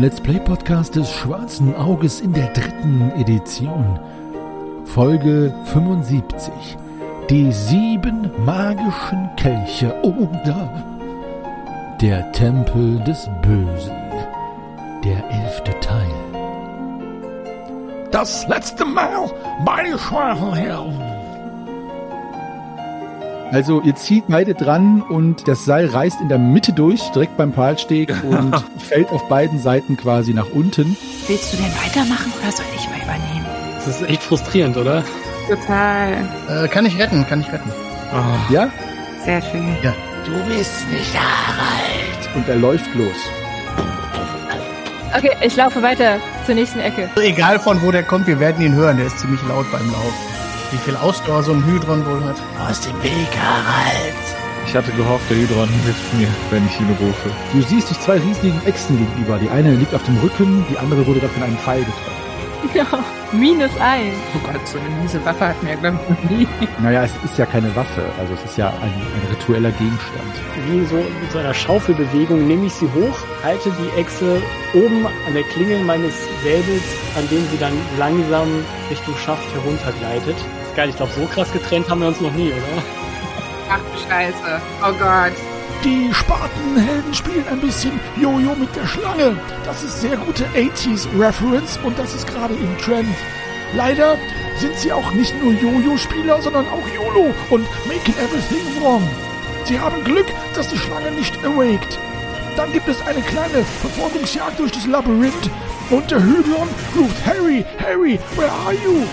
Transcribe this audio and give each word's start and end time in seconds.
Let's 0.00 0.18
Play 0.18 0.40
Podcast 0.40 0.96
des 0.96 1.12
Schwarzen 1.12 1.76
Auges 1.76 2.22
in 2.22 2.32
der 2.32 2.46
dritten 2.54 3.12
Edition. 3.18 4.00
Folge 4.86 5.52
75. 5.66 6.78
Die 7.28 7.52
sieben 7.52 8.30
magischen 8.46 9.28
Kelche 9.36 9.94
oder 10.02 10.72
der 12.00 12.32
Tempel 12.32 12.98
des 13.00 13.28
Bösen. 13.42 13.92
Der 15.04 15.22
elfte 15.30 15.78
Teil. 15.80 16.08
Das 18.10 18.48
letzte 18.48 18.86
Mal 18.86 19.30
bei 19.66 19.84
Schwarzhelm. 19.98 21.09
Also 23.52 23.80
ihr 23.82 23.96
zieht 23.96 24.24
beide 24.28 24.54
dran 24.54 25.02
und 25.02 25.48
das 25.48 25.64
Seil 25.64 25.86
reißt 25.86 26.20
in 26.20 26.28
der 26.28 26.38
Mitte 26.38 26.72
durch, 26.72 27.00
direkt 27.10 27.36
beim 27.36 27.52
Palsteg 27.52 28.14
und 28.22 28.54
fällt 28.78 29.10
auf 29.10 29.28
beiden 29.28 29.58
Seiten 29.58 29.96
quasi 29.96 30.32
nach 30.32 30.50
unten. 30.52 30.96
Willst 31.26 31.52
du 31.52 31.56
denn 31.56 31.72
weitermachen 31.84 32.32
oder 32.40 32.52
soll 32.52 32.66
ich 32.76 32.88
mal 32.88 32.98
übernehmen? 32.98 33.46
Das 33.74 33.88
ist 33.88 34.08
echt 34.08 34.22
frustrierend, 34.22 34.76
oder? 34.76 35.02
Total. 35.48 36.12
Äh, 36.48 36.68
kann 36.68 36.86
ich 36.86 36.96
retten, 36.98 37.26
kann 37.26 37.40
ich 37.40 37.52
retten. 37.52 37.70
Oh. 38.12 38.52
Ja? 38.52 38.70
Sehr 39.24 39.42
schön. 39.42 39.76
Du 40.24 40.32
bist 40.48 40.88
nicht 40.90 41.14
Harald. 41.14 42.36
Und 42.36 42.48
er 42.48 42.56
läuft 42.56 42.94
los. 42.94 43.16
Okay, 45.16 45.32
ich 45.42 45.56
laufe 45.56 45.82
weiter 45.82 46.18
zur 46.46 46.54
nächsten 46.54 46.78
Ecke. 46.78 47.10
Egal 47.16 47.58
von 47.58 47.82
wo 47.82 47.90
der 47.90 48.04
kommt, 48.04 48.28
wir 48.28 48.38
werden 48.38 48.64
ihn 48.64 48.74
hören. 48.74 48.98
Der 48.98 49.06
ist 49.06 49.18
ziemlich 49.18 49.40
laut 49.48 49.66
beim 49.72 49.90
Lauf. 49.90 50.39
Wie 50.70 50.78
viel 50.78 50.96
Ausdauer 50.96 51.42
so 51.42 51.52
ein 51.52 51.64
Hydron 51.66 52.06
wohl 52.06 52.22
hat. 52.24 52.36
Aus 52.68 52.80
dem 52.80 53.02
Weg, 53.02 53.28
Harald. 53.36 54.14
Ich 54.66 54.76
hatte 54.76 54.92
gehofft, 54.92 55.28
der 55.28 55.38
Hydron 55.38 55.68
hilft 55.68 56.14
mir, 56.14 56.28
wenn 56.50 56.64
ich 56.66 56.78
ihn 56.78 56.88
rufe. 57.00 57.30
Du 57.52 57.60
siehst 57.62 57.90
dich 57.90 57.98
zwei 57.98 58.18
riesigen 58.18 58.60
Echsen 58.64 58.96
gegenüber. 58.96 59.38
Die 59.38 59.50
eine 59.50 59.74
liegt 59.74 59.94
auf 59.94 60.04
dem 60.04 60.16
Rücken, 60.18 60.64
die 60.70 60.78
andere 60.78 61.04
wurde 61.06 61.18
da 61.18 61.28
von 61.28 61.42
einem 61.42 61.58
Pfeil 61.58 61.80
getroffen. 61.80 62.19
Ja, 62.74 62.86
minus 63.32 63.70
eins. 63.80 64.14
Oh 64.34 64.46
Gott, 64.46 64.66
so 64.66 64.78
eine 64.78 64.88
miese 65.00 65.24
Waffe 65.24 65.48
hatten 65.48 65.66
wir, 65.66 65.76
glaube 65.76 65.98
ich, 66.08 66.22
noch 66.24 66.30
nie. 66.30 66.48
Naja, 66.80 67.04
es 67.04 67.12
ist 67.24 67.38
ja 67.38 67.46
keine 67.46 67.74
Waffe, 67.74 68.02
also 68.18 68.34
es 68.34 68.44
ist 68.50 68.58
ja 68.58 68.68
ein, 68.68 68.92
ein 68.92 69.26
ritueller 69.30 69.70
Gegenstand. 69.72 70.32
Wie 70.68 70.84
so 70.84 70.96
mit 70.96 71.32
so 71.32 71.38
einer 71.38 71.54
Schaufelbewegung 71.54 72.46
nehme 72.46 72.66
ich 72.66 72.74
sie 72.74 72.86
hoch, 72.86 73.18
halte 73.42 73.70
die 73.72 74.00
Echse 74.00 74.42
oben 74.74 75.06
an 75.26 75.34
der 75.34 75.42
Klingel 75.44 75.82
meines 75.84 76.14
Säbels, 76.42 76.82
an 77.16 77.28
dem 77.28 77.44
sie 77.50 77.58
dann 77.58 77.72
langsam 77.98 78.48
Richtung 78.90 79.16
Schaft 79.16 79.46
heruntergleitet. 79.54 80.36
Das 80.36 80.68
ist 80.68 80.76
geil, 80.76 80.88
ich 80.90 80.96
glaube, 80.96 81.12
so 81.12 81.24
krass 81.26 81.52
getrennt 81.52 81.88
haben 81.88 82.00
wir 82.02 82.08
uns 82.08 82.20
noch 82.20 82.32
nie, 82.32 82.48
oder? 82.52 82.82
Ach 83.70 83.78
du 83.78 83.98
Scheiße. 84.08 84.60
Oh 84.82 84.92
Gott. 84.92 85.32
Die 85.84 86.12
Spatenhelden 86.12 87.14
spielen 87.14 87.46
ein 87.50 87.60
bisschen 87.60 87.98
Jojo 88.20 88.54
mit 88.54 88.74
der 88.76 88.86
Schlange. 88.86 89.36
Das 89.64 89.82
ist 89.82 90.00
sehr 90.00 90.16
gute 90.16 90.44
80s 90.54 91.06
Reference 91.18 91.78
und 91.82 91.98
das 91.98 92.14
ist 92.14 92.26
gerade 92.26 92.54
im 92.54 92.78
Trend. 92.78 93.08
Leider 93.74 94.18
sind 94.58 94.76
sie 94.76 94.92
auch 94.92 95.12
nicht 95.12 95.34
nur 95.42 95.52
Jojo-Spieler, 95.52 96.42
sondern 96.42 96.66
auch 96.68 96.86
YOLO 96.94 97.32
und 97.50 97.66
making 97.86 98.14
everything 98.16 98.82
wrong. 98.82 99.02
Sie 99.64 99.78
haben 99.78 100.04
Glück, 100.04 100.26
dass 100.54 100.68
die 100.68 100.78
Schlange 100.78 101.12
nicht 101.12 101.36
awaked. 101.44 101.98
Dann 102.56 102.72
gibt 102.72 102.88
es 102.88 103.00
eine 103.06 103.22
kleine 103.22 103.64
Verfolgungsjagd 103.80 104.58
durch 104.58 104.72
das 104.72 104.86
Labyrinth 104.86 105.50
und 105.90 106.10
der 106.10 106.22
Hydron 106.22 106.68
ruft 106.96 107.24
Harry, 107.24 107.64
Harry, 107.78 108.18
where 108.36 108.50
are 108.50 108.74
you? 108.74 109.06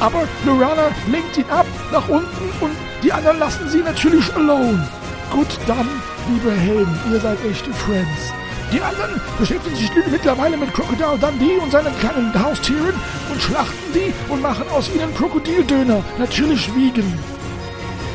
Aber 0.00 0.28
Lorana 0.44 0.90
lenkt 1.10 1.38
ihn 1.38 1.48
ab 1.50 1.66
nach 1.90 2.08
unten 2.08 2.50
und 2.60 2.72
die 3.02 3.12
anderen 3.12 3.38
lassen 3.38 3.68
sie 3.68 3.78
natürlich 3.78 4.32
alone. 4.34 4.86
Gut, 5.34 5.58
dann, 5.66 5.88
liebe 6.28 6.52
Helden, 6.52 6.96
ihr 7.12 7.18
seid 7.18 7.44
echte 7.44 7.72
Friends. 7.72 8.32
Die 8.72 8.80
anderen 8.80 9.20
beschäftigen 9.36 9.74
sich 9.74 9.90
mittlerweile 10.08 10.56
mit 10.56 10.72
Crocodile 10.72 11.18
Dundee 11.20 11.58
und 11.58 11.72
seinen 11.72 11.92
kleinen 11.98 12.32
Haustieren 12.40 12.94
und 13.32 13.42
schlachten 13.42 13.92
die 13.92 14.12
und 14.32 14.40
machen 14.40 14.64
aus 14.70 14.88
ihnen 14.94 15.12
Krokodildöner, 15.12 16.04
natürlich 16.18 16.72
vegan. 16.76 17.18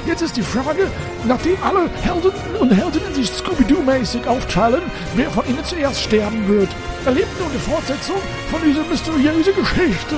Jetzt 0.08 0.22
ist 0.22 0.38
die 0.38 0.42
Frage, 0.42 0.88
nachdem 1.26 1.58
alle 1.62 1.90
Helden 2.02 2.32
und 2.58 2.72
Heldinnen 2.72 3.14
sich 3.14 3.28
Scooby-Doo-mäßig 3.28 4.26
aufteilen, 4.26 4.84
wer 5.16 5.30
von 5.30 5.46
ihnen 5.46 5.66
zuerst 5.66 6.02
sterben 6.02 6.48
wird. 6.48 6.70
Erlebt 7.06 7.38
nun 7.38 7.52
die 7.54 7.70
Fortsetzung 7.70 8.16
von 8.50 8.62
dieser 8.66 8.86
mysteriösen 8.86 9.56
Geschichte. 9.56 10.16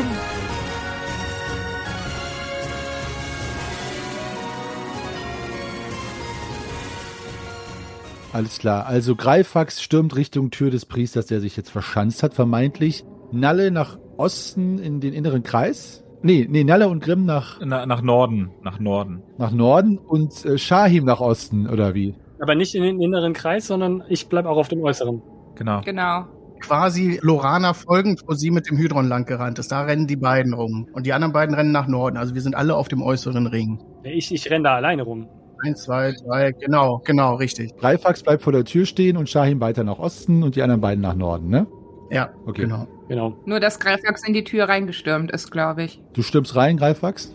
Alles 8.34 8.60
klar. 8.60 8.86
Also 8.86 9.16
Greifax 9.16 9.82
stürmt 9.82 10.16
Richtung 10.16 10.52
Tür 10.52 10.72
des 10.72 10.86
Priesters, 10.86 11.26
der 11.26 11.42
sich 11.42 11.58
jetzt 11.58 11.70
verschanzt 11.70 12.24
hat, 12.24 12.34
vermeintlich. 12.34 13.04
Nalle 13.32 13.72
nach 13.72 13.98
Osten 14.18 14.78
in 14.80 15.00
den 15.02 15.14
inneren 15.14 15.44
Kreis. 15.44 16.04
Nee, 16.22 16.48
nee, 16.50 16.64
Nalle 16.64 16.88
und 16.88 17.04
Grimm 17.04 17.26
nach, 17.26 17.60
Na, 17.64 17.86
nach 17.86 18.02
Norden, 18.02 18.52
nach 18.62 18.80
Norden. 18.80 19.24
nach 19.38 19.52
Norden 19.52 19.98
und 19.98 20.46
äh, 20.46 20.58
Shahim 20.58 21.04
nach 21.06 21.20
Osten, 21.20 21.68
oder 21.68 21.96
wie? 21.96 22.14
Aber 22.40 22.54
nicht 22.56 22.76
in 22.76 22.84
den 22.84 23.02
inneren 23.02 23.34
Kreis, 23.34 23.68
sondern 23.68 24.04
ich 24.08 24.28
bleib 24.28 24.46
auch 24.46 24.58
auf 24.58 24.68
dem 24.68 24.84
äußeren. 24.84 25.22
Genau. 25.56 25.82
Genau. 25.82 26.26
Quasi 26.60 27.20
Lorana 27.24 27.74
folgend, 27.74 28.22
wo 28.28 28.34
sie 28.34 28.52
mit 28.52 28.70
dem 28.70 28.78
Hydron 28.78 29.08
lang 29.08 29.26
gerannt 29.26 29.58
ist. 29.58 29.72
Da 29.72 29.82
rennen 29.82 30.06
die 30.06 30.16
beiden 30.16 30.54
rum. 30.54 30.88
Und 30.94 31.08
die 31.08 31.14
anderen 31.14 31.34
beiden 31.34 31.56
rennen 31.56 31.72
nach 31.72 31.88
Norden. 31.88 32.18
Also 32.18 32.36
wir 32.36 32.42
sind 32.42 32.56
alle 32.56 32.76
auf 32.76 32.88
dem 32.88 33.02
äußeren 33.02 33.48
Ring. 33.48 33.80
Ich, 34.04 34.32
ich 34.32 34.50
renne 34.52 34.66
da 34.66 34.76
alleine 34.76 35.02
rum. 35.02 35.28
Eins, 35.64 35.84
zwei, 35.84 36.14
drei, 36.26 36.52
genau, 36.54 37.02
genau, 37.06 37.36
richtig. 37.36 37.76
Greifax 37.78 38.24
bleibt 38.24 38.44
vor 38.44 38.54
der 38.54 38.66
Tür 38.66 38.86
stehen 38.86 39.18
und 39.18 39.30
Shahim 39.30 39.60
weiter 39.62 39.84
nach 39.84 40.00
Osten 40.00 40.44
und 40.44 40.56
die 40.56 40.62
anderen 40.62 40.82
beiden 40.82 41.02
nach 41.02 41.16
Norden, 41.16 41.50
ne? 41.50 41.68
Ja, 42.10 42.30
Okay. 42.46 42.64
genau. 42.64 42.88
Genau. 43.08 43.38
Nur, 43.46 43.60
dass 43.60 43.80
Greifax 43.80 44.26
in 44.28 44.34
die 44.34 44.44
Tür 44.44 44.66
reingestürmt 44.70 45.32
ist, 45.32 45.52
glaube 45.52 45.84
ich. 45.84 46.02
Du 46.14 46.22
stürmst 46.24 46.56
rein, 46.56 46.78
Greifax? 46.78 47.34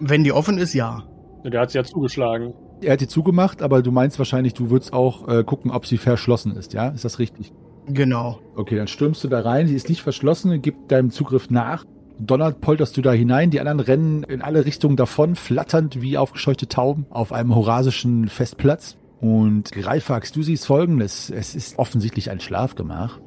Wenn 0.00 0.24
die 0.24 0.32
offen 0.32 0.58
ist, 0.58 0.74
ja. 0.74 1.04
Der 1.44 1.60
hat 1.60 1.70
sie 1.70 1.78
ja 1.78 1.84
zugeschlagen. 1.84 2.52
Er 2.80 2.92
hat 2.94 3.00
die 3.00 3.08
zugemacht, 3.08 3.62
aber 3.62 3.82
du 3.82 3.90
meinst 3.90 4.18
wahrscheinlich, 4.18 4.54
du 4.54 4.70
würdest 4.70 4.92
auch 4.92 5.28
äh, 5.28 5.44
gucken, 5.44 5.70
ob 5.70 5.86
sie 5.86 5.98
verschlossen 5.98 6.56
ist, 6.56 6.72
ja? 6.72 6.88
Ist 6.88 7.04
das 7.04 7.18
richtig? 7.18 7.52
Genau. 7.86 8.38
Okay, 8.54 8.76
dann 8.76 8.86
stürmst 8.86 9.24
du 9.24 9.28
da 9.28 9.40
rein, 9.40 9.66
sie 9.66 9.74
ist 9.74 9.88
nicht 9.88 10.02
verschlossen, 10.02 10.60
gib 10.62 10.88
deinem 10.88 11.10
Zugriff 11.10 11.48
nach. 11.50 11.84
Donnert 12.20 12.60
polterst 12.60 12.96
du 12.96 13.02
da 13.02 13.12
hinein, 13.12 13.50
die 13.50 13.60
anderen 13.60 13.80
rennen 13.80 14.22
in 14.24 14.42
alle 14.42 14.64
Richtungen 14.64 14.96
davon, 14.96 15.36
flatternd 15.36 16.02
wie 16.02 16.18
aufgescheuchte 16.18 16.66
Tauben 16.66 17.06
auf 17.10 17.32
einem 17.32 17.54
horasischen 17.54 18.28
Festplatz. 18.28 18.96
Und 19.20 19.70
Greifax, 19.72 20.32
du 20.32 20.42
siehst 20.42 20.66
folgendes, 20.66 21.30
es 21.30 21.54
ist 21.54 21.78
offensichtlich 21.78 22.30
ein 22.30 22.40
Schlafgemach. 22.40 23.20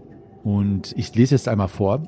Und 0.44 0.94
ich 0.98 1.14
lese 1.16 1.36
jetzt 1.36 1.48
einmal 1.48 1.68
vor. 1.68 2.04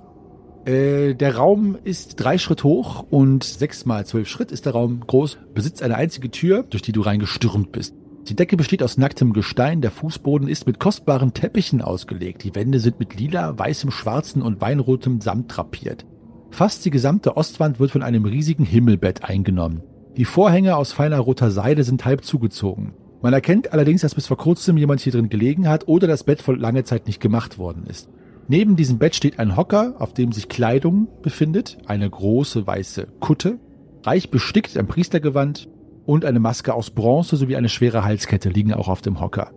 Äh, 0.66 1.14
der 1.16 1.36
Raum 1.36 1.78
ist 1.84 2.16
drei 2.16 2.38
Schritt 2.38 2.64
hoch 2.64 3.06
und 3.10 3.44
sechs 3.44 3.86
mal 3.86 4.06
zwölf 4.06 4.28
Schritt 4.28 4.52
ist 4.52 4.66
der 4.66 4.74
Raum 4.74 5.02
groß, 5.06 5.38
besitzt 5.54 5.84
eine 5.84 5.96
einzige 5.96 6.32
Tür, 6.32 6.64
durch 6.64 6.82
die 6.82 6.94
du 6.94 7.02
reingestürmt 7.02 7.72
bist. 7.72 7.96
Die 8.30 8.36
Decke 8.36 8.56
besteht 8.56 8.82
aus 8.82 8.98
nacktem 8.98 9.34
Gestein, 9.34 9.82
der 9.82 9.92
Fußboden 9.92 10.48
ist 10.48 10.66
mit 10.66 10.80
kostbaren 10.80 11.34
Teppichen 11.34 11.82
ausgelegt, 11.82 12.46
die 12.46 12.56
Wände 12.56 12.80
sind 12.80 12.98
mit 13.00 13.20
lila, 13.20 13.60
weißem, 13.60 13.92
schwarzen 13.92 14.42
und 14.42 14.62
weinrotem 14.62 15.20
Samt 15.20 15.56
drapiert. 15.56 16.06
Fast 16.54 16.86
die 16.86 16.92
gesamte 16.92 17.36
Ostwand 17.36 17.80
wird 17.80 17.90
von 17.90 18.04
einem 18.04 18.26
riesigen 18.26 18.64
Himmelbett 18.64 19.24
eingenommen. 19.24 19.82
Die 20.18 20.24
Vorhänge 20.24 20.78
aus 20.78 20.92
feiner 20.92 21.18
roter 21.18 21.50
Seide 21.50 21.84
sind 21.84 22.06
halb 22.06 22.24
zugezogen. 22.24 22.94
Man 23.24 23.34
erkennt 23.34 23.74
allerdings, 23.74 24.02
dass 24.02 24.14
bis 24.14 24.28
vor 24.28 24.38
kurzem 24.38 24.78
jemand 24.78 25.02
hier 25.02 25.12
drin 25.12 25.30
gelegen 25.30 25.68
hat 25.68 25.88
oder 25.88 26.06
das 26.06 26.24
Bett 26.24 26.44
vor 26.44 26.56
lange 26.56 26.84
Zeit 26.84 27.08
nicht 27.08 27.20
gemacht 27.20 27.58
worden 27.58 27.88
ist. 27.90 28.08
Neben 28.48 28.76
diesem 28.76 29.00
Bett 29.00 29.16
steht 29.16 29.40
ein 29.40 29.58
Hocker, 29.58 29.96
auf 29.98 30.14
dem 30.14 30.32
sich 30.32 30.48
Kleidung 30.48 31.08
befindet, 31.24 31.80
eine 31.88 32.08
große 32.08 32.68
weiße 32.68 33.08
Kutte, 33.20 33.58
reich 34.04 34.30
bestickt, 34.30 34.78
ein 34.78 34.86
Priestergewand 34.86 35.68
und 36.06 36.24
eine 36.24 36.40
Maske 36.40 36.76
aus 36.76 36.92
Bronze 36.92 37.36
sowie 37.36 37.56
eine 37.56 37.70
schwere 37.70 38.04
Halskette 38.04 38.50
liegen 38.50 38.76
auch 38.76 38.90
auf 38.90 39.02
dem 39.02 39.20
Hocker. 39.20 39.50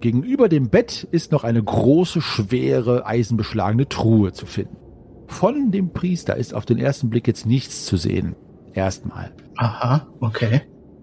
Gegenüber 0.00 0.50
dem 0.50 0.68
Bett 0.68 1.08
ist 1.12 1.32
noch 1.32 1.44
eine 1.44 1.62
große, 1.62 2.20
schwere, 2.20 3.06
eisenbeschlagene 3.06 3.88
Truhe 3.88 4.34
zu 4.34 4.44
finden. 4.44 4.89
Von 5.30 5.70
dem 5.70 5.92
Priester 5.92 6.36
ist 6.36 6.54
auf 6.54 6.66
den 6.66 6.78
ersten 6.78 7.08
Blick 7.08 7.26
jetzt 7.26 7.46
nichts 7.46 7.86
zu 7.86 7.96
sehen. 7.96 8.34
Erstmal. 8.74 9.30
Aha, 9.56 10.06
okay. 10.20 10.62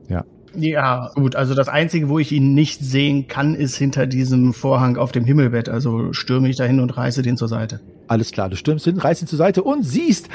Ja. 0.10 0.26
Ja, 0.54 1.12
gut. 1.16 1.36
Also 1.36 1.56
das 1.56 1.70
Einzige, 1.70 2.10
wo 2.10 2.20
ich 2.20 2.32
ihn 2.34 2.54
nicht 2.54 2.82
sehen 2.82 3.28
kann, 3.28 3.56
ist 3.56 3.78
hinter 3.78 4.06
diesem 4.06 4.54
Vorhang 4.54 4.98
auf 4.98 5.12
dem 5.12 5.24
Himmelbett. 5.24 5.70
Also 5.70 6.14
stürme 6.14 6.50
ich 6.50 6.58
dahin 6.58 6.82
und 6.82 6.98
reiße 6.98 7.22
den 7.22 7.38
zur 7.38 7.48
Seite. 7.48 7.80
Alles 8.08 8.32
klar, 8.32 8.50
du 8.50 8.58
stürmst 8.58 8.86
hin, 8.86 8.98
reißt 8.98 9.24
ihn 9.24 9.28
zur 9.28 9.38
Seite 9.38 9.64
und 9.64 9.84
siehst, 9.84 10.30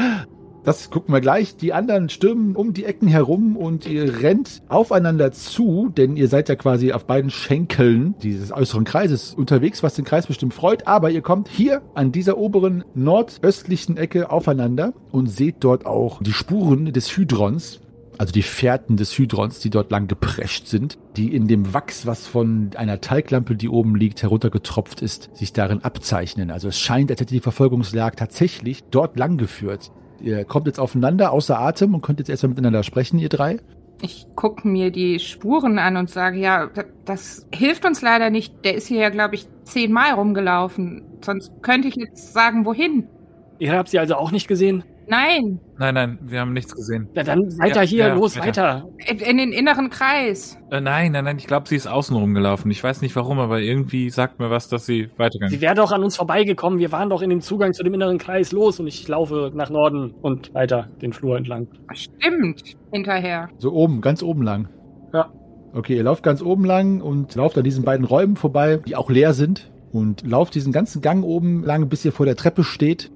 das 0.64 0.90
gucken 0.90 1.12
wir 1.12 1.20
gleich, 1.20 1.56
die 1.56 1.72
anderen 1.72 2.08
stürmen 2.08 2.54
um 2.54 2.72
die 2.72 2.84
Ecken 2.84 3.08
herum 3.08 3.56
und 3.56 3.86
ihr 3.86 4.22
rennt 4.22 4.62
aufeinander 4.68 5.32
zu, 5.32 5.90
denn 5.96 6.16
ihr 6.16 6.28
seid 6.28 6.48
ja 6.48 6.54
quasi 6.54 6.92
auf 6.92 7.04
beiden 7.04 7.30
Schenkeln 7.30 8.14
dieses 8.22 8.52
äußeren 8.52 8.84
Kreises 8.84 9.34
unterwegs, 9.34 9.82
was 9.82 9.94
den 9.94 10.04
Kreis 10.04 10.26
bestimmt 10.26 10.54
freut, 10.54 10.86
aber 10.86 11.10
ihr 11.10 11.22
kommt 11.22 11.48
hier 11.48 11.82
an 11.94 12.12
dieser 12.12 12.38
oberen 12.38 12.84
nordöstlichen 12.94 13.96
Ecke 13.96 14.30
aufeinander 14.30 14.92
und 15.10 15.26
seht 15.26 15.56
dort 15.60 15.84
auch 15.84 16.22
die 16.22 16.32
Spuren 16.32 16.92
des 16.92 17.16
Hydrons, 17.16 17.80
Also 18.18 18.32
die 18.32 18.42
Fährten 18.42 18.96
des 18.96 19.18
Hydrons, 19.18 19.58
die 19.60 19.70
dort 19.70 19.90
lang 19.90 20.06
geprescht 20.06 20.68
sind, 20.68 20.98
die 21.16 21.34
in 21.34 21.48
dem 21.48 21.74
Wachs, 21.74 22.06
was 22.06 22.26
von 22.26 22.70
einer 22.76 23.00
Teiglampe, 23.00 23.56
die 23.56 23.68
oben 23.68 23.96
liegt, 23.96 24.22
heruntergetropft 24.22 25.02
ist, 25.02 25.30
sich 25.34 25.52
darin 25.52 25.82
abzeichnen. 25.82 26.50
Also 26.50 26.68
es 26.68 26.78
scheint, 26.78 27.10
als 27.10 27.20
hätte 27.20 27.34
die 27.34 27.40
Verfolgungsjagd 27.40 28.18
tatsächlich 28.18 28.84
dort 28.90 29.18
lang 29.18 29.38
geführt. 29.38 29.90
Ihr 30.22 30.44
kommt 30.44 30.66
jetzt 30.68 30.78
aufeinander, 30.78 31.32
außer 31.32 31.58
Atem 31.58 31.94
und 31.94 32.02
könnt 32.02 32.20
jetzt 32.20 32.28
erstmal 32.28 32.50
miteinander 32.50 32.84
sprechen, 32.84 33.18
ihr 33.18 33.28
drei. 33.28 33.58
Ich 34.00 34.26
gucke 34.36 34.66
mir 34.66 34.90
die 34.90 35.18
Spuren 35.18 35.78
an 35.78 35.96
und 35.96 36.10
sage, 36.10 36.38
ja, 36.38 36.66
das, 36.66 36.86
das 37.04 37.48
hilft 37.52 37.84
uns 37.84 38.02
leider 38.02 38.30
nicht. 38.30 38.64
Der 38.64 38.74
ist 38.74 38.86
hier 38.86 39.00
ja, 39.00 39.10
glaube 39.10 39.34
ich, 39.34 39.48
zehnmal 39.64 40.12
rumgelaufen. 40.12 41.02
Sonst 41.24 41.52
könnte 41.62 41.88
ich 41.88 41.96
jetzt 41.96 42.32
sagen, 42.32 42.64
wohin. 42.64 43.08
Ihr 43.58 43.76
habt 43.76 43.88
sie 43.88 43.98
also 43.98 44.14
auch 44.14 44.30
nicht 44.32 44.48
gesehen? 44.48 44.84
Nein, 45.12 45.60
Nein, 45.78 45.94
nein, 45.94 46.18
wir 46.22 46.40
haben 46.40 46.52
nichts 46.52 46.74
gesehen. 46.74 47.08
Na 47.14 47.22
dann 47.22 47.40
weiter 47.58 47.82
Ja, 47.82 47.88
hier, 47.88 48.06
ja, 48.08 48.14
los, 48.14 48.38
weiter. 48.38 48.84
weiter. 48.84 48.88
in 49.10 49.18
in 49.18 49.36
den 49.36 49.52
inneren 49.52 49.90
Kreis. 49.90 50.56
Äh, 50.70 50.80
nein, 50.80 51.12
nein, 51.12 51.24
nein, 51.24 51.36
ich 51.38 51.46
glaube, 51.46 51.68
sie 51.68 51.76
ist 51.76 51.86
außen 51.86 52.16
rumgelaufen. 52.16 52.70
Ich 52.70 52.82
weiß 52.82 53.02
nicht 53.02 53.14
warum, 53.16 53.38
aber 53.38 53.60
irgendwie 53.60 54.08
sagt 54.10 54.38
mir 54.38 54.48
was, 54.50 54.68
dass 54.68 54.86
sie 54.86 55.08
weitergegangen 55.18 55.50
Sie 55.50 55.56
ist. 55.56 55.62
wäre 55.62 55.74
doch 55.74 55.92
an 55.92 56.02
uns 56.02 56.16
vorbeigekommen. 56.16 56.78
Wir 56.78 56.92
waren 56.92 57.10
doch 57.10 57.20
in 57.20 57.30
dem 57.30 57.40
Zugang 57.42 57.72
zu 57.74 57.82
dem 57.82 57.92
inneren 57.94 58.16
Kreis. 58.18 58.52
Los 58.52 58.80
und 58.80 58.86
ich 58.86 59.06
laufe 59.08 59.50
nach 59.54 59.68
Norden 59.70 60.14
und 60.22 60.54
weiter 60.54 60.88
den 61.02 61.12
Flur 61.12 61.36
entlang. 61.36 61.66
Stimmt, 61.92 62.62
hinterher. 62.90 63.48
So 63.58 63.72
oben, 63.72 64.00
ganz 64.00 64.22
oben 64.22 64.42
lang. 64.42 64.68
Ja. 65.12 65.30
Okay, 65.74 65.96
ihr 65.96 66.04
lauft 66.04 66.22
ganz 66.22 66.40
oben 66.42 66.64
lang 66.64 67.00
und 67.00 67.34
lauft 67.34 67.58
an 67.58 67.64
diesen 67.64 67.84
beiden 67.84 68.06
Räumen 68.06 68.36
vorbei, 68.36 68.78
die 68.86 68.96
auch 68.96 69.10
leer 69.10 69.34
sind. 69.34 69.70
Und 69.92 70.26
lauft 70.26 70.54
diesen 70.54 70.72
ganzen 70.72 71.02
Gang 71.02 71.22
oben 71.22 71.64
lang, 71.64 71.88
bis 71.90 72.02
ihr 72.04 72.12
vor 72.12 72.24
der 72.24 72.36
Treppe 72.36 72.64
steht. 72.64 73.10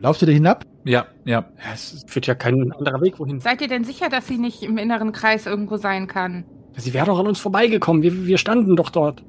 Lauft 0.00 0.22
ihr 0.22 0.26
da 0.26 0.32
hinab? 0.32 0.64
Ja, 0.84 1.06
ja. 1.24 1.44
Es 1.72 2.04
führt 2.06 2.26
ja 2.26 2.34
kein 2.34 2.72
anderer 2.72 3.00
Weg 3.00 3.18
wohin. 3.18 3.40
Seid 3.40 3.60
ihr 3.60 3.68
denn 3.68 3.84
sicher, 3.84 4.08
dass 4.08 4.26
sie 4.26 4.38
nicht 4.38 4.62
im 4.62 4.78
inneren 4.78 5.12
Kreis 5.12 5.46
irgendwo 5.46 5.76
sein 5.76 6.06
kann? 6.06 6.44
Sie 6.76 6.94
wäre 6.94 7.06
doch 7.06 7.18
an 7.18 7.26
uns 7.26 7.40
vorbeigekommen. 7.40 8.02
Wir, 8.02 8.26
wir 8.26 8.38
standen 8.38 8.76
doch 8.76 8.90
dort. 8.90 9.24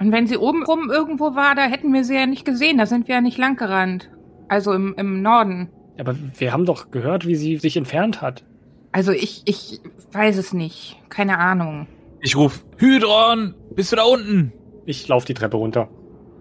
Und 0.00 0.12
wenn 0.12 0.26
sie 0.26 0.36
oben 0.36 0.64
rum 0.64 0.90
irgendwo 0.90 1.34
war, 1.34 1.54
da 1.54 1.62
hätten 1.62 1.92
wir 1.92 2.04
sie 2.04 2.14
ja 2.14 2.26
nicht 2.26 2.44
gesehen. 2.44 2.78
Da 2.78 2.86
sind 2.86 3.08
wir 3.08 3.16
ja 3.16 3.20
nicht 3.20 3.38
lang 3.38 3.56
gerannt. 3.56 4.10
Also 4.48 4.72
im, 4.72 4.94
im 4.96 5.22
Norden. 5.22 5.68
Aber 5.98 6.16
wir 6.38 6.52
haben 6.52 6.66
doch 6.66 6.90
gehört, 6.90 7.26
wie 7.26 7.36
sie 7.36 7.56
sich 7.58 7.76
entfernt 7.76 8.20
hat. 8.20 8.44
Also 8.92 9.12
ich, 9.12 9.42
ich 9.44 9.80
weiß 10.12 10.36
es 10.38 10.52
nicht. 10.52 10.96
Keine 11.08 11.38
Ahnung. 11.38 11.86
Ich 12.20 12.36
ruf, 12.36 12.64
Hydron, 12.78 13.54
bist 13.74 13.92
du 13.92 13.96
da 13.96 14.04
unten? 14.04 14.52
Ich 14.86 15.06
laufe 15.08 15.26
die 15.26 15.34
Treppe 15.34 15.56
runter. 15.56 15.88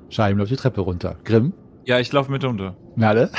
Scheim 0.09 0.37
läuft 0.37 0.51
die 0.51 0.55
Treppe 0.55 0.81
runter. 0.81 1.17
Grimm? 1.23 1.53
Ja, 1.85 1.99
ich 1.99 2.11
laufe 2.13 2.31
mit 2.31 2.43
unter. 2.45 2.75
Merle? 2.95 3.29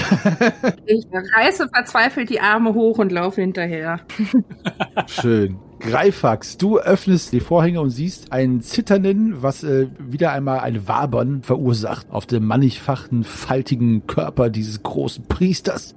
Ich 0.87 1.06
reiße 1.37 1.69
verzweifelt 1.73 2.29
die 2.29 2.41
Arme 2.41 2.75
hoch 2.75 2.99
und 2.99 3.11
laufe 3.11 3.41
hinterher. 3.41 4.00
Schön. 5.06 5.56
Greifax, 5.81 6.56
du 6.58 6.79
öffnest 6.79 7.32
die 7.32 7.41
Vorhänge 7.41 7.81
und 7.81 7.91
siehst 7.91 8.32
einen 8.32 8.61
zitternden, 8.61 9.43
was 9.43 9.64
äh, 9.64 9.88
wieder 9.99 10.32
einmal 10.32 10.61
ein 10.61 10.87
Wabern 10.88 11.43
verursacht 11.43 12.11
auf 12.11 12.26
dem 12.26 12.46
mannigfachen, 12.46 13.25
faltigen 13.25 14.06
Körper 14.06 14.50
dieses 14.50 14.82
großen 14.82 15.26
Priesters. 15.26 15.94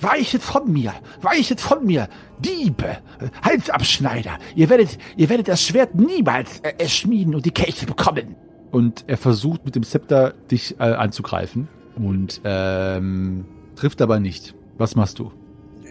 Weichet 0.00 0.42
von 0.42 0.72
mir, 0.72 0.92
weichet 1.22 1.60
von 1.60 1.84
mir, 1.84 2.08
Diebe, 2.40 2.98
Halsabschneider. 3.42 4.38
Ihr 4.54 4.68
werdet, 4.68 4.98
ihr 5.16 5.28
werdet 5.28 5.48
das 5.48 5.62
Schwert 5.62 5.94
niemals 5.94 6.60
äh, 6.60 6.74
erschmieden 6.78 7.34
und 7.34 7.46
die 7.46 7.52
Kelche 7.52 7.86
bekommen. 7.86 8.36
Und 8.70 9.04
er 9.06 9.16
versucht 9.16 9.64
mit 9.64 9.76
dem 9.76 9.84
Zepter 9.84 10.34
dich 10.50 10.78
äh, 10.80 10.82
anzugreifen 10.82 11.68
und 11.96 12.40
ähm, 12.44 13.44
trifft 13.76 14.02
aber 14.02 14.20
nicht. 14.20 14.54
Was 14.78 14.96
machst 14.96 15.18
du? 15.18 15.30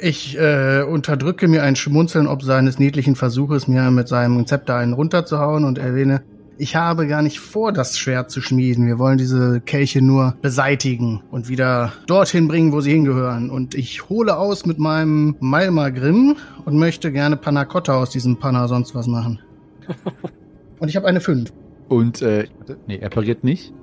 Ich 0.01 0.37
äh, 0.37 0.83
unterdrücke 0.83 1.47
mir 1.47 1.63
ein 1.63 1.75
Schmunzeln 1.75 2.27
ob 2.27 2.43
seines 2.43 2.79
niedlichen 2.79 3.15
Versuches, 3.15 3.67
mir 3.67 3.89
mit 3.91 4.07
seinem 4.07 4.45
Zepter 4.45 4.75
einen 4.75 4.93
runterzuhauen 4.93 5.63
und 5.63 5.77
erwähne, 5.77 6.23
ich 6.57 6.75
habe 6.75 7.07
gar 7.07 7.21
nicht 7.21 7.39
vor, 7.39 7.71
das 7.71 7.97
Schwert 7.97 8.29
zu 8.29 8.41
schmieden. 8.41 8.85
Wir 8.85 8.99
wollen 8.99 9.17
diese 9.17 9.59
Kelche 9.61 10.01
nur 10.01 10.35
beseitigen 10.41 11.21
und 11.31 11.49
wieder 11.49 11.93
dorthin 12.05 12.47
bringen, 12.47 12.71
wo 12.71 12.81
sie 12.81 12.91
hingehören. 12.91 13.49
Und 13.49 13.75
ich 13.75 14.09
hole 14.09 14.37
aus 14.37 14.65
mit 14.65 14.77
meinem 14.77 15.35
Malmagrim 15.39 16.35
und 16.65 16.77
möchte 16.77 17.11
gerne 17.11 17.37
Panna 17.37 17.65
Cotta 17.65 17.95
aus 17.95 18.11
diesem 18.11 18.37
Panna 18.37 18.67
sonst 18.67 18.93
was 18.93 19.07
machen. 19.07 19.39
und 20.79 20.89
ich 20.89 20.95
habe 20.95 21.07
eine 21.07 21.21
5. 21.21 21.51
Und 21.89 22.21
äh, 22.21 22.47
nee, 22.87 22.97
er 22.97 23.09
pariert 23.09 23.43
nicht. 23.43 23.73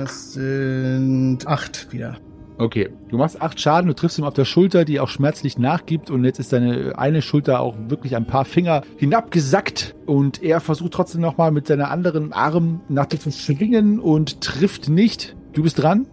Das 0.00 0.34
sind 0.34 1.44
acht 1.44 1.92
wieder. 1.92 2.18
Okay, 2.56 2.88
du 3.08 3.18
machst 3.18 3.42
acht 3.42 3.60
Schaden, 3.60 3.88
du 3.88 3.94
triffst 3.94 4.16
ihm 4.16 4.24
auf 4.24 4.34
der 4.34 4.44
Schulter, 4.44 4.84
die 4.84 5.00
auch 5.00 5.08
schmerzlich 5.08 5.58
nachgibt 5.58 6.08
und 6.08 6.24
jetzt 6.24 6.38
ist 6.38 6.52
deine 6.52 6.96
eine 6.96 7.20
Schulter 7.20 7.58
auch 7.58 7.74
wirklich 7.88 8.14
ein 8.14 8.24
paar 8.24 8.44
Finger 8.44 8.82
hinabgesackt 8.96 9.96
und 10.06 10.40
er 10.40 10.60
versucht 10.60 10.92
trotzdem 10.92 11.20
nochmal 11.20 11.50
mit 11.50 11.66
seiner 11.66 11.90
anderen 11.90 12.32
Arm 12.32 12.80
nach 12.88 13.06
dir 13.06 13.18
zu 13.18 13.32
schwingen 13.32 13.98
und 13.98 14.40
trifft 14.40 14.88
nicht. 14.88 15.34
Du 15.52 15.64
bist 15.64 15.82
dran. 15.82 16.06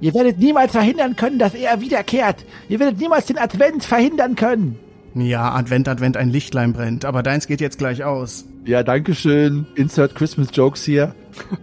Ihr 0.00 0.14
werdet 0.14 0.38
niemals 0.38 0.70
verhindern 0.70 1.16
können, 1.16 1.40
dass 1.40 1.54
er 1.54 1.80
wiederkehrt. 1.80 2.44
Ihr 2.68 2.78
werdet 2.78 3.00
niemals 3.00 3.26
den 3.26 3.38
Advent 3.38 3.82
verhindern 3.82 4.36
können. 4.36 4.78
Ja, 5.16 5.52
Advent, 5.52 5.88
Advent, 5.88 6.16
ein 6.16 6.28
Lichtlein 6.28 6.72
brennt, 6.72 7.04
aber 7.04 7.24
deins 7.24 7.48
geht 7.48 7.60
jetzt 7.60 7.78
gleich 7.78 8.04
aus. 8.04 8.44
Ja, 8.64 8.82
danke 8.82 9.14
schön. 9.14 9.66
Insert 9.74 10.14
Christmas 10.14 10.48
Jokes 10.52 10.84
hier. 10.84 11.14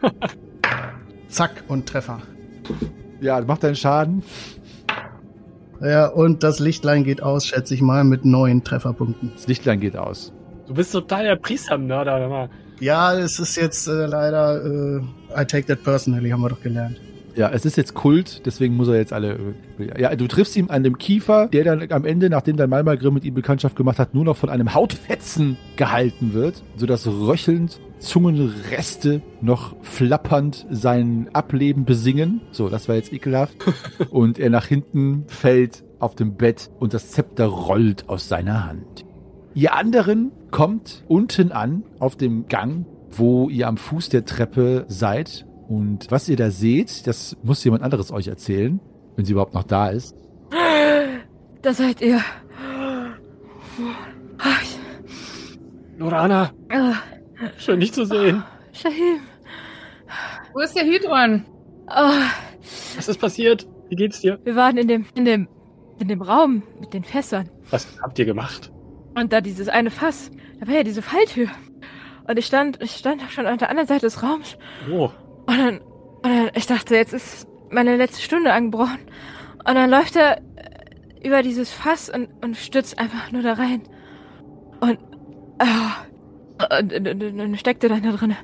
Zack 1.27 1.63
und 1.67 1.87
Treffer. 1.87 2.21
Ja, 3.19 3.41
mach 3.41 3.57
deinen 3.57 3.75
Schaden. 3.75 4.21
Ja, 5.81 6.07
und 6.07 6.43
das 6.43 6.59
Lichtlein 6.59 7.03
geht 7.03 7.23
aus, 7.23 7.47
schätze 7.47 7.73
ich 7.73 7.81
mal, 7.81 8.03
mit 8.03 8.23
neun 8.23 8.63
Trefferpunkten. 8.63 9.31
Das 9.33 9.47
Lichtlein 9.47 9.79
geht 9.79 9.97
aus. 9.97 10.31
Du 10.67 10.75
bist 10.75 10.91
total 10.91 11.23
der 11.23 11.37
Priestermörder. 11.37 12.49
Ja, 12.79 13.17
es 13.17 13.39
ist 13.39 13.55
jetzt 13.55 13.87
äh, 13.87 14.05
leider, 14.05 14.63
äh, 14.63 15.01
I 15.35 15.45
take 15.45 15.65
that 15.65 15.83
personally, 15.83 16.29
haben 16.29 16.41
wir 16.41 16.49
doch 16.49 16.61
gelernt. 16.61 17.01
Ja, 17.35 17.49
es 17.49 17.65
ist 17.65 17.77
jetzt 17.77 17.93
Kult, 17.93 18.45
deswegen 18.45 18.75
muss 18.75 18.87
er 18.87 18.95
jetzt 18.95 19.13
alle. 19.13 19.55
Ja, 19.97 20.15
du 20.15 20.27
triffst 20.27 20.55
ihn 20.55 20.69
an 20.69 20.83
dem 20.83 20.97
Kiefer, 20.97 21.47
der 21.47 21.63
dann 21.63 21.91
am 21.91 22.05
Ende, 22.05 22.29
nachdem 22.29 22.57
dein 22.57 22.69
Malmagrim 22.69 23.13
mit 23.13 23.23
ihm 23.23 23.33
Bekanntschaft 23.33 23.75
gemacht 23.75 23.99
hat, 23.99 24.13
nur 24.13 24.25
noch 24.25 24.37
von 24.37 24.49
einem 24.49 24.73
Hautfetzen 24.73 25.57
gehalten 25.75 26.33
wird, 26.33 26.63
sodass 26.75 27.07
röchelnd 27.07 27.79
Zungenreste 27.99 29.21
noch 29.41 29.75
flappernd 29.81 30.65
sein 30.71 31.29
Ableben 31.33 31.85
besingen. 31.85 32.41
So, 32.51 32.67
das 32.67 32.89
war 32.89 32.95
jetzt 32.95 33.13
ekelhaft. 33.13 33.55
Und 34.09 34.39
er 34.39 34.49
nach 34.49 34.65
hinten 34.65 35.25
fällt 35.27 35.83
auf 35.99 36.15
dem 36.15 36.35
Bett 36.35 36.71
und 36.79 36.95
das 36.95 37.11
Zepter 37.11 37.45
rollt 37.45 38.09
aus 38.09 38.27
seiner 38.27 38.67
Hand. 38.67 39.05
Ihr 39.53 39.75
anderen 39.75 40.31
kommt 40.49 41.03
unten 41.07 41.51
an 41.51 41.83
auf 41.99 42.15
dem 42.15 42.47
Gang, 42.47 42.85
wo 43.11 43.49
ihr 43.49 43.67
am 43.67 43.77
Fuß 43.77 44.09
der 44.09 44.25
Treppe 44.25 44.85
seid. 44.87 45.45
Und 45.71 46.11
was 46.11 46.27
ihr 46.27 46.35
da 46.35 46.51
seht, 46.51 47.07
das 47.07 47.37
muss 47.43 47.63
jemand 47.63 47.81
anderes 47.83 48.11
euch 48.11 48.27
erzählen, 48.27 48.81
wenn 49.15 49.23
sie 49.23 49.31
überhaupt 49.31 49.53
noch 49.53 49.63
da 49.63 49.87
ist. 49.87 50.13
Da 51.61 51.73
seid 51.73 52.01
ihr. 52.01 52.19
Lorana, 55.97 56.51
Ah, 56.69 56.95
schön 57.57 57.79
dich 57.79 57.93
zu 57.93 58.05
sehen. 58.05 58.43
Shahim. 58.73 59.19
Wo 60.53 60.59
ist 60.59 60.75
der 60.75 60.83
Hydron? 60.83 61.45
Ah, 61.87 62.23
Was 62.97 63.07
ist 63.07 63.19
passiert? 63.21 63.65
Wie 63.89 63.95
geht's 63.95 64.19
dir? 64.19 64.39
wir 64.43 64.55
waren 64.57 64.77
in 64.77 64.87
dem, 64.89 65.05
in 65.15 65.23
dem, 65.25 65.47
in 65.99 66.07
dem 66.09 66.21
Raum 66.21 66.63
mit 66.81 66.93
den 66.93 67.03
Fässern. 67.05 67.49
Was 67.69 67.87
habt 68.01 68.19
ihr 68.19 68.25
gemacht? 68.25 68.71
Und 69.15 69.31
da 69.31 69.39
dieses 69.39 69.69
eine 69.69 69.89
Fass, 69.91 70.31
da 70.59 70.67
war 70.67 70.75
ja 70.75 70.83
diese 70.83 71.01
Falltür. 71.01 71.47
Und 72.27 72.37
ich 72.37 72.45
stand, 72.45 72.81
ich 72.81 72.91
stand 72.91 73.21
schon 73.29 73.45
an 73.45 73.57
der 73.57 73.69
anderen 73.69 73.87
Seite 73.87 74.01
des 74.07 74.21
Raums. 74.23 74.57
Oh, 74.91 75.09
Und 75.45 75.57
dann, 75.57 75.77
und 75.79 76.23
dann 76.23 76.49
ich 76.55 76.67
dachte, 76.67 76.95
jetzt 76.95 77.13
ist 77.13 77.47
meine 77.69 77.95
letzte 77.97 78.21
Stunde 78.21 78.53
angebrochen. 78.53 78.99
Und 79.67 79.75
dann 79.75 79.89
läuft 79.89 80.15
er 80.15 80.37
äh, 80.37 80.41
über 81.27 81.41
dieses 81.43 81.71
Fass 81.71 82.09
und, 82.09 82.29
und 82.43 82.57
stürzt 82.57 82.99
einfach 82.99 83.31
nur 83.31 83.41
da 83.43 83.53
rein. 83.53 83.81
Und, 84.79 84.97
ah, 85.59 86.77
und, 86.79 86.93
und, 86.93 87.07
und, 87.23 87.39
und 87.39 87.57
steckte 87.57 87.87
dann 87.89 88.03
da 88.03 88.11
drin. 88.11 88.35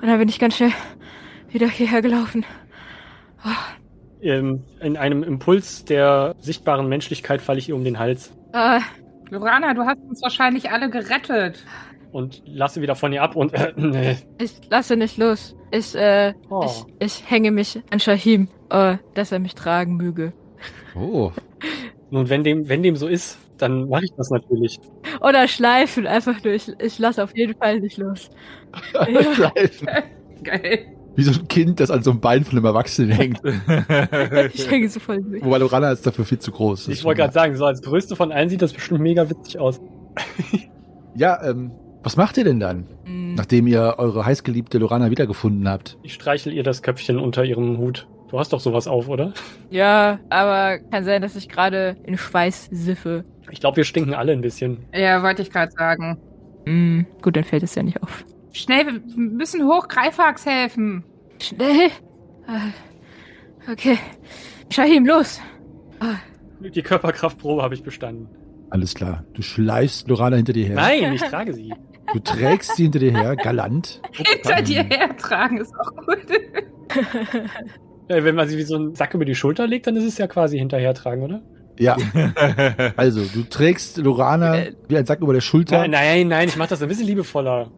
Und 0.00 0.08
dann 0.08 0.18
bin 0.18 0.28
ich 0.28 0.38
ganz 0.38 0.56
schnell 0.56 0.72
wieder 1.50 1.68
hierher 1.68 2.02
gelaufen. 2.02 2.44
ähm, 4.22 4.64
in 4.80 4.96
einem 4.96 5.22
Impuls 5.22 5.84
der 5.84 6.34
sichtbaren 6.40 6.88
Menschlichkeit 6.88 7.40
falle 7.40 7.58
ich 7.58 7.68
ihr 7.68 7.74
um 7.76 7.84
den 7.84 7.98
Hals 7.98 8.32
Ah, 8.52 8.80
Lorana, 9.30 9.72
du 9.74 9.82
hast 9.82 9.98
uns 10.08 10.20
wahrscheinlich 10.22 10.70
alle 10.70 10.90
gerettet. 10.90 11.64
und 12.12 12.42
lasse 12.46 12.82
wieder 12.82 12.96
von 12.96 13.12
ihr 13.12 13.22
ab 13.22 13.36
und 13.36 13.54
äh, 13.54 13.72
nee. 13.76 14.16
ich 14.38 14.60
lasse 14.68 14.96
nicht 14.96 15.16
los. 15.18 15.56
Ich, 15.70 15.94
äh, 15.94 16.34
Oh. 16.48 16.64
ich, 16.98 17.06
ich 17.06 17.30
hänge 17.30 17.50
mich 17.50 17.80
an 17.90 18.00
Shahim, 18.00 18.48
äh, 18.70 18.96
dass 19.14 19.32
er 19.32 19.38
mich 19.38 19.54
tragen 19.54 19.96
möge. 19.96 20.32
Oh. 20.94 21.30
Nun, 22.10 22.28
wenn 22.28 22.42
dem, 22.42 22.68
wenn 22.68 22.82
dem 22.82 22.96
so 22.96 23.06
ist, 23.06 23.38
dann 23.58 23.88
mache 23.88 24.04
ich 24.04 24.10
das 24.16 24.30
natürlich. 24.30 24.80
Oder 25.20 25.46
schleifen, 25.46 26.06
einfach 26.08 26.42
nur. 26.42 26.54
Ich, 26.54 26.68
ich 26.80 26.98
lasse 26.98 27.22
auf 27.22 27.36
jeden 27.36 27.54
Fall 27.56 27.78
nicht 27.80 27.98
los. 27.98 28.30
Schleifen. 29.34 29.88
Geil. 30.42 30.86
Wie 31.14 31.22
so 31.22 31.38
ein 31.38 31.46
Kind, 31.48 31.78
das 31.80 31.90
an 31.90 32.02
so 32.02 32.10
einem 32.10 32.20
Bein 32.20 32.44
von 32.44 32.56
einem 32.56 32.64
Erwachsenen 32.64 33.10
hängt. 33.10 33.40
Ich 34.54 34.68
hänge 34.70 34.88
so 34.88 34.98
voll 35.00 35.20
durch. 35.22 35.44
Wobei 35.44 35.58
Lorana 35.58 35.92
ist 35.92 36.06
dafür 36.06 36.24
viel 36.24 36.38
zu 36.38 36.50
groß. 36.50 36.86
Das 36.86 36.94
Ich 36.98 37.04
wollte 37.04 37.20
gerade 37.20 37.32
sagen, 37.32 37.56
so 37.56 37.64
als 37.64 37.82
größte 37.82 38.16
von 38.16 38.32
allen 38.32 38.48
sieht 38.48 38.62
das 38.62 38.72
bestimmt 38.72 39.00
mega 39.00 39.28
witzig 39.28 39.58
aus. 39.58 39.80
Ja, 41.14 41.42
ähm, 41.48 41.72
was 42.02 42.16
macht 42.16 42.36
ihr 42.38 42.44
denn 42.44 42.60
dann, 42.60 42.86
Hm. 43.04 43.34
nachdem 43.34 43.66
ihr 43.66 43.94
eure 43.98 44.24
heißgeliebte 44.24 44.78
Lorana 44.78 45.10
wiedergefunden 45.10 45.68
habt? 45.68 45.98
Ich 46.02 46.14
streichel 46.14 46.52
ihr 46.52 46.62
das 46.62 46.82
Köpfchen 46.82 47.18
unter 47.18 47.44
ihrem 47.44 47.78
Hut. 47.78 48.06
Du 48.30 48.38
hast 48.38 48.52
doch 48.52 48.60
sowas 48.60 48.86
auf, 48.86 49.08
oder? 49.08 49.32
Ja, 49.70 50.20
aber 50.28 50.78
kann 50.78 51.04
sein, 51.04 51.20
dass 51.20 51.34
ich 51.36 51.48
gerade 51.48 51.96
in 52.04 52.16
Schweiß 52.16 52.68
siffe. 52.70 53.24
Ich 53.50 53.60
glaube, 53.60 53.78
wir 53.78 53.84
stinken 53.84 54.14
alle 54.14 54.32
ein 54.32 54.40
bisschen. 54.40 54.84
Ja, 54.94 55.22
wollte 55.22 55.42
ich 55.42 55.50
gerade 55.50 55.72
sagen. 55.72 56.16
Hm, 56.66 57.06
gut, 57.22 57.36
dann 57.36 57.42
fällt 57.44 57.64
es 57.64 57.74
ja 57.74 57.82
nicht 57.82 58.00
auf. 58.02 58.24
Schnell, 58.52 58.86
wir 58.86 59.00
müssen 59.16 59.64
hoch 59.66 59.88
Greifax 59.88 60.46
helfen. 60.46 61.04
Schnell. 61.40 61.90
Ah, 62.46 62.68
Okay. 63.70 63.98
Shahim, 64.70 65.04
los. 65.06 65.40
Die 66.60 66.82
Körperkraftprobe 66.82 67.62
habe 67.62 67.74
ich 67.74 67.82
bestanden. 67.82 68.28
Alles 68.70 68.94
klar. 68.94 69.24
Du 69.34 69.42
schleifst 69.42 70.08
Lorana 70.08 70.36
hinter 70.36 70.52
dir 70.52 70.66
her. 70.66 70.76
Nein, 70.76 71.12
ich 71.14 71.22
trage 71.22 71.52
sie. 71.52 71.72
Du 72.12 72.18
trägst 72.20 72.76
sie 72.76 72.84
hinter 72.84 72.98
dir 72.98 73.12
her, 73.12 73.36
galant. 73.36 74.00
Hinter 74.12 74.62
dir 74.62 74.82
hertragen 74.82 75.58
ist 75.58 75.72
auch 75.78 75.94
gut. 75.96 76.26
Ja, 78.08 78.24
wenn 78.24 78.34
man 78.34 78.48
sie 78.48 78.58
wie 78.58 78.62
so 78.62 78.74
einen 78.76 78.94
Sack 78.96 79.14
über 79.14 79.24
die 79.24 79.34
Schulter 79.36 79.66
legt, 79.68 79.86
dann 79.86 79.94
ist 79.96 80.04
es 80.04 80.18
ja 80.18 80.26
quasi 80.26 80.58
hinterhertragen, 80.58 81.22
oder? 81.22 81.42
Ja, 81.78 81.96
also 82.96 83.22
du 83.32 83.44
trägst 83.48 83.96
Lorana 83.98 84.56
Äh. 84.58 84.72
wie 84.88 84.96
ein 84.98 85.06
Sack 85.06 85.20
über 85.20 85.32
der 85.32 85.40
Schulter. 85.40 85.78
Nein, 85.78 85.92
nein, 85.92 86.28
nein, 86.28 86.48
ich 86.48 86.56
mache 86.56 86.70
das 86.70 86.82
ein 86.82 86.88
bisschen 86.88 87.06
liebevoller. 87.06 87.70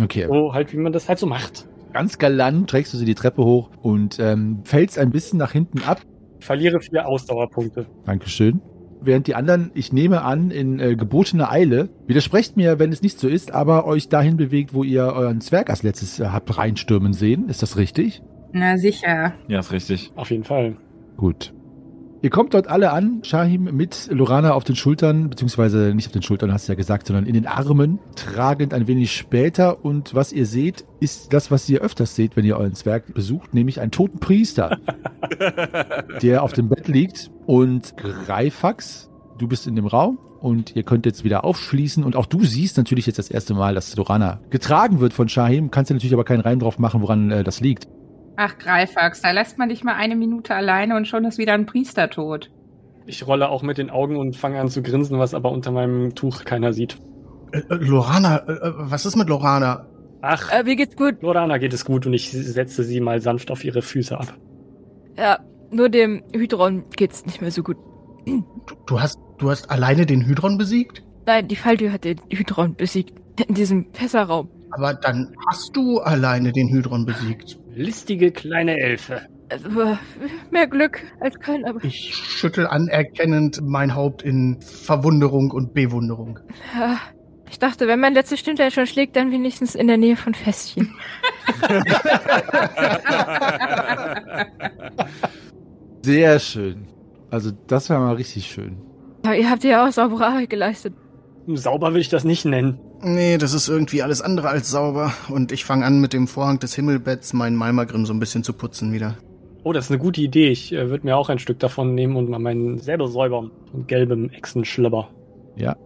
Okay, 0.00 0.26
So 0.28 0.52
halt, 0.52 0.72
wie 0.72 0.76
man 0.76 0.92
das 0.92 1.08
halt 1.08 1.18
so 1.18 1.26
macht. 1.26 1.66
ganz 1.94 2.18
galant 2.18 2.68
trägst 2.68 2.92
du 2.92 2.98
sie 2.98 3.06
die 3.06 3.14
Treppe 3.14 3.42
hoch 3.42 3.70
und 3.82 4.18
ähm, 4.20 4.60
fällst 4.64 4.98
ein 4.98 5.10
bisschen 5.10 5.38
nach 5.38 5.52
hinten 5.52 5.82
ab. 5.82 6.02
Verliere 6.40 6.80
vier 6.80 7.06
Ausdauerpunkte. 7.08 7.86
Dankeschön. 8.04 8.60
Während 9.02 9.26
die 9.26 9.34
anderen, 9.34 9.70
ich 9.74 9.92
nehme 9.92 10.22
an, 10.22 10.50
in 10.50 10.78
äh, 10.78 10.94
gebotener 10.96 11.50
Eile, 11.50 11.88
widersprecht 12.06 12.56
mir, 12.56 12.78
wenn 12.78 12.92
es 12.92 13.02
nicht 13.02 13.18
so 13.18 13.28
ist, 13.28 13.52
aber 13.52 13.86
euch 13.86 14.08
dahin 14.08 14.36
bewegt, 14.36 14.74
wo 14.74 14.84
ihr 14.84 15.04
euren 15.04 15.40
Zwerg 15.40 15.70
als 15.70 15.82
letztes 15.82 16.20
äh, 16.20 16.26
habt 16.26 16.56
reinstürmen 16.58 17.12
sehen. 17.12 17.48
Ist 17.48 17.62
das 17.62 17.76
richtig? 17.76 18.22
Na 18.52 18.76
sicher. 18.78 19.34
ja, 19.48 19.60
ist 19.60 19.72
richtig. 19.72 20.12
Auf 20.16 20.30
jeden 20.30 20.44
Fall. 20.44 20.76
Gut. 21.16 21.52
Ihr 22.22 22.28
kommt 22.28 22.52
dort 22.52 22.66
alle 22.66 22.92
an, 22.92 23.20
Shahim 23.24 23.64
mit 23.74 24.08
Lorana 24.10 24.52
auf 24.52 24.64
den 24.64 24.76
Schultern, 24.76 25.30
beziehungsweise 25.30 25.94
nicht 25.94 26.06
auf 26.06 26.12
den 26.12 26.20
Schultern, 26.22 26.52
hast 26.52 26.68
du 26.68 26.72
ja 26.72 26.76
gesagt, 26.76 27.06
sondern 27.06 27.24
in 27.24 27.32
den 27.32 27.46
Armen, 27.46 27.98
tragend 28.14 28.74
ein 28.74 28.86
wenig 28.86 29.16
später. 29.16 29.82
Und 29.82 30.14
was 30.14 30.30
ihr 30.30 30.44
seht, 30.44 30.84
ist 31.00 31.32
das, 31.32 31.50
was 31.50 31.66
ihr 31.70 31.80
öfters 31.80 32.14
seht, 32.14 32.36
wenn 32.36 32.44
ihr 32.44 32.58
euren 32.58 32.74
Zwerg 32.74 33.14
besucht, 33.14 33.54
nämlich 33.54 33.80
einen 33.80 33.90
toten 33.90 34.18
Priester, 34.18 34.78
der 36.22 36.42
auf 36.42 36.52
dem 36.52 36.68
Bett 36.68 36.88
liegt. 36.88 37.30
Und 37.46 37.96
Greifax, 37.96 39.08
du 39.38 39.48
bist 39.48 39.66
in 39.66 39.74
dem 39.74 39.86
Raum 39.86 40.18
und 40.40 40.76
ihr 40.76 40.82
könnt 40.82 41.06
jetzt 41.06 41.24
wieder 41.24 41.42
aufschließen. 41.44 42.04
Und 42.04 42.16
auch 42.16 42.26
du 42.26 42.44
siehst 42.44 42.76
natürlich 42.76 43.06
jetzt 43.06 43.18
das 43.18 43.30
erste 43.30 43.54
Mal, 43.54 43.74
dass 43.74 43.96
Lorana 43.96 44.40
getragen 44.50 45.00
wird 45.00 45.14
von 45.14 45.30
Shahim. 45.30 45.70
Kannst 45.70 45.88
dir 45.88 45.94
natürlich 45.94 46.12
aber 46.14 46.24
keinen 46.24 46.40
Reim 46.40 46.58
drauf 46.58 46.78
machen, 46.78 47.00
woran 47.00 47.30
äh, 47.30 47.44
das 47.44 47.60
liegt. 47.60 47.88
Ach, 48.42 48.56
Greifax, 48.56 49.20
da 49.20 49.32
lässt 49.32 49.58
man 49.58 49.68
dich 49.68 49.84
mal 49.84 49.96
eine 49.96 50.16
Minute 50.16 50.54
alleine 50.54 50.96
und 50.96 51.06
schon 51.06 51.26
ist 51.26 51.36
wieder 51.36 51.52
ein 51.52 51.66
Priester 51.66 52.08
tot. 52.08 52.50
Ich 53.04 53.26
rolle 53.26 53.50
auch 53.50 53.62
mit 53.62 53.76
den 53.76 53.90
Augen 53.90 54.16
und 54.16 54.34
fange 54.34 54.58
an 54.58 54.68
zu 54.68 54.82
grinsen, 54.82 55.18
was 55.18 55.34
aber 55.34 55.52
unter 55.52 55.70
meinem 55.72 56.14
Tuch 56.14 56.44
keiner 56.44 56.72
sieht. 56.72 56.96
Äh, 57.52 57.58
äh, 57.58 57.74
Lorana, 57.74 58.38
äh, 58.38 58.52
äh, 58.52 58.72
was 58.76 59.04
ist 59.04 59.14
mit 59.16 59.28
Lorana? 59.28 59.86
Ach, 60.22 60.50
Äh, 60.50 60.62
mir 60.62 60.74
geht's 60.76 60.96
gut. 60.96 61.20
Lorana 61.20 61.58
geht 61.58 61.74
es 61.74 61.84
gut 61.84 62.06
und 62.06 62.14
ich 62.14 62.30
setze 62.30 62.82
sie 62.82 63.00
mal 63.02 63.20
sanft 63.20 63.50
auf 63.50 63.62
ihre 63.62 63.82
Füße 63.82 64.18
ab. 64.18 64.32
Ja, 65.18 65.40
nur 65.70 65.90
dem 65.90 66.22
Hydron 66.32 66.84
geht's 66.96 67.26
nicht 67.26 67.42
mehr 67.42 67.50
so 67.50 67.62
gut. 67.62 67.76
Du, 68.24 68.42
du 68.86 69.00
hast, 69.02 69.18
du 69.36 69.50
hast 69.50 69.70
alleine 69.70 70.06
den 70.06 70.24
Hydron 70.24 70.56
besiegt? 70.56 71.02
Nein, 71.26 71.46
die 71.46 71.56
Falltür 71.56 71.92
hat 71.92 72.04
den 72.04 72.22
Hydron 72.30 72.74
besiegt. 72.74 73.12
In 73.46 73.54
diesem 73.54 73.92
Fässerraum. 73.92 74.48
Aber 74.70 74.94
dann 74.94 75.34
hast 75.46 75.76
du 75.76 75.98
alleine 75.98 76.52
den 76.52 76.70
Hydron 76.70 77.04
besiegt. 77.04 77.58
Listige 77.80 78.30
kleine 78.30 78.78
Elfe. 78.78 79.22
Also, 79.48 79.70
mehr 80.50 80.66
Glück 80.66 81.02
als 81.20 81.40
kein, 81.40 81.64
aber. 81.64 81.82
Ich 81.82 82.14
schüttel 82.14 82.66
anerkennend 82.66 83.62
mein 83.62 83.94
Haupt 83.94 84.20
in 84.22 84.60
Verwunderung 84.60 85.50
und 85.50 85.72
Bewunderung. 85.72 86.38
Ja, 86.78 86.98
ich 87.48 87.58
dachte, 87.58 87.88
wenn 87.88 87.98
mein 87.98 88.12
letzter 88.12 88.36
Stündlein 88.36 88.70
schon 88.70 88.86
schlägt, 88.86 89.16
dann 89.16 89.32
wenigstens 89.32 89.74
in 89.74 89.86
der 89.86 89.96
Nähe 89.96 90.16
von 90.16 90.34
Festchen. 90.34 90.94
Sehr 96.02 96.38
schön. 96.38 96.86
Also 97.30 97.50
das 97.66 97.88
war 97.88 97.98
mal 97.98 98.16
richtig 98.16 98.44
schön. 98.46 98.76
Aber 99.24 99.36
ihr 99.36 99.48
habt 99.48 99.64
ja 99.64 99.86
auch 99.86 99.92
saubere 99.92 100.26
Arbeit 100.26 100.50
geleistet. 100.50 100.92
Sauber 101.46 101.94
will 101.94 102.02
ich 102.02 102.10
das 102.10 102.24
nicht 102.24 102.44
nennen. 102.44 102.78
Nee, 103.02 103.38
das 103.38 103.54
ist 103.54 103.68
irgendwie 103.68 104.02
alles 104.02 104.20
andere 104.20 104.48
als 104.48 104.70
sauber. 104.70 105.12
Und 105.28 105.52
ich 105.52 105.64
fange 105.64 105.86
an, 105.86 106.00
mit 106.00 106.12
dem 106.12 106.28
Vorhang 106.28 106.58
des 106.58 106.74
Himmelbetts 106.74 107.32
meinen 107.32 107.56
Malmagrim 107.56 108.04
so 108.04 108.12
ein 108.12 108.20
bisschen 108.20 108.44
zu 108.44 108.52
putzen 108.52 108.92
wieder. 108.92 109.16
Oh, 109.62 109.72
das 109.72 109.86
ist 109.86 109.90
eine 109.90 110.00
gute 110.00 110.20
Idee. 110.20 110.48
Ich 110.48 110.72
äh, 110.72 110.88
würde 110.90 111.06
mir 111.06 111.16
auch 111.16 111.28
ein 111.28 111.38
Stück 111.38 111.58
davon 111.58 111.94
nehmen 111.94 112.16
und 112.16 112.28
mal 112.28 112.38
meinen 112.38 112.78
selber 112.78 113.08
säubern. 113.08 113.50
Mit 113.72 113.88
gelbem 113.88 114.30
Echsenschlibber. 114.30 115.08
Ja. 115.56 115.76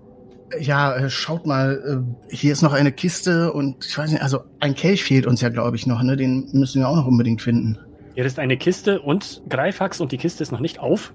Ja, 0.60 0.94
äh, 0.94 1.10
schaut 1.10 1.46
mal, 1.46 2.04
äh, 2.30 2.34
hier 2.34 2.52
ist 2.52 2.62
noch 2.62 2.72
eine 2.72 2.92
Kiste 2.92 3.52
und 3.52 3.84
ich 3.84 3.96
weiß 3.96 4.10
nicht, 4.12 4.22
also 4.22 4.40
ein 4.60 4.74
Kelch 4.74 5.02
fehlt 5.02 5.26
uns 5.26 5.40
ja, 5.40 5.48
glaube 5.48 5.76
ich, 5.76 5.86
noch, 5.86 6.02
ne? 6.02 6.16
Den 6.16 6.48
müssen 6.52 6.80
wir 6.80 6.88
auch 6.88 6.96
noch 6.96 7.06
unbedingt 7.06 7.42
finden. 7.42 7.78
Hier 8.14 8.24
ist 8.24 8.38
eine 8.38 8.56
Kiste 8.56 9.00
und 9.00 9.42
Greifax 9.48 10.00
und 10.00 10.12
die 10.12 10.18
Kiste 10.18 10.44
ist 10.44 10.52
noch 10.52 10.60
nicht 10.60 10.78
auf. 10.78 11.12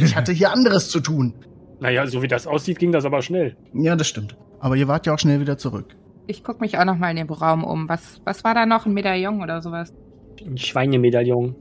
Ich 0.00 0.16
hatte 0.16 0.32
hier 0.32 0.50
anderes 0.50 0.88
zu 0.88 0.98
tun. 0.98 1.34
Naja, 1.78 2.06
so 2.08 2.22
wie 2.22 2.28
das 2.28 2.48
aussieht, 2.48 2.80
ging 2.80 2.90
das 2.90 3.04
aber 3.04 3.22
schnell. 3.22 3.56
Ja, 3.72 3.94
das 3.94 4.08
stimmt. 4.08 4.36
Aber 4.60 4.76
ihr 4.76 4.88
wart 4.88 5.06
ja 5.06 5.14
auch 5.14 5.18
schnell 5.18 5.40
wieder 5.40 5.58
zurück. 5.58 5.96
Ich 6.26 6.44
guck 6.44 6.60
mich 6.60 6.78
auch 6.78 6.84
noch 6.84 6.96
mal 6.96 7.10
in 7.10 7.16
den 7.16 7.28
Raum 7.28 7.64
um. 7.64 7.88
Was, 7.88 8.20
was 8.24 8.44
war 8.44 8.54
da 8.54 8.66
noch? 8.66 8.86
Ein 8.86 8.92
Medaillon 8.92 9.42
oder 9.42 9.62
sowas? 9.62 9.92
Ein 10.46 10.58
Schweinemedaillon. 10.58 11.56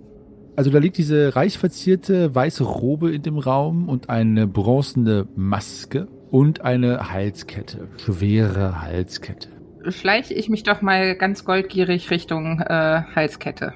Also 0.56 0.72
da 0.72 0.80
liegt 0.80 0.98
diese 0.98 1.36
reich 1.36 1.58
verzierte 1.58 2.36
weiße 2.36 2.64
Robe 2.64 3.14
in 3.14 3.24
dem 3.24 3.38
Raum 3.38 3.88
und 3.88 4.10
eine 4.10 4.46
bronzene 4.46 5.28
Maske 5.36 6.08
und 6.32 6.62
eine 6.62 7.12
Halskette. 7.12 7.88
Schwere 7.98 8.82
Halskette. 8.82 9.50
Schleiche 9.88 10.34
ich 10.34 10.50
mich 10.50 10.64
doch 10.64 10.82
mal 10.82 11.16
ganz 11.16 11.46
goldgierig 11.46 12.12
Richtung 12.12 12.60
äh, 12.60 13.04
Halskette. 13.16 13.74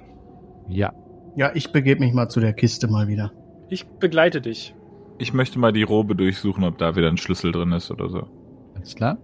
Ja. 0.67 0.93
Ja, 1.35 1.51
ich 1.53 1.71
begebe 1.71 2.01
mich 2.01 2.13
mal 2.13 2.27
zu 2.27 2.39
der 2.41 2.53
Kiste 2.53 2.87
mal 2.87 3.07
wieder. 3.07 3.31
Ich 3.69 3.85
begleite 3.85 4.41
dich. 4.41 4.75
Ich 5.17 5.33
möchte 5.33 5.59
mal 5.59 5.71
die 5.71 5.83
Robe 5.83 6.15
durchsuchen, 6.15 6.63
ob 6.65 6.77
da 6.77 6.95
wieder 6.95 7.07
ein 7.07 7.17
Schlüssel 7.17 7.51
drin 7.51 7.71
ist 7.71 7.89
oder 7.89 8.09
so. 8.09 8.27
Alles 8.83 8.95
klar. 8.95 9.17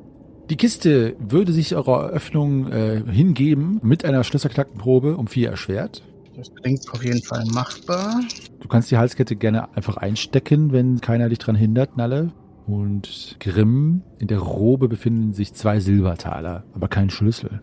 Die 0.49 0.55
Kiste 0.55 1.15
würde 1.19 1.51
sich 1.51 1.75
eurer 1.75 2.05
Eröffnung 2.05 2.71
äh, 2.71 3.03
hingeben 3.05 3.79
mit 3.83 4.05
einer 4.05 4.23
Schlösserknackenprobe 4.23 5.17
um 5.17 5.27
vier 5.27 5.49
erschwert. 5.49 6.01
Das 6.37 6.49
klingt 6.55 6.89
auf 6.93 7.03
jeden 7.03 7.21
Fall 7.21 7.43
machbar. 7.45 8.21
Du 8.61 8.67
kannst 8.69 8.89
die 8.89 8.97
Halskette 8.97 9.35
gerne 9.35 9.75
einfach 9.75 9.97
einstecken, 9.97 10.71
wenn 10.71 11.01
keiner 11.01 11.27
dich 11.27 11.39
dran 11.39 11.55
hindert, 11.55 11.97
Nalle. 11.97 12.31
Und 12.65 13.35
Grimm, 13.41 14.03
in 14.19 14.27
der 14.27 14.39
Robe 14.39 14.87
befinden 14.87 15.33
sich 15.33 15.53
zwei 15.53 15.81
Silbertaler, 15.81 16.63
aber 16.73 16.87
kein 16.87 17.09
Schlüssel. 17.09 17.61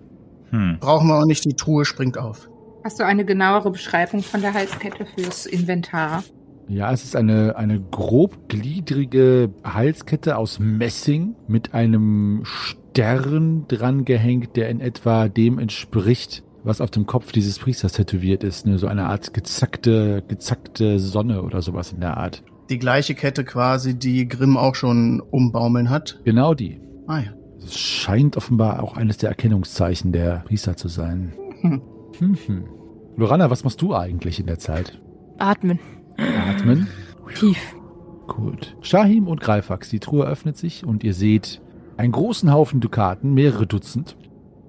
Hm. 0.50 0.76
Brauchen 0.78 1.08
wir 1.08 1.18
auch 1.18 1.26
nicht, 1.26 1.44
die 1.44 1.54
Truhe 1.54 1.86
springt 1.86 2.18
auf. 2.18 2.50
Hast 2.84 3.00
du 3.00 3.04
eine 3.04 3.24
genauere 3.24 3.70
Beschreibung 3.70 4.22
von 4.22 4.42
der 4.42 4.52
Halskette 4.52 5.06
fürs 5.06 5.46
Inventar? 5.46 6.22
Ja, 6.68 6.92
es 6.92 7.04
ist 7.04 7.14
eine, 7.14 7.56
eine 7.56 7.80
grobgliedrige 7.80 9.50
Halskette 9.62 10.36
aus 10.36 10.58
Messing 10.58 11.36
mit 11.46 11.74
einem 11.74 12.42
Stern 12.44 13.66
dran 13.68 14.04
gehängt, 14.04 14.56
der 14.56 14.68
in 14.68 14.80
etwa 14.80 15.28
dem 15.28 15.58
entspricht, 15.58 16.42
was 16.64 16.80
auf 16.80 16.90
dem 16.90 17.06
Kopf 17.06 17.30
dieses 17.30 17.58
Priesters 17.60 17.92
tätowiert 17.92 18.42
ist. 18.42 18.66
Ne? 18.66 18.78
So 18.78 18.88
eine 18.88 19.06
Art 19.06 19.32
gezackte, 19.32 20.24
gezackte 20.26 20.98
Sonne 20.98 21.42
oder 21.42 21.62
sowas 21.62 21.92
in 21.92 22.00
der 22.00 22.16
Art. 22.16 22.42
Die 22.68 22.78
gleiche 22.78 23.14
Kette 23.14 23.44
quasi, 23.44 23.96
die 23.96 24.26
Grimm 24.26 24.56
auch 24.56 24.74
schon 24.74 25.20
umbaumeln 25.20 25.88
hat. 25.88 26.20
Genau 26.24 26.54
die. 26.54 26.80
Ah 27.06 27.20
ja. 27.20 27.30
Es 27.64 27.78
scheint 27.78 28.36
offenbar 28.36 28.82
auch 28.82 28.96
eines 28.96 29.18
der 29.18 29.28
Erkennungszeichen 29.28 30.10
der 30.10 30.42
Priester 30.46 30.76
zu 30.76 30.88
sein. 30.88 31.32
Hm. 31.60 31.82
Hm, 32.18 32.38
hm. 32.46 32.64
Lorana, 33.16 33.50
was 33.50 33.62
machst 33.62 33.80
du 33.82 33.94
eigentlich 33.94 34.40
in 34.40 34.46
der 34.46 34.58
Zeit? 34.58 35.00
Atmen. 35.38 35.78
Atmen. 36.18 36.88
Tief. 37.34 37.58
Gut. 38.26 38.76
Shahim 38.80 39.28
und 39.28 39.40
Greifax, 39.40 39.88
die 39.88 40.00
Truhe 40.00 40.26
öffnet 40.26 40.56
sich 40.56 40.84
und 40.84 41.04
ihr 41.04 41.14
seht 41.14 41.60
einen 41.96 42.12
großen 42.12 42.52
Haufen 42.52 42.80
Dukaten, 42.80 43.34
mehrere 43.34 43.66
Dutzend. 43.66 44.16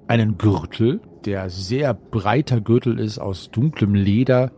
Einen 0.06 0.38
Gürtel, 0.38 1.00
der 1.24 1.50
sehr 1.50 1.92
breiter 1.92 2.60
Gürtel 2.60 2.98
ist 2.98 3.18
aus 3.18 3.50
dunklem 3.50 3.94
Leder 3.94 4.52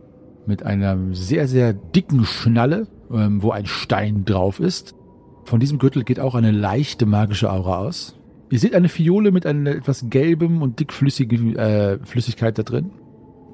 mit 0.45 0.63
einer 0.63 0.97
sehr, 1.13 1.47
sehr 1.47 1.73
dicken 1.73 2.23
Schnalle, 2.25 2.87
ähm, 3.11 3.43
wo 3.43 3.51
ein 3.51 3.65
Stein 3.65 4.23
drauf 4.23 4.59
ist. 4.59 4.95
Von 5.43 5.59
diesem 5.59 5.77
Gürtel 5.79 6.03
geht 6.03 6.19
auch 6.19 6.35
eine 6.35 6.51
leichte 6.51 7.05
magische 7.05 7.51
Aura 7.51 7.79
aus. 7.79 8.17
Ihr 8.49 8.59
seht 8.59 8.75
eine 8.75 8.89
Fiole 8.89 9.31
mit 9.31 9.45
einer 9.45 9.71
etwas 9.71 10.09
gelbem 10.09 10.61
und 10.61 10.79
dickflüssigen 10.79 11.55
äh, 11.55 11.99
Flüssigkeit 12.03 12.57
da 12.57 12.63
drin. 12.63 12.91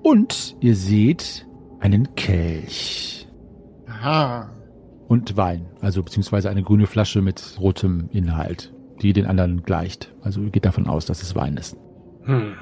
Und 0.03 0.55
ihr 0.59 0.75
seht 0.75 1.47
einen 1.79 2.15
Kelch 2.15 3.16
Aha. 4.01 4.49
und 5.07 5.37
Wein, 5.37 5.65
also 5.81 6.03
beziehungsweise 6.03 6.49
eine 6.49 6.63
grüne 6.63 6.85
Flasche 6.85 7.21
mit 7.21 7.57
rotem 7.59 8.09
Inhalt, 8.11 8.73
die 9.01 9.13
den 9.13 9.25
anderen 9.25 9.63
gleicht. 9.63 10.13
Also 10.21 10.41
geht 10.41 10.65
davon 10.65 10.87
aus, 10.87 11.05
dass 11.05 11.21
es 11.21 11.35
Wein 11.35 11.57
ist. 11.57 11.77
Hm. 12.23 12.53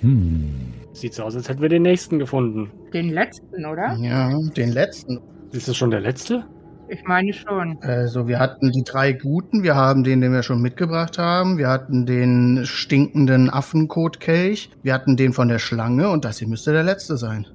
Hm. 0.00 0.50
Sieht 0.92 1.14
so 1.14 1.22
aus, 1.22 1.36
als 1.36 1.48
hätten 1.48 1.62
wir 1.62 1.68
den 1.68 1.82
nächsten 1.82 2.18
gefunden. 2.18 2.70
Den 2.92 3.10
letzten, 3.10 3.64
oder? 3.64 3.94
Ja, 4.00 4.36
den 4.56 4.72
letzten. 4.72 5.20
Ist 5.52 5.68
das 5.68 5.76
schon 5.76 5.90
der 5.90 6.00
letzte? 6.00 6.44
Ich 6.88 7.02
meine 7.04 7.32
schon. 7.32 7.78
Also 7.80 8.28
wir 8.28 8.38
hatten 8.38 8.70
die 8.70 8.84
drei 8.84 9.12
guten, 9.12 9.62
wir 9.62 9.74
haben 9.74 10.04
den, 10.04 10.20
den 10.20 10.32
wir 10.32 10.42
schon 10.42 10.62
mitgebracht 10.62 11.18
haben, 11.18 11.58
wir 11.58 11.68
hatten 11.68 12.06
den 12.06 12.60
stinkenden 12.64 13.50
Affenkotkelch, 13.50 14.70
wir 14.82 14.94
hatten 14.94 15.16
den 15.16 15.32
von 15.32 15.48
der 15.48 15.58
Schlange 15.58 16.08
und 16.10 16.24
das 16.24 16.38
hier 16.38 16.48
müsste 16.48 16.72
der 16.72 16.84
letzte 16.84 17.16
sein. 17.16 17.46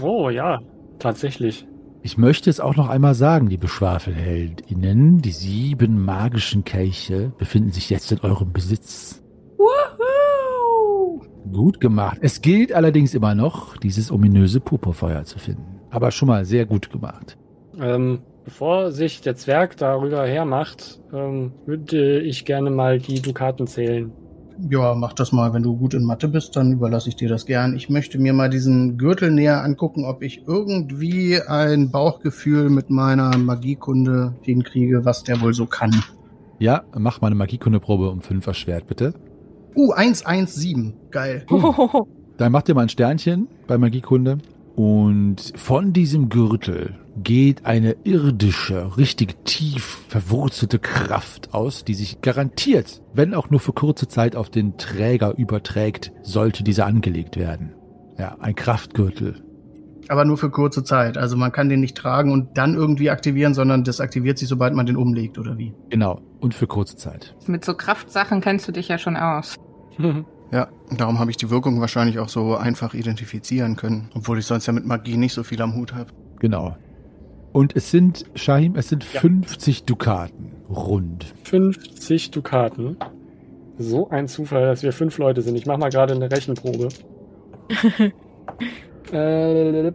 Oh 0.00 0.30
ja, 0.30 0.58
tatsächlich. 0.98 1.66
Ich 2.02 2.16
möchte 2.16 2.48
es 2.48 2.60
auch 2.60 2.76
noch 2.76 2.88
einmal 2.88 3.14
sagen, 3.14 3.48
liebe 3.48 3.66
Schwafelheldinnen, 3.66 5.20
die 5.20 5.32
sieben 5.32 6.04
magischen 6.04 6.64
Kelche 6.64 7.32
befinden 7.36 7.72
sich 7.72 7.90
jetzt 7.90 8.12
in 8.12 8.20
eurem 8.20 8.52
Besitz. 8.52 9.22
Woohoo! 9.56 11.22
Gut 11.52 11.80
gemacht. 11.80 12.18
Es 12.20 12.40
gilt 12.40 12.72
allerdings 12.72 13.14
immer 13.14 13.34
noch, 13.34 13.76
dieses 13.76 14.12
ominöse 14.12 14.60
Purpurfeuer 14.60 15.24
zu 15.24 15.38
finden. 15.38 15.80
Aber 15.90 16.10
schon 16.10 16.28
mal 16.28 16.44
sehr 16.44 16.66
gut 16.66 16.90
gemacht. 16.90 17.36
Ähm, 17.80 18.20
bevor 18.44 18.92
sich 18.92 19.20
der 19.20 19.34
Zwerg 19.34 19.76
darüber 19.76 20.24
hermacht, 20.24 21.00
ähm, 21.12 21.52
würde 21.66 22.20
ich 22.20 22.44
gerne 22.44 22.70
mal 22.70 23.00
die 23.00 23.20
Dukaten 23.20 23.66
zählen. 23.66 24.12
Ja, 24.70 24.94
mach 24.94 25.12
das 25.12 25.32
mal. 25.32 25.52
Wenn 25.52 25.62
du 25.62 25.76
gut 25.76 25.94
in 25.94 26.04
Mathe 26.04 26.28
bist, 26.28 26.56
dann 26.56 26.72
überlasse 26.72 27.08
ich 27.08 27.16
dir 27.16 27.28
das 27.28 27.46
gern. 27.46 27.76
Ich 27.76 27.88
möchte 27.88 28.18
mir 28.18 28.32
mal 28.32 28.50
diesen 28.50 28.98
Gürtel 28.98 29.30
näher 29.30 29.62
angucken, 29.62 30.04
ob 30.04 30.22
ich 30.22 30.42
irgendwie 30.46 31.40
ein 31.40 31.90
Bauchgefühl 31.90 32.68
mit 32.68 32.90
meiner 32.90 33.36
Magiekunde 33.36 34.34
hinkriege, 34.42 35.04
was 35.04 35.22
der 35.22 35.40
wohl 35.40 35.54
so 35.54 35.66
kann. 35.66 36.02
Ja, 36.58 36.82
mach 36.96 37.20
mal 37.20 37.28
eine 37.28 37.36
Magiekundeprobe 37.36 38.10
um 38.10 38.20
5 38.20 38.46
erschwert, 38.46 38.86
bitte. 38.88 39.14
Uh, 39.76 39.92
117. 39.92 40.94
Geil. 41.10 41.46
Dann 42.36 42.52
macht 42.52 42.68
ihr 42.68 42.74
mal 42.74 42.82
ein 42.82 42.88
Sternchen 42.88 43.46
bei 43.68 43.78
Magiekunde. 43.78 44.38
Und 44.78 45.54
von 45.56 45.92
diesem 45.92 46.28
Gürtel 46.28 46.94
geht 47.16 47.66
eine 47.66 47.96
irdische, 48.04 48.96
richtig 48.96 49.44
tief 49.44 50.04
verwurzelte 50.06 50.78
Kraft 50.78 51.52
aus, 51.52 51.84
die 51.84 51.94
sich 51.94 52.20
garantiert, 52.20 53.02
wenn 53.12 53.34
auch 53.34 53.50
nur 53.50 53.58
für 53.58 53.72
kurze 53.72 54.06
Zeit, 54.06 54.36
auf 54.36 54.50
den 54.50 54.76
Träger 54.78 55.36
überträgt, 55.36 56.12
sollte 56.22 56.62
dieser 56.62 56.86
angelegt 56.86 57.36
werden. 57.36 57.74
Ja, 58.20 58.36
ein 58.38 58.54
Kraftgürtel. 58.54 59.42
Aber 60.06 60.24
nur 60.24 60.38
für 60.38 60.50
kurze 60.50 60.84
Zeit. 60.84 61.18
Also 61.18 61.36
man 61.36 61.50
kann 61.50 61.68
den 61.68 61.80
nicht 61.80 61.96
tragen 61.96 62.30
und 62.30 62.56
dann 62.56 62.74
irgendwie 62.74 63.10
aktivieren, 63.10 63.54
sondern 63.54 63.82
das 63.82 64.00
aktiviert 64.00 64.38
sich, 64.38 64.46
sobald 64.46 64.74
man 64.74 64.86
den 64.86 64.96
umlegt, 64.96 65.38
oder 65.38 65.58
wie? 65.58 65.74
Genau. 65.90 66.20
Und 66.38 66.54
für 66.54 66.68
kurze 66.68 66.94
Zeit. 66.94 67.34
Mit 67.48 67.64
so 67.64 67.74
Kraftsachen 67.74 68.40
kennst 68.40 68.68
du 68.68 68.70
dich 68.70 68.86
ja 68.86 68.98
schon 68.98 69.16
aus. 69.16 69.56
Ja, 70.50 70.68
darum 70.96 71.18
habe 71.18 71.30
ich 71.30 71.36
die 71.36 71.50
Wirkung 71.50 71.80
wahrscheinlich 71.80 72.18
auch 72.18 72.28
so 72.28 72.56
einfach 72.56 72.94
identifizieren 72.94 73.76
können. 73.76 74.10
Obwohl 74.14 74.38
ich 74.38 74.46
sonst 74.46 74.66
ja 74.66 74.72
mit 74.72 74.86
Magie 74.86 75.16
nicht 75.16 75.34
so 75.34 75.42
viel 75.42 75.60
am 75.60 75.74
Hut 75.74 75.94
habe. 75.94 76.10
Genau. 76.38 76.76
Und 77.52 77.76
es 77.76 77.90
sind, 77.90 78.24
Shahim, 78.34 78.76
es 78.76 78.88
sind 78.88 79.04
Ja. 79.12 79.20
50 79.20 79.84
Dukaten. 79.84 80.52
Rund. 80.68 81.34
50 81.44 82.30
Dukaten. 82.30 82.96
So 83.78 84.10
ein 84.10 84.28
Zufall, 84.28 84.66
dass 84.66 84.82
wir 84.82 84.92
fünf 84.92 85.18
Leute 85.18 85.42
sind. 85.42 85.56
Ich 85.56 85.66
mache 85.66 85.78
mal 85.78 85.90
gerade 85.90 86.14
eine 86.14 86.30
Rechenprobe. 86.30 86.88
äh, 89.12 89.92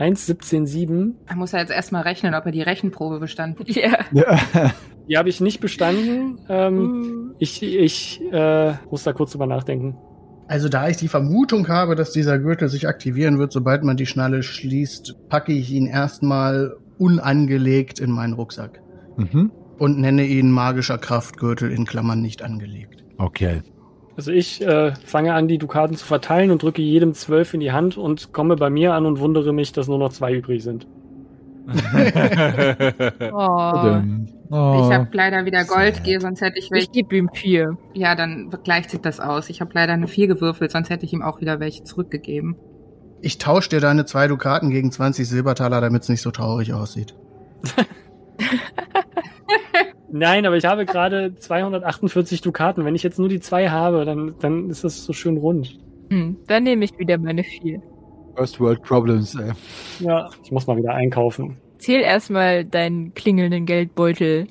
1,17,7. 0.00 1.12
Er 1.26 1.36
muss 1.36 1.52
ja 1.52 1.58
jetzt 1.58 1.70
erstmal 1.70 2.02
rechnen, 2.02 2.34
ob 2.34 2.46
er 2.46 2.52
die 2.52 2.62
Rechenprobe 2.62 3.20
bestanden 3.20 3.60
hat. 3.60 3.68
ja. 3.68 3.98
Ja. 4.12 4.72
Die 5.08 5.18
habe 5.18 5.28
ich 5.28 5.40
nicht 5.40 5.60
bestanden. 5.60 6.38
Ähm, 6.48 7.34
ich 7.40 7.64
ich 7.64 8.20
äh, 8.30 8.74
muss 8.90 9.02
da 9.02 9.12
kurz 9.12 9.32
drüber 9.32 9.48
nachdenken. 9.48 9.98
Also 10.46 10.68
da 10.68 10.88
ich 10.88 10.98
die 10.98 11.08
Vermutung 11.08 11.66
habe, 11.66 11.96
dass 11.96 12.12
dieser 12.12 12.38
Gürtel 12.38 12.68
sich 12.68 12.86
aktivieren 12.86 13.38
wird, 13.38 13.52
sobald 13.52 13.82
man 13.82 13.96
die 13.96 14.06
Schnalle 14.06 14.44
schließt, 14.44 15.28
packe 15.28 15.52
ich 15.52 15.72
ihn 15.72 15.86
erstmal 15.86 16.76
unangelegt 16.98 17.98
in 17.98 18.12
meinen 18.12 18.34
Rucksack 18.34 18.80
mhm. 19.16 19.50
und 19.78 19.98
nenne 19.98 20.24
ihn 20.24 20.50
magischer 20.52 20.98
Kraftgürtel 20.98 21.72
in 21.72 21.86
Klammern 21.86 22.20
nicht 22.20 22.42
angelegt. 22.42 23.04
Okay. 23.18 23.62
Also 24.20 24.32
ich 24.32 24.60
äh, 24.60 24.92
fange 25.06 25.32
an, 25.32 25.48
die 25.48 25.56
Dukaten 25.56 25.96
zu 25.96 26.04
verteilen 26.04 26.50
und 26.50 26.62
drücke 26.62 26.82
jedem 26.82 27.14
zwölf 27.14 27.54
in 27.54 27.60
die 27.60 27.72
Hand 27.72 27.96
und 27.96 28.34
komme 28.34 28.54
bei 28.54 28.68
mir 28.68 28.92
an 28.92 29.06
und 29.06 29.18
wundere 29.18 29.54
mich, 29.54 29.72
dass 29.72 29.88
nur 29.88 29.96
noch 29.96 30.12
zwei 30.12 30.34
übrig 30.34 30.62
sind. 30.62 30.86
Oh. 33.32 34.02
Oh. 34.50 34.82
Ich 34.82 34.92
habe 34.94 35.08
leider 35.12 35.44
wieder 35.46 35.64
sad. 35.64 35.76
Goldgier, 35.76 36.20
sonst 36.20 36.42
hätte 36.42 36.58
ich 36.58 36.70
welche. 36.70 36.86
Ich 36.86 36.92
gebe 36.92 37.16
ihm 37.16 37.30
vier. 37.32 37.78
Ja, 37.94 38.14
dann 38.14 38.50
gleicht 38.62 38.90
sich 38.90 39.00
das 39.00 39.20
aus. 39.20 39.48
Ich 39.48 39.62
habe 39.62 39.70
leider 39.72 39.94
eine 39.94 40.08
4 40.08 40.26
gewürfelt, 40.26 40.72
sonst 40.72 40.90
hätte 40.90 41.06
ich 41.06 41.12
ihm 41.12 41.22
auch 41.22 41.40
wieder 41.40 41.60
welche 41.60 41.84
zurückgegeben. 41.84 42.56
Ich 43.22 43.38
tausche 43.38 43.70
dir 43.70 43.80
deine 43.80 44.04
zwei 44.04 44.26
Dukaten 44.26 44.68
gegen 44.70 44.92
20 44.92 45.26
Silbertaler, 45.26 45.80
damit 45.80 46.02
es 46.02 46.08
nicht 46.10 46.20
so 46.20 46.30
traurig 46.30 46.74
aussieht. 46.74 47.14
Nein, 50.12 50.46
aber 50.46 50.56
ich 50.56 50.64
habe 50.64 50.86
gerade 50.86 51.34
248 51.34 52.40
Dukaten. 52.40 52.84
Wenn 52.84 52.94
ich 52.94 53.02
jetzt 53.02 53.18
nur 53.18 53.28
die 53.28 53.40
zwei 53.40 53.70
habe, 53.70 54.04
dann, 54.04 54.34
dann 54.40 54.70
ist 54.70 54.84
das 54.84 55.04
so 55.04 55.12
schön 55.12 55.36
rund. 55.36 55.78
Hm, 56.10 56.36
dann 56.46 56.64
nehme 56.64 56.84
ich 56.84 56.98
wieder 56.98 57.18
meine 57.18 57.44
vier. 57.44 57.80
First 58.36 58.60
World 58.60 58.82
Problems. 58.82 59.34
Ey. 59.34 59.52
Ja, 60.00 60.30
ich 60.42 60.50
muss 60.50 60.66
mal 60.66 60.76
wieder 60.76 60.94
einkaufen. 60.94 61.58
Zähl 61.78 62.00
erstmal 62.00 62.64
deinen 62.64 63.14
klingelnden 63.14 63.66
Geldbeutel. 63.66 64.46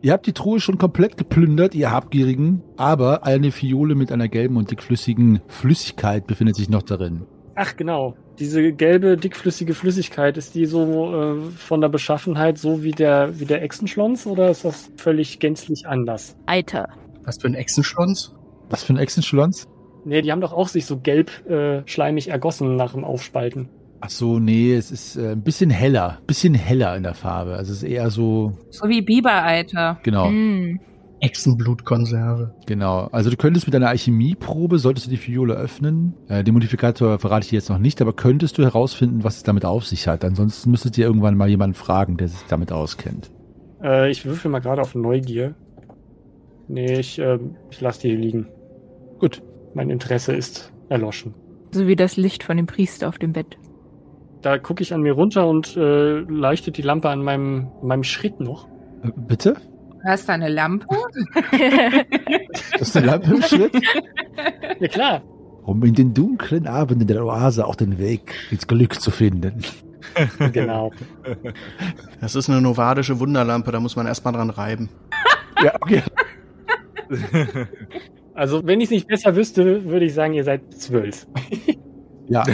Ihr 0.00 0.12
habt 0.12 0.26
die 0.26 0.32
Truhe 0.32 0.60
schon 0.60 0.78
komplett 0.78 1.16
geplündert, 1.16 1.74
ihr 1.74 1.90
Habgierigen, 1.90 2.62
aber 2.76 3.24
eine 3.24 3.50
Fiole 3.50 3.96
mit 3.96 4.12
einer 4.12 4.28
gelben 4.28 4.56
und 4.56 4.70
dickflüssigen 4.70 5.40
Flüssigkeit 5.48 6.26
befindet 6.26 6.54
sich 6.54 6.68
noch 6.68 6.82
darin. 6.82 7.26
Ach 7.56 7.76
genau, 7.76 8.14
diese 8.38 8.72
gelbe, 8.72 9.16
dickflüssige 9.16 9.74
Flüssigkeit, 9.74 10.36
ist 10.36 10.54
die 10.54 10.66
so 10.66 11.12
äh, 11.14 11.40
von 11.56 11.80
der 11.80 11.88
Beschaffenheit 11.88 12.58
so 12.58 12.82
wie 12.82 12.92
der, 12.92 13.38
wie 13.40 13.44
der 13.44 13.62
Echsenschlons 13.62 14.26
oder 14.26 14.50
ist 14.50 14.64
das 14.64 14.90
völlig 14.96 15.38
gänzlich 15.40 15.86
anders? 15.86 16.36
Eiter. 16.46 16.88
Was 17.24 17.38
für 17.40 17.48
ein 17.48 17.54
Echsenschlons? 17.54 18.34
Was 18.70 18.84
für 18.84 18.92
ein 18.94 18.98
Echsenschlons? 18.98 19.66
Nee, 20.04 20.22
die 20.22 20.30
haben 20.32 20.40
doch 20.40 20.52
auch 20.52 20.68
sich 20.68 20.86
so 20.86 20.98
gelb 20.98 21.30
äh, 21.48 21.82
schleimig 21.86 22.28
ergossen 22.28 22.76
nach 22.76 22.92
dem 22.92 23.04
Aufspalten. 23.04 23.68
Ach 24.00 24.10
so, 24.10 24.38
nee, 24.38 24.74
es 24.74 24.92
ist 24.92 25.16
äh, 25.16 25.32
ein 25.32 25.42
bisschen 25.42 25.70
heller, 25.70 26.18
bisschen 26.26 26.54
heller 26.54 26.96
in 26.96 27.02
der 27.02 27.14
Farbe. 27.14 27.54
Also 27.54 27.72
es 27.72 27.78
ist 27.82 27.88
eher 27.88 28.10
so, 28.10 28.52
So 28.70 28.88
wie 28.88 29.02
Bibereiter. 29.02 29.98
genau, 30.04 30.28
Hm. 30.28 30.78
Echsenblutkonserve. 31.20 32.54
genau. 32.66 33.08
Also 33.12 33.30
du 33.30 33.36
könntest 33.36 33.66
mit 33.66 33.74
deiner 33.74 33.88
Alchemieprobe, 33.88 34.78
solltest 34.78 35.06
du 35.06 35.10
die 35.10 35.16
Fiole 35.16 35.54
öffnen, 35.54 36.14
äh, 36.28 36.44
den 36.44 36.54
Modifikator 36.54 37.18
verrate 37.18 37.44
ich 37.44 37.50
dir 37.50 37.56
jetzt 37.56 37.70
noch 37.70 37.78
nicht, 37.78 38.00
aber 38.00 38.12
könntest 38.12 38.58
du 38.58 38.62
herausfinden, 38.62 39.24
was 39.24 39.38
es 39.38 39.42
damit 39.42 39.64
auf 39.64 39.86
sich 39.86 40.06
hat. 40.06 40.24
Ansonsten 40.24 40.70
müsstet 40.70 40.96
ihr 40.98 41.06
irgendwann 41.06 41.36
mal 41.36 41.48
jemanden 41.48 41.74
fragen, 41.74 42.16
der 42.16 42.28
sich 42.28 42.40
damit 42.48 42.72
auskennt. 42.72 43.30
Äh, 43.82 44.10
ich 44.10 44.24
würfel 44.24 44.50
mal 44.50 44.60
gerade 44.60 44.82
auf 44.82 44.94
Neugier. 44.94 45.54
Nee, 46.68 47.00
ich, 47.00 47.18
äh, 47.18 47.38
ich 47.70 47.80
lasse 47.80 48.02
die 48.02 48.10
hier 48.10 48.18
liegen. 48.18 48.46
Gut. 49.18 49.42
Mein 49.74 49.90
Interesse 49.90 50.34
ist 50.34 50.72
erloschen. 50.88 51.34
So 51.72 51.86
wie 51.86 51.96
das 51.96 52.16
Licht 52.16 52.42
von 52.42 52.56
dem 52.56 52.66
Priester 52.66 53.08
auf 53.08 53.18
dem 53.18 53.32
Bett. 53.32 53.58
Da 54.42 54.58
gucke 54.58 54.82
ich 54.82 54.94
an 54.94 55.02
mir 55.02 55.12
runter 55.12 55.46
und 55.46 55.76
äh, 55.76 56.20
leuchtet 56.20 56.76
die 56.78 56.82
Lampe 56.82 57.08
an 57.10 57.22
meinem, 57.22 57.68
meinem 57.82 58.04
Schritt 58.04 58.40
noch. 58.40 58.68
Äh, 59.02 59.10
bitte? 59.14 59.56
Du 60.02 60.08
hast 60.08 60.28
da 60.28 60.34
eine 60.34 60.48
Lampe? 60.48 60.86
Das 62.72 62.80
ist 62.82 62.96
eine 62.96 63.06
Lampe 63.06 63.34
im 63.34 63.42
Schritt? 63.42 63.72
Ja 64.80 64.88
klar. 64.88 65.22
Um 65.64 65.84
in 65.84 65.94
den 65.94 66.14
dunklen 66.14 66.66
Abenden 66.66 67.06
der 67.06 67.24
Oase 67.24 67.66
auch 67.66 67.74
den 67.74 67.98
Weg 67.98 68.34
ins 68.50 68.66
Glück 68.66 69.00
zu 69.00 69.10
finden. 69.10 69.62
Genau. 70.52 70.90
Das 72.20 72.34
ist 72.34 72.48
eine 72.48 72.62
novadische 72.62 73.20
Wunderlampe, 73.20 73.72
da 73.72 73.78
muss 73.78 73.94
man 73.94 74.06
erstmal 74.06 74.32
dran 74.32 74.48
reiben. 74.48 74.88
Ja, 75.62 75.74
okay. 75.80 76.02
Also, 78.34 78.64
wenn 78.64 78.80
ich 78.80 78.84
es 78.86 78.90
nicht 78.92 79.08
besser 79.08 79.34
wüsste, 79.34 79.84
würde 79.84 80.06
ich 80.06 80.14
sagen, 80.14 80.32
ihr 80.32 80.44
seid 80.44 80.72
zwölf. 80.72 81.26
Ja, 82.28 82.44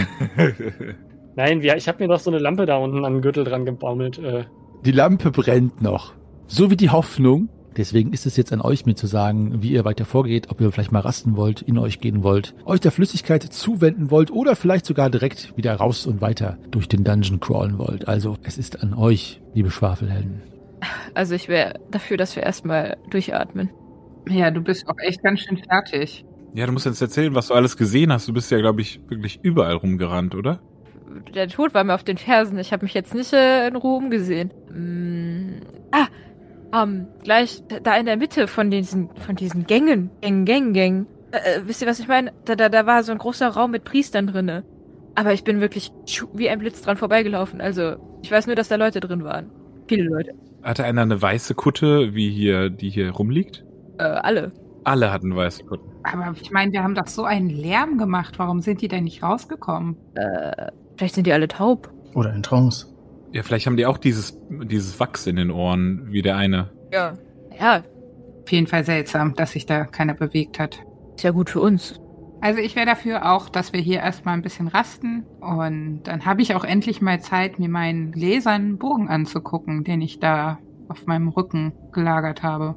Nein, 1.36 1.62
wir, 1.62 1.76
ich 1.76 1.88
habe 1.88 2.02
mir 2.02 2.08
doch 2.08 2.20
so 2.20 2.30
eine 2.30 2.38
Lampe 2.38 2.64
da 2.64 2.76
unten 2.76 3.04
an 3.04 3.14
den 3.14 3.22
Gürtel 3.22 3.44
dran 3.44 3.64
gebaumelt. 3.64 4.18
Äh, 4.18 4.44
die 4.84 4.92
Lampe 4.92 5.30
brennt 5.30 5.82
noch. 5.82 6.14
So 6.46 6.70
wie 6.70 6.76
die 6.76 6.90
Hoffnung. 6.90 7.48
Deswegen 7.76 8.12
ist 8.12 8.24
es 8.24 8.36
jetzt 8.36 8.52
an 8.52 8.60
euch, 8.60 8.86
mir 8.86 8.94
zu 8.94 9.08
sagen, 9.08 9.60
wie 9.60 9.72
ihr 9.72 9.84
weiter 9.84 10.04
vorgeht, 10.04 10.48
ob 10.50 10.60
ihr 10.60 10.70
vielleicht 10.70 10.92
mal 10.92 11.00
rasten 11.00 11.36
wollt, 11.36 11.60
in 11.62 11.76
euch 11.76 11.98
gehen 11.98 12.22
wollt, 12.22 12.54
euch 12.66 12.78
der 12.78 12.92
Flüssigkeit 12.92 13.42
zuwenden 13.42 14.12
wollt 14.12 14.30
oder 14.30 14.54
vielleicht 14.54 14.86
sogar 14.86 15.10
direkt 15.10 15.56
wieder 15.56 15.74
raus 15.74 16.06
und 16.06 16.20
weiter 16.20 16.56
durch 16.70 16.86
den 16.86 17.02
Dungeon 17.02 17.40
crawlen 17.40 17.78
wollt. 17.78 18.06
Also, 18.06 18.36
es 18.44 18.58
ist 18.58 18.80
an 18.80 18.94
euch, 18.94 19.40
liebe 19.54 19.72
Schwafelhelden. 19.72 20.42
Also 21.14 21.34
ich 21.34 21.48
wäre 21.48 21.80
dafür, 21.90 22.16
dass 22.16 22.36
wir 22.36 22.42
erstmal 22.42 22.96
durchatmen. 23.10 23.70
Ja, 24.28 24.50
du 24.50 24.60
bist 24.60 24.86
auch 24.88 24.98
echt 24.98 25.22
ganz 25.22 25.40
schön 25.40 25.58
fertig. 25.58 26.24
Ja, 26.54 26.66
du 26.66 26.72
musst 26.72 26.86
jetzt 26.86 27.00
erzählen, 27.00 27.34
was 27.34 27.48
du 27.48 27.54
alles 27.54 27.76
gesehen 27.76 28.12
hast. 28.12 28.28
Du 28.28 28.32
bist 28.32 28.50
ja, 28.50 28.58
glaube 28.58 28.80
ich, 28.80 29.00
wirklich 29.08 29.40
überall 29.42 29.74
rumgerannt, 29.74 30.34
oder? 30.34 30.60
Der 31.34 31.48
Tod 31.48 31.74
war 31.74 31.84
mir 31.84 31.94
auf 31.94 32.04
den 32.04 32.16
Fersen. 32.16 32.58
Ich 32.58 32.72
habe 32.72 32.84
mich 32.84 32.94
jetzt 32.94 33.14
nicht 33.14 33.32
äh, 33.32 33.68
in 33.68 33.76
Ruhe 33.76 33.96
umgesehen. 33.96 34.50
Mm, 34.70 35.62
ah, 35.92 36.06
ähm, 36.74 37.06
gleich 37.22 37.62
da 37.82 37.96
in 37.96 38.06
der 38.06 38.16
Mitte 38.16 38.46
von 38.46 38.70
diesen, 38.70 39.10
von 39.16 39.36
diesen 39.36 39.66
Gängen. 39.66 40.10
Gängen, 40.20 40.44
Gängen, 40.44 40.72
Gängen. 40.72 41.06
Äh, 41.30 41.36
äh, 41.36 41.60
wisst 41.66 41.82
ihr, 41.82 41.88
was 41.88 41.98
ich 42.00 42.08
meine? 42.08 42.32
Da, 42.44 42.56
da, 42.56 42.68
da 42.68 42.86
war 42.86 43.02
so 43.02 43.12
ein 43.12 43.18
großer 43.18 43.48
Raum 43.48 43.70
mit 43.70 43.84
Priestern 43.84 44.26
drinne. 44.26 44.64
Aber 45.14 45.32
ich 45.32 45.44
bin 45.44 45.60
wirklich 45.60 45.92
wie 46.34 46.48
ein 46.48 46.58
Blitz 46.58 46.82
dran 46.82 46.96
vorbeigelaufen. 46.96 47.60
Also, 47.60 47.96
ich 48.22 48.30
weiß 48.30 48.46
nur, 48.46 48.56
dass 48.56 48.68
da 48.68 48.76
Leute 48.76 49.00
drin 49.00 49.22
waren. 49.22 49.50
Viele 49.86 50.04
Leute. 50.04 50.32
Hatte 50.62 50.84
einer 50.84 51.02
eine 51.02 51.20
weiße 51.20 51.54
Kutte, 51.54 52.14
wie 52.14 52.30
hier, 52.30 52.70
die 52.70 52.90
hier 52.90 53.10
rumliegt? 53.10 53.64
Äh, 53.98 54.04
alle. 54.04 54.52
Alle 54.84 55.12
hatten 55.12 55.34
weiße 55.34 55.64
Kutten. 55.64 55.88
Aber 56.02 56.34
ich 56.40 56.50
meine, 56.50 56.72
wir 56.72 56.82
haben 56.82 56.94
doch 56.94 57.06
so 57.06 57.24
einen 57.24 57.48
Lärm 57.48 57.96
gemacht. 57.98 58.38
Warum 58.38 58.60
sind 58.60 58.82
die 58.82 58.88
denn 58.88 59.04
nicht 59.04 59.22
rausgekommen? 59.22 59.96
Äh, 60.14 60.70
vielleicht 60.96 61.14
sind 61.14 61.26
die 61.26 61.32
alle 61.32 61.48
taub. 61.48 61.90
Oder 62.14 62.34
in 62.34 62.42
Trance. 62.42 62.93
Ja, 63.34 63.42
vielleicht 63.42 63.66
haben 63.66 63.76
die 63.76 63.84
auch 63.84 63.98
dieses, 63.98 64.38
dieses 64.48 64.98
Wachs 65.00 65.26
in 65.26 65.34
den 65.34 65.50
Ohren, 65.50 66.06
wie 66.12 66.22
der 66.22 66.36
eine. 66.36 66.70
Ja. 66.92 67.14
Ja, 67.60 67.82
Auf 68.42 68.52
jeden 68.52 68.66
Fall 68.68 68.84
seltsam, 68.84 69.34
dass 69.34 69.52
sich 69.52 69.66
da 69.66 69.84
keiner 69.84 70.14
bewegt 70.14 70.58
hat. 70.58 70.78
ist 71.16 71.24
ja 71.24 71.32
gut 71.32 71.50
für 71.50 71.60
uns. 71.60 72.00
Also 72.40 72.60
ich 72.60 72.76
wäre 72.76 72.86
dafür 72.86 73.32
auch, 73.32 73.48
dass 73.48 73.72
wir 73.72 73.80
hier 73.80 74.00
erstmal 74.00 74.34
ein 74.34 74.42
bisschen 74.42 74.68
rasten 74.68 75.24
und 75.40 76.02
dann 76.04 76.26
habe 76.26 76.42
ich 76.42 76.54
auch 76.54 76.64
endlich 76.64 77.00
mal 77.00 77.20
Zeit, 77.20 77.58
mir 77.58 77.68
meinen 77.68 78.12
gläsernen 78.12 78.76
Bogen 78.78 79.08
anzugucken, 79.08 79.82
den 79.82 80.00
ich 80.00 80.20
da 80.20 80.58
auf 80.88 81.06
meinem 81.06 81.28
Rücken 81.28 81.72
gelagert 81.92 82.42
habe. 82.42 82.74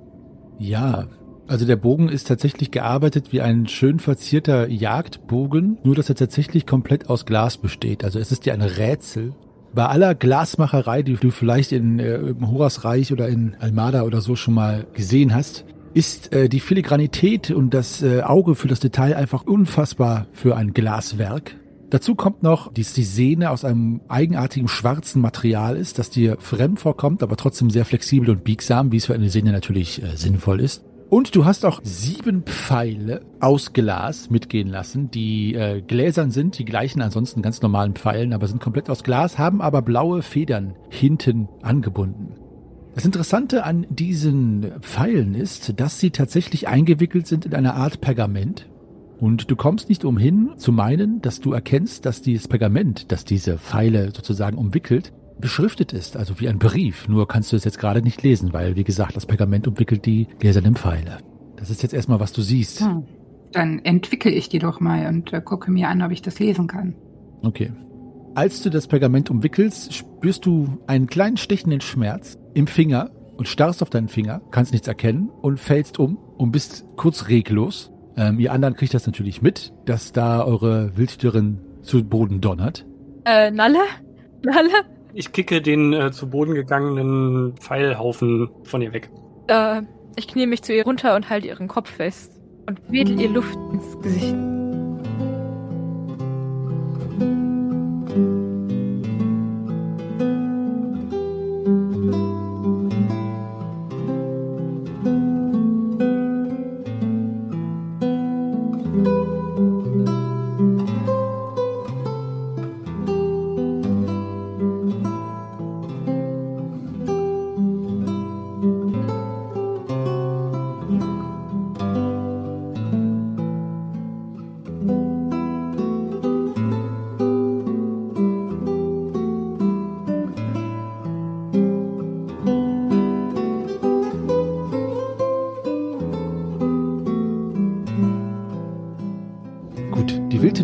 Ja, 0.58 1.08
also 1.48 1.66
der 1.66 1.76
Bogen 1.76 2.10
ist 2.10 2.28
tatsächlich 2.28 2.72
gearbeitet 2.72 3.32
wie 3.32 3.42
ein 3.42 3.68
schön 3.68 4.00
verzierter 4.00 4.70
Jagdbogen, 4.70 5.80
nur 5.84 5.96
dass 5.96 6.10
er 6.10 6.16
tatsächlich 6.16 6.66
komplett 6.66 7.10
aus 7.10 7.26
Glas 7.26 7.58
besteht. 7.58 8.04
Also 8.04 8.20
es 8.20 8.32
ist 8.32 8.46
ja 8.46 8.54
ein 8.54 8.62
Rätsel. 8.62 9.36
Bei 9.74 9.86
aller 9.86 10.16
Glasmacherei, 10.16 11.04
die 11.04 11.16
du 11.16 11.32
vielleicht 11.32 11.72
in, 11.72 12.00
äh, 12.00 12.18
im 12.18 12.50
Horasreich 12.50 13.14
oder 13.14 13.28
in 13.28 13.56
Almada 13.60 14.04
oder 14.04 14.22
so 14.22 14.36
schon 14.36 14.54
mal 14.54 14.88
gesehen 14.94 15.36
hast, 15.36 15.66
ist 15.94 16.34
äh, 16.34 16.50
die 16.50 16.60
Filigranität 16.60 17.52
und 17.52 17.74
das 17.74 18.04
äh, 18.04 18.22
Auge 18.22 18.56
für 18.56 18.68
das 18.68 18.80
Detail 18.80 19.16
einfach 19.16 19.44
unfassbar 19.44 20.28
für 20.32 20.56
ein 20.56 20.74
Glaswerk. 20.74 21.56
Dazu 21.90 22.16
kommt 22.16 22.44
noch, 22.44 22.74
dass 22.74 22.94
die 22.94 23.04
Sehne 23.04 23.50
aus 23.50 23.64
einem 23.64 24.02
eigenartigen 24.10 24.68
schwarzen 24.68 25.22
Material 25.22 25.78
ist, 25.78 26.00
das 26.00 26.10
dir 26.10 26.38
fremd 26.40 26.80
vorkommt, 26.80 27.24
aber 27.24 27.38
trotzdem 27.38 27.70
sehr 27.70 27.86
flexibel 27.86 28.30
und 28.30 28.44
biegsam, 28.44 28.92
wie 28.92 28.98
es 28.98 29.06
für 29.06 29.14
eine 29.14 29.30
Sehne 29.30 29.54
natürlich 29.54 30.04
äh, 30.04 30.16
sinnvoll 30.18 30.60
ist. 30.60 30.84
Und 31.10 31.36
du 31.36 31.46
hast 31.46 31.64
auch 31.64 31.80
sieben 31.84 32.44
Pfeile 32.44 33.22
aus 33.40 33.72
Glas 33.72 34.30
mitgehen 34.30 34.68
lassen, 34.68 35.10
die 35.10 35.56
äh, 35.56 35.82
gläsern 35.82 36.32
sind, 36.32 36.60
die 36.60 36.66
gleichen 36.66 37.02
ansonsten 37.02 37.42
ganz 37.42 37.62
normalen 37.62 37.94
Pfeilen, 37.94 38.34
aber 38.34 38.48
sind 38.48 38.62
komplett 38.62 38.90
aus 38.90 39.04
Glas, 39.04 39.38
haben 39.38 39.62
aber 39.62 39.82
blaue 39.82 40.22
Federn 40.22 40.76
hinten 40.90 41.48
angebunden. 41.62 42.36
Das 42.94 43.06
Interessante 43.06 43.64
an 43.64 43.86
diesen 43.90 44.74
Pfeilen 44.82 45.34
ist, 45.34 45.80
dass 45.80 46.00
sie 46.00 46.10
tatsächlich 46.10 46.68
eingewickelt 46.68 47.26
sind 47.26 47.46
in 47.46 47.54
eine 47.54 47.76
Art 47.76 48.02
Pergament. 48.02 48.68
Und 49.20 49.50
du 49.50 49.56
kommst 49.56 49.88
nicht 49.88 50.04
umhin 50.04 50.52
zu 50.58 50.74
meinen, 50.74 51.22
dass 51.22 51.40
du 51.40 51.54
erkennst, 51.54 52.06
dass 52.06 52.22
dieses 52.22 52.50
Pergament, 52.50 53.12
das 53.12 53.24
diese 53.24 53.58
Pfeile 53.58 54.12
sozusagen 54.14 54.58
umwickelt, 54.58 55.14
beschriftet 55.40 55.94
ist, 55.94 56.18
also 56.18 56.40
wie 56.40 56.48
ein 56.48 56.60
Brief. 56.60 57.08
Nur 57.08 57.28
kannst 57.28 57.52
du 57.52 57.56
es 57.56 57.64
jetzt 57.64 57.80
gerade 57.80 58.02
nicht 58.02 58.24
lesen, 58.24 58.54
weil, 58.54 58.76
wie 58.76 58.84
gesagt, 58.84 59.16
das 59.16 59.26
Pergament 59.26 59.68
umwickelt 59.68 60.06
die 60.06 60.28
gläsernen 60.40 60.76
Pfeile. 60.76 61.20
Das 61.56 61.70
ist 61.70 61.84
jetzt 61.84 61.94
erstmal, 61.94 62.20
was 62.20 62.34
du 62.34 62.42
siehst. 62.42 62.82
Hm. 62.82 63.04
Dann 63.52 63.80
entwickle 63.80 64.32
ich 64.32 64.50
die 64.50 64.60
doch 64.60 64.80
mal 64.80 65.08
und 65.08 65.34
äh, 65.34 65.42
gucke 65.42 65.72
mir 65.72 65.90
an, 65.90 66.02
ob 66.02 66.12
ich 66.12 66.22
das 66.22 66.40
lesen 66.40 66.68
kann. 66.68 66.96
Okay. 67.44 67.72
Als 68.36 68.62
du 68.62 68.70
das 68.70 68.88
Pergament 68.88 69.32
umwickelst, 69.32 69.94
spürst 69.94 70.46
du 70.46 70.78
einen 70.86 71.08
kleinen 71.08 71.38
stechenden 71.38 71.82
Schmerz 71.82 72.38
im 72.54 72.68
Finger 72.68 73.10
und 73.36 73.48
starrst 73.48 73.82
auf 73.82 73.90
deinen 73.90 74.10
Finger, 74.10 74.42
kannst 74.52 74.74
nichts 74.74 74.88
erkennen 74.88 75.30
und 75.42 75.60
fällst 75.60 75.98
um 75.98 76.18
und 76.38 76.52
bist 76.52 76.86
kurz 76.98 77.30
reglos. 77.30 77.92
Ähm, 78.16 78.40
ihr 78.40 78.52
anderen 78.52 78.76
kriegt 78.76 78.94
das 78.94 79.06
natürlich 79.06 79.42
mit, 79.42 79.74
dass 79.86 80.12
da 80.12 80.44
eure 80.44 80.98
Wildtierin 80.98 81.60
zu 81.82 82.04
Boden 82.04 82.42
donnert. 82.42 82.86
Äh, 83.26 83.52
Nalle? 83.52 83.80
Nalle? 84.44 84.97
Ich 85.20 85.32
kicke 85.32 85.64
den 85.64 85.94
äh, 85.94 86.12
zu 86.12 86.30
Boden 86.30 86.54
gegangenen 86.54 87.56
Pfeilhaufen 87.58 88.52
von 88.62 88.84
ihr 88.84 88.94
weg. 88.94 89.10
Äh, 89.48 89.82
ich 90.16 90.28
knie 90.28 90.46
mich 90.46 90.62
zu 90.62 90.76
ihr 90.76 90.84
runter 90.84 91.16
und 91.16 91.28
halte 91.28 91.48
ihren 91.48 91.68
Kopf 91.68 91.90
fest 91.90 92.40
und 92.68 92.80
wedel 92.92 93.20
ihr 93.20 93.30
Luft 93.30 93.58
ins 93.74 94.00
Gesicht. 94.04 94.36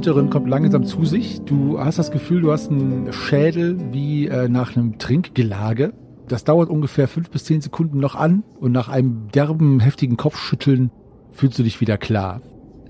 Wildhüterin 0.03 0.29
kommt 0.29 0.49
langsam 0.49 0.83
zu 0.83 1.05
sich. 1.05 1.39
Du 1.43 1.79
hast 1.79 1.97
das 1.97 2.11
Gefühl, 2.11 2.41
du 2.41 2.51
hast 2.51 2.69
einen 2.69 3.13
Schädel 3.13 3.77
wie 3.93 4.27
äh, 4.27 4.49
nach 4.49 4.75
einem 4.75 4.97
Trinkgelage. 4.97 5.93
Das 6.27 6.43
dauert 6.43 6.69
ungefähr 6.69 7.07
fünf 7.07 7.29
bis 7.29 7.45
zehn 7.45 7.61
Sekunden 7.61 7.99
noch 7.99 8.15
an 8.15 8.43
und 8.59 8.73
nach 8.73 8.89
einem 8.89 9.29
derben, 9.33 9.79
heftigen 9.79 10.17
Kopfschütteln 10.17 10.91
fühlst 11.31 11.57
du 11.57 11.63
dich 11.63 11.79
wieder 11.79 11.97
klar. 11.97 12.41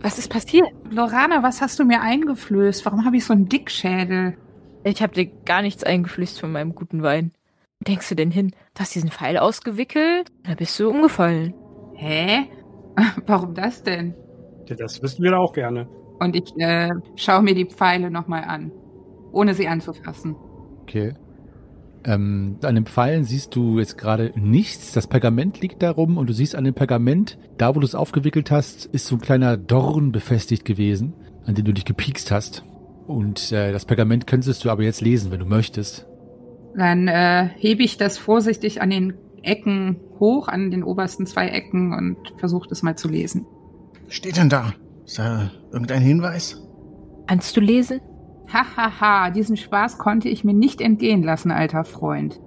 Was 0.01 0.17
ist 0.17 0.31
passiert? 0.31 0.65
Lorana, 0.89 1.43
was 1.43 1.61
hast 1.61 1.77
du 1.77 1.85
mir 1.85 2.01
eingeflößt? 2.01 2.83
Warum 2.83 3.05
habe 3.05 3.17
ich 3.17 3.25
so 3.25 3.33
einen 3.33 3.47
Dickschädel? 3.47 4.35
Ich 4.83 5.03
habe 5.03 5.13
dir 5.13 5.27
gar 5.45 5.61
nichts 5.61 5.83
eingeflößt 5.83 6.39
von 6.39 6.51
meinem 6.51 6.73
guten 6.73 7.03
Wein. 7.03 7.31
Wo 7.79 7.83
denkst 7.91 8.09
du 8.09 8.15
denn 8.15 8.31
hin? 8.31 8.55
Du 8.73 8.79
hast 8.79 8.95
diesen 8.95 9.11
Pfeil 9.11 9.37
ausgewickelt? 9.37 10.31
Da 10.47 10.55
bist 10.55 10.79
du 10.79 10.89
umgefallen. 10.89 11.53
Hä? 11.93 12.47
Warum 13.27 13.53
das 13.53 13.83
denn? 13.83 14.15
Ja, 14.67 14.75
das 14.75 15.03
wissen 15.03 15.21
wir 15.21 15.37
auch 15.37 15.53
gerne. 15.53 15.87
Und 16.19 16.35
ich 16.35 16.55
äh, 16.57 16.89
schaue 17.15 17.43
mir 17.43 17.55
die 17.55 17.65
Pfeile 17.65 18.11
nochmal 18.11 18.43
an, 18.43 18.71
ohne 19.31 19.53
sie 19.53 19.67
anzufassen. 19.67 20.35
Okay. 20.83 21.13
Ähm, 22.05 22.57
an 22.63 22.75
den 22.75 22.85
Pfeilen 22.85 23.23
siehst 23.23 23.55
du 23.55 23.79
jetzt 23.79 23.97
gerade 23.97 24.33
nichts. 24.35 24.91
Das 24.91 25.07
Pergament 25.07 25.61
liegt 25.61 25.81
da 25.81 25.91
rum 25.91 26.17
und 26.17 26.27
du 26.27 26.33
siehst 26.33 26.55
an 26.55 26.65
dem 26.65 26.73
Pergament, 26.73 27.37
da 27.57 27.75
wo 27.75 27.79
du 27.79 27.85
es 27.85 27.95
aufgewickelt 27.95 28.51
hast, 28.51 28.85
ist 28.87 29.07
so 29.07 29.15
ein 29.15 29.21
kleiner 29.21 29.57
Dorn 29.57 30.11
befestigt 30.11 30.65
gewesen, 30.65 31.13
an 31.45 31.55
den 31.55 31.65
du 31.65 31.73
dich 31.73 31.85
gepiekst 31.85 32.31
hast. 32.31 32.63
Und 33.07 33.51
äh, 33.51 33.71
das 33.71 33.85
Pergament 33.85 34.27
könntest 34.27 34.63
du 34.65 34.69
aber 34.69 34.83
jetzt 34.83 35.01
lesen, 35.01 35.31
wenn 35.31 35.39
du 35.39 35.45
möchtest. 35.45 36.05
Dann 36.75 37.07
äh, 37.07 37.49
hebe 37.57 37.83
ich 37.83 37.97
das 37.97 38.17
vorsichtig 38.17 38.81
an 38.81 38.89
den 38.89 39.13
Ecken 39.41 39.99
hoch, 40.19 40.47
an 40.47 40.71
den 40.71 40.83
obersten 40.83 41.25
zwei 41.25 41.47
Ecken 41.47 41.93
und 41.93 42.17
versuche 42.37 42.67
das 42.67 42.81
mal 42.81 42.95
zu 42.95 43.07
lesen. 43.07 43.45
Was 44.05 44.15
steht 44.15 44.37
denn 44.37 44.49
da? 44.49 44.73
Ist 45.05 45.19
da 45.19 45.51
irgendein 45.71 46.01
Hinweis? 46.01 46.61
Kannst 47.27 47.55
du 47.57 47.61
lesen? 47.61 48.01
Hahaha, 48.51 49.31
diesen 49.31 49.57
Spaß 49.57 49.97
konnte 49.97 50.29
ich 50.29 50.43
mir 50.43 50.53
nicht 50.53 50.81
entgehen 50.81 51.23
lassen, 51.23 51.51
alter 51.51 51.83
Freund. 51.83 52.39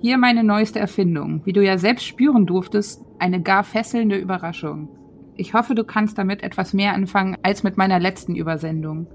Hier 0.00 0.18
meine 0.18 0.44
neueste 0.44 0.78
Erfindung, 0.78 1.42
wie 1.44 1.52
du 1.52 1.64
ja 1.64 1.78
selbst 1.78 2.04
spüren 2.04 2.46
durftest, 2.46 3.02
eine 3.18 3.42
gar 3.42 3.64
fesselnde 3.64 4.16
Überraschung. 4.16 4.88
Ich 5.36 5.54
hoffe, 5.54 5.74
du 5.74 5.84
kannst 5.84 6.18
damit 6.18 6.42
etwas 6.42 6.72
mehr 6.72 6.94
anfangen 6.94 7.36
als 7.42 7.62
mit 7.62 7.76
meiner 7.76 7.98
letzten 7.98 8.36
Übersendung. 8.36 9.06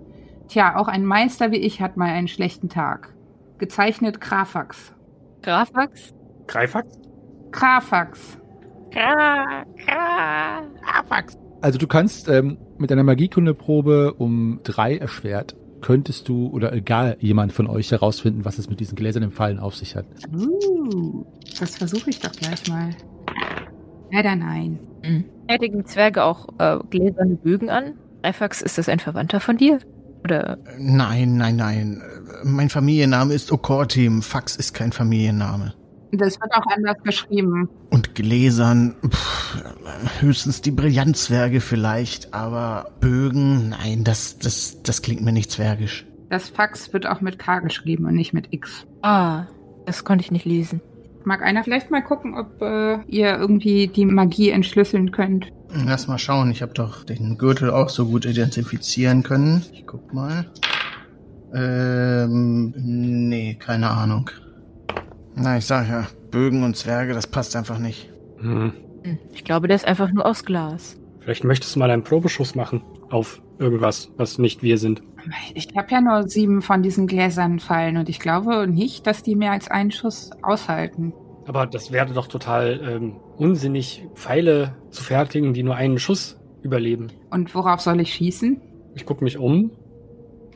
Tja, 0.48 0.76
auch 0.76 0.88
ein 0.88 1.06
Meister 1.06 1.52
wie 1.52 1.58
ich 1.58 1.82
hat 1.82 1.98
mal 1.98 2.10
einen 2.10 2.28
schlechten 2.28 2.70
Tag. 2.70 3.14
Gezeichnet 3.60 4.20
Krafax. 4.20 4.94
Grafax? 5.42 6.14
Greifax? 6.48 7.00
Krafax. 7.52 8.40
Gra, 8.92 9.64
gra. 9.86 10.64
Also 11.62 11.80
du 11.80 11.88
kannst 11.88 12.28
ähm, 12.28 12.58
mit 12.84 12.92
einer 12.92 13.04
Magiekundeprobe 13.04 14.14
um 14.18 14.60
drei 14.64 14.98
erschwert, 14.98 15.56
könntest 15.80 16.28
du 16.28 16.50
oder 16.50 16.74
egal 16.74 17.16
jemand 17.22 17.54
von 17.54 17.68
euch 17.68 17.92
herausfinden, 17.92 18.44
was 18.44 18.58
es 18.58 18.70
mit 18.70 18.82
diesen 18.82 18.98
gläsernen 18.98 19.32
Pfeilen 19.32 19.58
auf 19.58 19.76
sich 19.76 19.96
hat. 19.96 20.06
Uh, 20.36 21.26
das 21.58 21.78
versuche 21.78 22.10
ich 22.10 22.20
doch 22.20 22.34
gleich 22.34 22.68
mal. 22.68 22.90
Leider 24.12 24.36
nein. 24.36 24.80
Fertigen 25.48 25.86
Zwerge 25.86 26.24
auch 26.24 26.50
äh, 26.60 26.78
gläserne 26.90 27.36
Bögen 27.36 27.70
an? 27.70 27.94
Reifax, 28.22 28.62
ist 28.62 28.78
das 28.78 28.90
ein 28.90 29.00
Verwandter 29.00 29.40
von 29.40 29.56
dir? 29.56 29.80
Oder 30.26 30.58
Nein, 30.78 31.38
nein, 31.38 31.56
nein. 31.56 32.02
Mein 32.44 32.70
Familienname 32.70 33.34
ist 33.34 33.52
Okortim. 33.52 34.22
Fax 34.22 34.58
ist 34.58 34.74
kein 34.74 34.92
Familienname. 34.92 35.74
Das 36.16 36.40
wird 36.40 36.54
auch 36.54 36.68
anders 36.68 37.02
geschrieben. 37.04 37.70
Und 37.90 38.14
Gläsern, 38.14 38.96
pff, 39.08 39.64
höchstens 40.20 40.62
die 40.62 40.70
Brillantzwerge 40.70 41.60
vielleicht, 41.60 42.36
aber 42.36 42.92
Bögen, 43.00 43.70
nein, 43.70 44.04
das, 44.04 44.38
das, 44.38 44.84
das 44.84 45.02
klingt 45.02 45.22
mir 45.22 45.32
nicht 45.32 45.50
zwergisch. 45.50 46.06
Das 46.30 46.50
Fax 46.50 46.94
wird 46.94 47.08
auch 47.08 47.22
mit 47.22 47.40
K 47.40 47.60
geschrieben 47.60 48.06
und 48.06 48.14
nicht 48.16 48.34
mit 48.34 48.48
X. 48.52 48.86
Ah, 49.02 49.46
das 49.88 50.04
konnte 50.04 50.24
ich 50.24 50.32
nicht 50.32 50.46
lesen. 50.46 50.82
Mag 51.26 51.42
einer 51.42 51.64
vielleicht 51.64 51.90
mal 51.90 52.04
gucken, 52.04 52.38
ob 52.38 52.62
äh, 52.62 53.02
ihr 53.08 53.36
irgendwie 53.36 53.88
die 53.88 54.06
Magie 54.06 54.50
entschlüsseln 54.50 55.12
könnt? 55.12 55.52
Lass 55.86 56.08
mal 56.08 56.20
schauen, 56.20 56.52
ich 56.52 56.62
habe 56.62 56.74
doch 56.74 57.04
den 57.04 57.38
Gürtel 57.40 57.72
auch 57.72 57.90
so 57.90 58.06
gut 58.06 58.26
identifizieren 58.26 59.24
können. 59.24 59.66
Ich 59.72 59.88
guck 59.88 60.14
mal. 60.14 60.46
Ähm, 61.56 62.74
nee, 62.78 63.56
keine 63.56 63.90
Ahnung. 63.90 64.30
Na, 65.36 65.58
ich 65.58 65.66
sag 65.66 65.88
ja, 65.90 66.08
Bögen 66.32 66.64
und 66.64 66.76
Zwerge, 66.76 67.14
das 67.14 67.28
passt 67.28 67.56
einfach 67.56 67.80
nicht. 67.80 68.10
Hm. 68.40 68.74
Hm, 69.04 69.20
Ich 69.34 69.44
glaube, 69.44 69.68
der 69.68 69.76
ist 69.76 69.86
einfach 69.88 70.12
nur 70.12 70.26
aus 70.26 70.46
Glas. 70.46 70.98
Vielleicht 71.20 71.44
möchtest 71.44 71.76
du 71.76 71.80
mal 71.80 71.90
einen 71.90 72.04
Probeschuss 72.04 72.56
machen 72.56 72.84
auf 73.10 73.42
irgendwas, 73.60 74.12
was 74.18 74.38
nicht 74.38 74.62
wir 74.64 74.78
sind. 74.78 75.02
Ich 75.54 75.70
habe 75.78 75.88
ja 75.90 76.02
nur 76.02 76.28
sieben 76.28 76.62
von 76.62 76.84
diesen 76.84 77.08
Gläsern 77.08 77.60
fallen 77.60 77.98
und 77.98 78.10
ich 78.10 78.20
glaube 78.20 78.68
nicht, 78.68 79.08
dass 79.08 79.24
die 79.24 79.36
mehr 79.36 79.52
als 79.52 79.72
einen 79.72 79.92
Schuss 79.92 80.32
aushalten. 80.42 81.14
Aber 81.46 81.66
das 81.66 81.92
wäre 81.92 82.14
doch 82.14 82.28
total 82.28 82.80
ähm, 82.88 83.16
unsinnig, 83.38 84.06
Pfeile 84.16 84.76
zu 84.90 85.04
fertigen, 85.04 85.54
die 85.54 85.64
nur 85.64 85.76
einen 85.76 85.98
Schuss 86.00 86.40
überleben. 86.62 87.08
Und 87.32 87.54
worauf 87.56 87.80
soll 87.82 88.00
ich 88.02 88.14
schießen? 88.14 88.62
Ich 88.96 89.06
gucke 89.06 89.24
mich 89.24 89.38
um. 89.38 89.72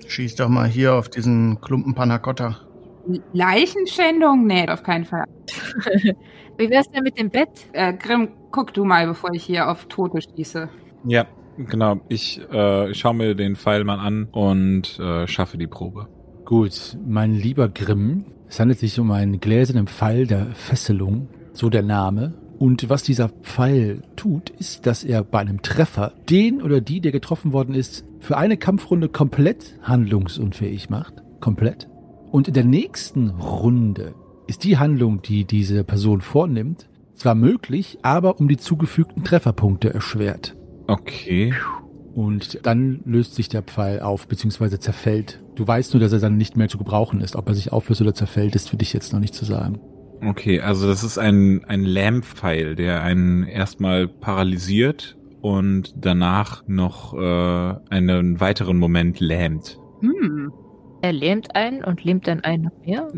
Schieß 0.07 0.35
doch 0.35 0.49
mal 0.49 0.67
hier 0.67 0.95
auf 0.95 1.09
diesen 1.09 1.59
Klumpen 1.61 1.93
Panacotta. 1.93 2.57
Leichenschändung? 3.34 4.46
Nee, 4.46 4.67
auf 4.67 4.84
keinen 4.84 5.06
Fall. 5.06 5.26
Wie 6.58 6.70
wär's 6.70 6.89
denn 6.89 7.04
mit 7.04 7.20
dem 7.20 7.30
Bett? 7.30 7.70
Äh, 7.74 7.93
Grimm, 7.93 8.30
guck 8.52 8.74
du 8.74 8.84
mal, 8.84 9.08
bevor 9.08 9.32
ich 9.34 9.43
hier 9.43 9.70
auf 9.70 9.86
Tote 9.86 10.20
schieße. 10.22 10.70
Ja, 11.06 11.28
genau. 11.58 12.00
Ich 12.10 12.41
äh, 12.52 12.93
schaue 12.93 13.13
mir 13.13 13.36
den 13.36 13.56
Pfeil 13.56 13.84
mal 13.84 14.00
an 14.00 14.28
und 14.32 15.00
äh, 15.00 15.28
schaffe 15.28 15.58
die 15.58 15.67
Probe. 15.67 16.08
Gut, 16.46 16.98
mein 17.06 17.34
lieber 17.34 17.70
Grimm, 17.70 18.26
es 18.48 18.60
handelt 18.60 18.80
sich 18.80 18.98
um 19.00 19.12
einen 19.12 19.39
gläsernen 19.39 19.88
Pfeil 19.88 20.26
der 20.26 20.48
Fesselung, 20.56 21.28
so 21.54 21.70
der 21.70 21.84
Name. 21.84 22.34
Und 22.58 22.89
was 22.89 23.04
dieser 23.04 23.30
Pfeil 23.30 24.02
tut, 24.15 24.50
ist, 24.52 24.88
dass 24.88 25.04
er 25.04 25.24
bei 25.24 25.39
einem 25.39 25.62
Treffer 25.62 26.13
den 26.30 26.62
oder 26.62 26.82
die, 26.82 27.02
der 27.02 27.12
getroffen 27.12 27.54
worden 27.54 27.76
ist, 27.76 28.06
für 28.20 28.38
eine 28.38 28.58
Kampfrunde 28.58 29.10
komplett 29.10 29.76
handlungsunfähig 29.84 30.89
macht. 30.89 31.13
Komplett. 31.39 31.88
Und 32.31 32.47
in 32.47 32.53
der 32.53 32.65
nächsten 32.65 33.29
Runde 33.29 34.13
ist 34.47 34.63
die 34.63 34.77
Handlung, 34.77 35.21
die 35.21 35.45
diese 35.45 35.83
Person 35.83 36.21
vornimmt, 36.21 36.87
zwar 37.13 37.35
möglich, 37.35 37.99
aber 38.01 38.39
um 38.39 38.47
die 38.47 38.57
zugefügten 38.57 39.23
Trefferpunkte 39.23 39.93
erschwert. 39.93 40.55
Okay. 40.87 41.53
Und 42.13 42.65
dann 42.65 43.01
löst 43.05 43.35
sich 43.35 43.49
der 43.49 43.61
Pfeil 43.61 43.99
auf, 43.99 44.27
beziehungsweise 44.27 44.79
zerfällt. 44.79 45.43
Du 45.55 45.67
weißt 45.67 45.93
nur, 45.93 46.01
dass 46.01 46.13
er 46.13 46.19
dann 46.19 46.37
nicht 46.37 46.57
mehr 46.57 46.67
zu 46.67 46.77
gebrauchen 46.77 47.21
ist. 47.21 47.35
Ob 47.35 47.47
er 47.47 47.53
sich 47.53 47.71
auflöst 47.71 48.01
oder 48.01 48.13
zerfällt, 48.13 48.55
ist 48.55 48.69
für 48.69 48.77
dich 48.77 48.93
jetzt 48.93 49.13
noch 49.13 49.19
nicht 49.19 49.35
zu 49.35 49.45
sagen. 49.45 49.79
Okay, 50.25 50.61
also 50.61 50.87
das 50.87 51.03
ist 51.03 51.19
ein, 51.19 51.63
ein 51.65 51.83
Lamp-Pfeil, 51.83 52.75
der 52.75 53.03
einen 53.03 53.43
erstmal 53.43 54.07
paralysiert 54.07 55.15
und 55.41 55.93
danach 55.95 56.63
noch 56.67 57.13
äh, 57.13 57.75
einen 57.89 58.39
weiteren 58.39 58.77
Moment 58.77 59.19
lähmt. 59.19 59.77
Hm. 60.01 60.51
Er 61.01 61.13
lähmt 61.13 61.55
einen 61.55 61.83
und 61.83 62.03
lähmt 62.03 62.27
dann 62.27 62.41
einen 62.41 62.63
noch 62.63 62.86
mehr? 62.86 63.12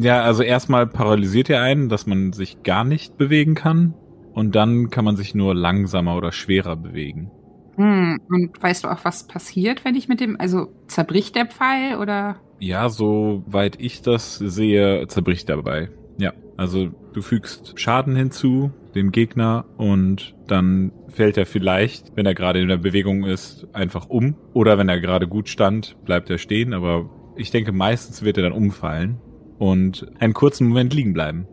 Ja, 0.00 0.22
also 0.22 0.42
erstmal 0.42 0.86
paralysiert 0.86 1.50
er 1.50 1.62
einen, 1.62 1.88
dass 1.88 2.06
man 2.06 2.32
sich 2.32 2.62
gar 2.62 2.84
nicht 2.84 3.16
bewegen 3.16 3.54
kann. 3.54 3.94
Und 4.32 4.54
dann 4.54 4.90
kann 4.90 5.04
man 5.04 5.16
sich 5.16 5.34
nur 5.34 5.54
langsamer 5.54 6.16
oder 6.16 6.30
schwerer 6.30 6.76
bewegen. 6.76 7.30
Hm. 7.76 8.20
Und 8.28 8.62
weißt 8.62 8.84
du 8.84 8.88
auch, 8.88 9.04
was 9.04 9.26
passiert, 9.26 9.84
wenn 9.84 9.94
ich 9.94 10.08
mit 10.08 10.20
dem, 10.20 10.38
also 10.38 10.68
zerbricht 10.86 11.34
der 11.34 11.46
Pfeil 11.46 11.98
oder? 11.98 12.36
Ja, 12.60 12.88
soweit 12.88 13.80
ich 13.80 14.02
das 14.02 14.36
sehe, 14.36 15.06
zerbricht 15.08 15.48
er 15.48 15.56
dabei. 15.56 15.88
Ja, 16.18 16.32
also 16.56 16.88
du 17.12 17.22
fügst 17.22 17.78
Schaden 17.80 18.16
hinzu, 18.16 18.72
dem 18.94 19.12
Gegner, 19.12 19.64
und 19.76 20.34
dann 20.46 20.92
fällt 21.08 21.36
er 21.36 21.46
vielleicht, 21.46 22.16
wenn 22.16 22.26
er 22.26 22.34
gerade 22.34 22.60
in 22.60 22.68
der 22.68 22.76
Bewegung 22.76 23.24
ist, 23.24 23.68
einfach 23.72 24.08
um. 24.08 24.34
Oder 24.52 24.78
wenn 24.78 24.88
er 24.88 25.00
gerade 25.00 25.28
gut 25.28 25.48
stand, 25.48 25.96
bleibt 26.04 26.28
er 26.30 26.38
stehen, 26.38 26.74
aber 26.74 27.08
ich 27.36 27.50
denke, 27.50 27.72
meistens 27.72 28.22
wird 28.22 28.36
er 28.36 28.42
dann 28.42 28.52
umfallen 28.52 29.18
und 29.58 30.10
einen 30.18 30.34
kurzen 30.34 30.68
Moment 30.68 30.92
liegen 30.92 31.12
bleiben, 31.12 31.46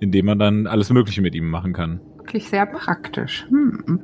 indem 0.00 0.26
man 0.26 0.38
dann 0.38 0.66
alles 0.66 0.90
Mögliche 0.90 1.22
mit 1.22 1.34
ihm 1.34 1.48
machen 1.48 1.72
kann. 1.72 2.00
Wirklich 2.16 2.48
sehr 2.48 2.66
praktisch. 2.66 3.46
Hm. 3.48 4.00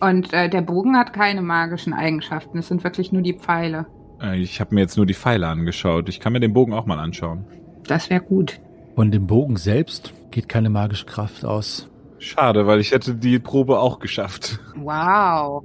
Und 0.00 0.32
äh, 0.32 0.50
der 0.50 0.62
Bogen 0.62 0.96
hat 0.96 1.12
keine 1.12 1.40
magischen 1.42 1.92
Eigenschaften. 1.92 2.58
Es 2.58 2.68
sind 2.68 2.84
wirklich 2.84 3.12
nur 3.12 3.22
die 3.22 3.34
Pfeile. 3.34 3.86
Äh, 4.20 4.38
Ich 4.40 4.60
habe 4.60 4.74
mir 4.74 4.82
jetzt 4.82 4.96
nur 4.96 5.06
die 5.06 5.14
Pfeile 5.14 5.46
angeschaut. 5.46 6.08
Ich 6.08 6.20
kann 6.20 6.32
mir 6.32 6.40
den 6.40 6.52
Bogen 6.52 6.72
auch 6.74 6.86
mal 6.86 6.98
anschauen. 6.98 7.46
Das 7.86 8.10
wäre 8.10 8.20
gut. 8.22 8.60
Von 8.96 9.10
dem 9.10 9.26
Bogen 9.26 9.58
selbst 9.58 10.14
geht 10.30 10.48
keine 10.48 10.70
magische 10.70 11.04
Kraft 11.04 11.44
aus. 11.44 11.86
Schade, 12.18 12.66
weil 12.66 12.80
ich 12.80 12.92
hätte 12.92 13.14
die 13.14 13.38
Probe 13.38 13.78
auch 13.78 13.98
geschafft. 13.98 14.58
Wow. 14.74 15.64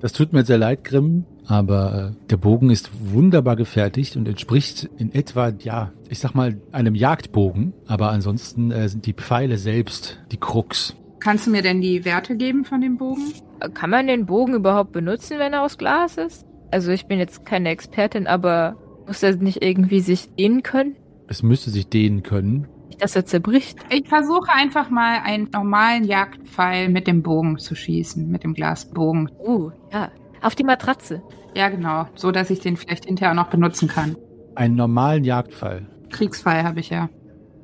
Das 0.00 0.12
tut 0.12 0.32
mir 0.32 0.44
sehr 0.44 0.58
leid, 0.58 0.82
Grimm, 0.82 1.24
aber 1.46 2.12
äh, 2.12 2.26
der 2.30 2.36
Bogen 2.36 2.70
ist 2.70 2.90
wunderbar 3.12 3.54
gefertigt 3.54 4.16
und 4.16 4.26
entspricht 4.26 4.90
in 4.98 5.14
etwa, 5.14 5.52
ja, 5.60 5.92
ich 6.08 6.18
sag 6.18 6.34
mal, 6.34 6.60
einem 6.72 6.96
Jagdbogen. 6.96 7.74
Aber 7.86 8.10
ansonsten 8.10 8.72
äh, 8.72 8.88
sind 8.88 9.06
die 9.06 9.14
Pfeile 9.14 9.56
selbst 9.56 10.18
die 10.32 10.36
Krux. 10.36 10.96
Kannst 11.20 11.46
du 11.46 11.52
mir 11.52 11.62
denn 11.62 11.80
die 11.80 12.04
Werte 12.04 12.36
geben 12.36 12.64
von 12.64 12.80
dem 12.80 12.98
Bogen? 12.98 13.32
Kann 13.72 13.90
man 13.90 14.08
den 14.08 14.26
Bogen 14.26 14.54
überhaupt 14.54 14.90
benutzen, 14.90 15.38
wenn 15.38 15.52
er 15.52 15.62
aus 15.62 15.78
Glas 15.78 16.18
ist? 16.18 16.44
Also 16.72 16.90
ich 16.90 17.06
bin 17.06 17.20
jetzt 17.20 17.46
keine 17.46 17.68
Expertin, 17.68 18.26
aber 18.26 18.74
muss 19.06 19.22
er 19.22 19.36
nicht 19.36 19.62
irgendwie 19.62 20.00
sich 20.00 20.34
dehnen 20.34 20.64
können? 20.64 20.96
Es 21.28 21.42
müsste 21.42 21.70
sich 21.70 21.88
dehnen 21.88 22.22
können. 22.22 22.66
Nicht, 22.88 23.02
dass 23.02 23.16
er 23.16 23.24
zerbricht. 23.24 23.78
Ich 23.90 24.08
versuche 24.08 24.52
einfach 24.52 24.90
mal 24.90 25.20
einen 25.24 25.48
normalen 25.52 26.04
Jagdpfeil 26.04 26.88
mit 26.88 27.06
dem 27.06 27.22
Bogen 27.22 27.58
zu 27.58 27.74
schießen, 27.74 28.30
mit 28.30 28.44
dem 28.44 28.54
Glasbogen. 28.54 29.30
Uh, 29.38 29.70
ja. 29.92 30.10
Auf 30.42 30.54
die 30.54 30.64
Matratze. 30.64 31.22
Ja, 31.56 31.68
genau. 31.70 32.06
So, 32.14 32.30
dass 32.30 32.50
ich 32.50 32.60
den 32.60 32.76
vielleicht 32.76 33.06
hinterher 33.06 33.30
auch 33.32 33.36
noch 33.44 33.50
benutzen 33.50 33.88
kann. 33.88 34.16
Einen 34.54 34.74
normalen 34.76 35.24
Jagdpfeil. 35.24 35.86
Kriegsfall 36.10 36.62
habe 36.64 36.80
ich 36.80 36.90
ja. 36.90 37.08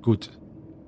Gut. 0.03 0.31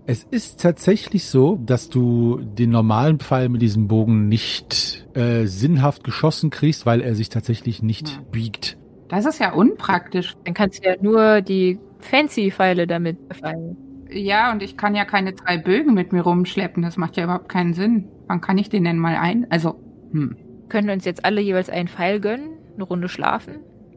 Es 0.04 0.24
ist 0.24 0.60
tatsächlich 0.60 1.26
so, 1.26 1.60
dass 1.64 1.88
du 1.88 2.40
den 2.42 2.70
normalen 2.70 3.20
Pfeil 3.20 3.48
mit 3.48 3.62
diesem 3.62 3.86
Bogen 3.86 4.26
nicht 4.28 5.06
äh, 5.14 5.44
sinnhaft 5.46 6.02
geschossen 6.02 6.50
kriegst, 6.50 6.86
weil 6.86 7.00
er 7.02 7.14
sich 7.14 7.28
tatsächlich 7.28 7.82
nicht 7.82 8.08
Ja. 8.08 8.18
biegt. 8.32 8.78
Das 9.08 9.26
ist 9.26 9.38
ja 9.38 9.52
unpraktisch. 9.52 10.34
Dann 10.44 10.54
kannst 10.54 10.82
du 10.82 10.88
ja 10.88 10.96
nur 11.00 11.40
die 11.42 11.78
Fancy-Pfeile 12.04 12.86
damit 12.86 13.28
befallen. 13.28 13.76
Ja, 14.10 14.52
und 14.52 14.62
ich 14.62 14.76
kann 14.76 14.94
ja 14.94 15.04
keine 15.04 15.32
drei 15.32 15.56
Bögen 15.56 15.94
mit 15.94 16.12
mir 16.12 16.22
rumschleppen. 16.22 16.82
Das 16.82 16.96
macht 16.96 17.16
ja 17.16 17.24
überhaupt 17.24 17.48
keinen 17.48 17.72
Sinn. 17.72 18.08
Wann 18.26 18.40
kann 18.40 18.58
ich 18.58 18.68
den 18.68 18.84
denn 18.84 18.98
mal 18.98 19.16
ein? 19.16 19.46
Also, 19.50 19.80
hm. 20.12 20.36
Können 20.68 20.90
uns 20.90 21.04
jetzt 21.04 21.24
alle 21.24 21.40
jeweils 21.40 21.68
einen 21.68 21.88
Pfeil 21.88 22.18
gönnen, 22.18 22.50
eine 22.74 22.84
Runde 22.84 23.08
schlafen 23.08 23.56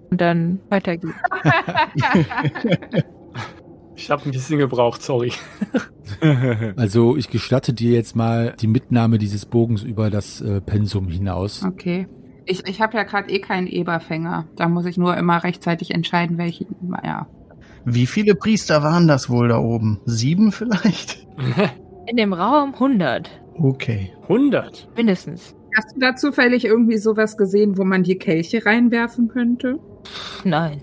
und 0.09 0.19
dann 0.19 0.59
weitergehen. 0.69 1.13
Ich 3.97 4.11
habe 4.11 4.25
ein 4.25 4.31
bisschen 4.31 4.59
gebraucht, 4.59 5.01
sorry. 5.01 5.31
Also 6.75 7.17
ich 7.17 7.29
gestatte 7.29 7.73
dir 7.73 7.93
jetzt 7.93 8.15
mal 8.15 8.55
die 8.59 8.67
Mitnahme 8.67 9.17
dieses 9.17 9.45
Bogens 9.45 9.83
über 9.83 10.09
das 10.09 10.39
äh, 10.39 10.61
Pensum 10.61 11.07
hinaus. 11.07 11.63
Okay. 11.63 12.07
Ich, 12.45 12.67
ich 12.67 12.81
habe 12.81 12.95
ja 12.95 13.03
gerade 13.03 13.31
eh 13.31 13.39
keinen 13.39 13.67
Eberfänger. 13.67 14.47
Da 14.55 14.69
muss 14.69 14.85
ich 14.85 14.97
nur 14.97 15.17
immer 15.17 15.43
rechtzeitig 15.43 15.91
entscheiden, 15.91 16.37
welchen. 16.37 16.67
Ja. 17.03 17.27
Wie 17.85 18.05
viele 18.07 18.35
Priester 18.35 18.81
waren 18.83 19.07
das 19.07 19.29
wohl 19.29 19.47
da 19.49 19.59
oben? 19.59 19.99
Sieben 20.05 20.51
vielleicht? 20.51 21.27
In 22.07 22.17
dem 22.17 22.33
Raum 22.33 22.73
100, 22.73 23.29
Okay. 23.57 24.11
100. 24.23 24.89
mindestens. 24.97 25.55
Hast 25.77 25.95
du 25.95 25.99
da 25.99 26.15
zufällig 26.15 26.65
irgendwie 26.65 26.97
sowas 26.97 27.37
gesehen, 27.37 27.77
wo 27.77 27.83
man 27.83 28.03
die 28.03 28.17
Kelche 28.17 28.65
reinwerfen 28.65 29.27
könnte? 29.27 29.79
Nein, 30.43 30.81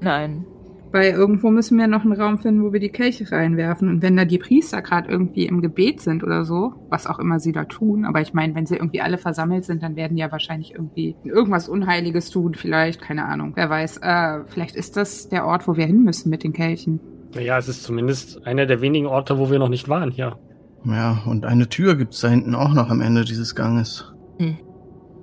nein. 0.00 0.44
Weil 0.94 1.10
irgendwo 1.10 1.50
müssen 1.50 1.76
wir 1.76 1.88
noch 1.88 2.04
einen 2.04 2.12
Raum 2.12 2.38
finden, 2.38 2.62
wo 2.62 2.72
wir 2.72 2.78
die 2.78 2.88
Kelche 2.88 3.28
reinwerfen. 3.32 3.88
Und 3.88 4.00
wenn 4.00 4.16
da 4.16 4.24
die 4.24 4.38
Priester 4.38 4.80
gerade 4.80 5.10
irgendwie 5.10 5.44
im 5.44 5.60
Gebet 5.60 6.00
sind 6.00 6.22
oder 6.22 6.44
so, 6.44 6.74
was 6.88 7.08
auch 7.08 7.18
immer 7.18 7.40
sie 7.40 7.50
da 7.50 7.64
tun, 7.64 8.04
aber 8.04 8.20
ich 8.20 8.32
meine, 8.32 8.54
wenn 8.54 8.64
sie 8.64 8.76
irgendwie 8.76 9.00
alle 9.00 9.18
versammelt 9.18 9.64
sind, 9.64 9.82
dann 9.82 9.96
werden 9.96 10.14
die 10.14 10.20
ja 10.20 10.30
wahrscheinlich 10.30 10.72
irgendwie 10.72 11.16
irgendwas 11.24 11.68
Unheiliges 11.68 12.30
tun, 12.30 12.54
vielleicht, 12.54 13.02
keine 13.02 13.24
Ahnung, 13.24 13.54
wer 13.56 13.68
weiß. 13.68 13.98
Äh, 14.02 14.44
vielleicht 14.46 14.76
ist 14.76 14.96
das 14.96 15.28
der 15.28 15.46
Ort, 15.46 15.66
wo 15.66 15.76
wir 15.76 15.84
hin 15.84 16.04
müssen 16.04 16.30
mit 16.30 16.44
den 16.44 16.52
Kelchen. 16.52 17.00
Naja, 17.34 17.58
es 17.58 17.66
ist 17.66 17.82
zumindest 17.82 18.46
einer 18.46 18.64
der 18.64 18.80
wenigen 18.80 19.06
Orte, 19.06 19.36
wo 19.36 19.50
wir 19.50 19.58
noch 19.58 19.70
nicht 19.70 19.88
waren 19.88 20.12
hier. 20.12 20.38
Ja, 20.84 21.24
und 21.26 21.44
eine 21.44 21.68
Tür 21.68 21.96
gibt's 21.96 22.20
da 22.20 22.28
hinten 22.28 22.54
auch 22.54 22.72
noch 22.72 22.88
am 22.88 23.00
Ende 23.00 23.24
dieses 23.24 23.56
Ganges. 23.56 24.14
Hm. 24.38 24.58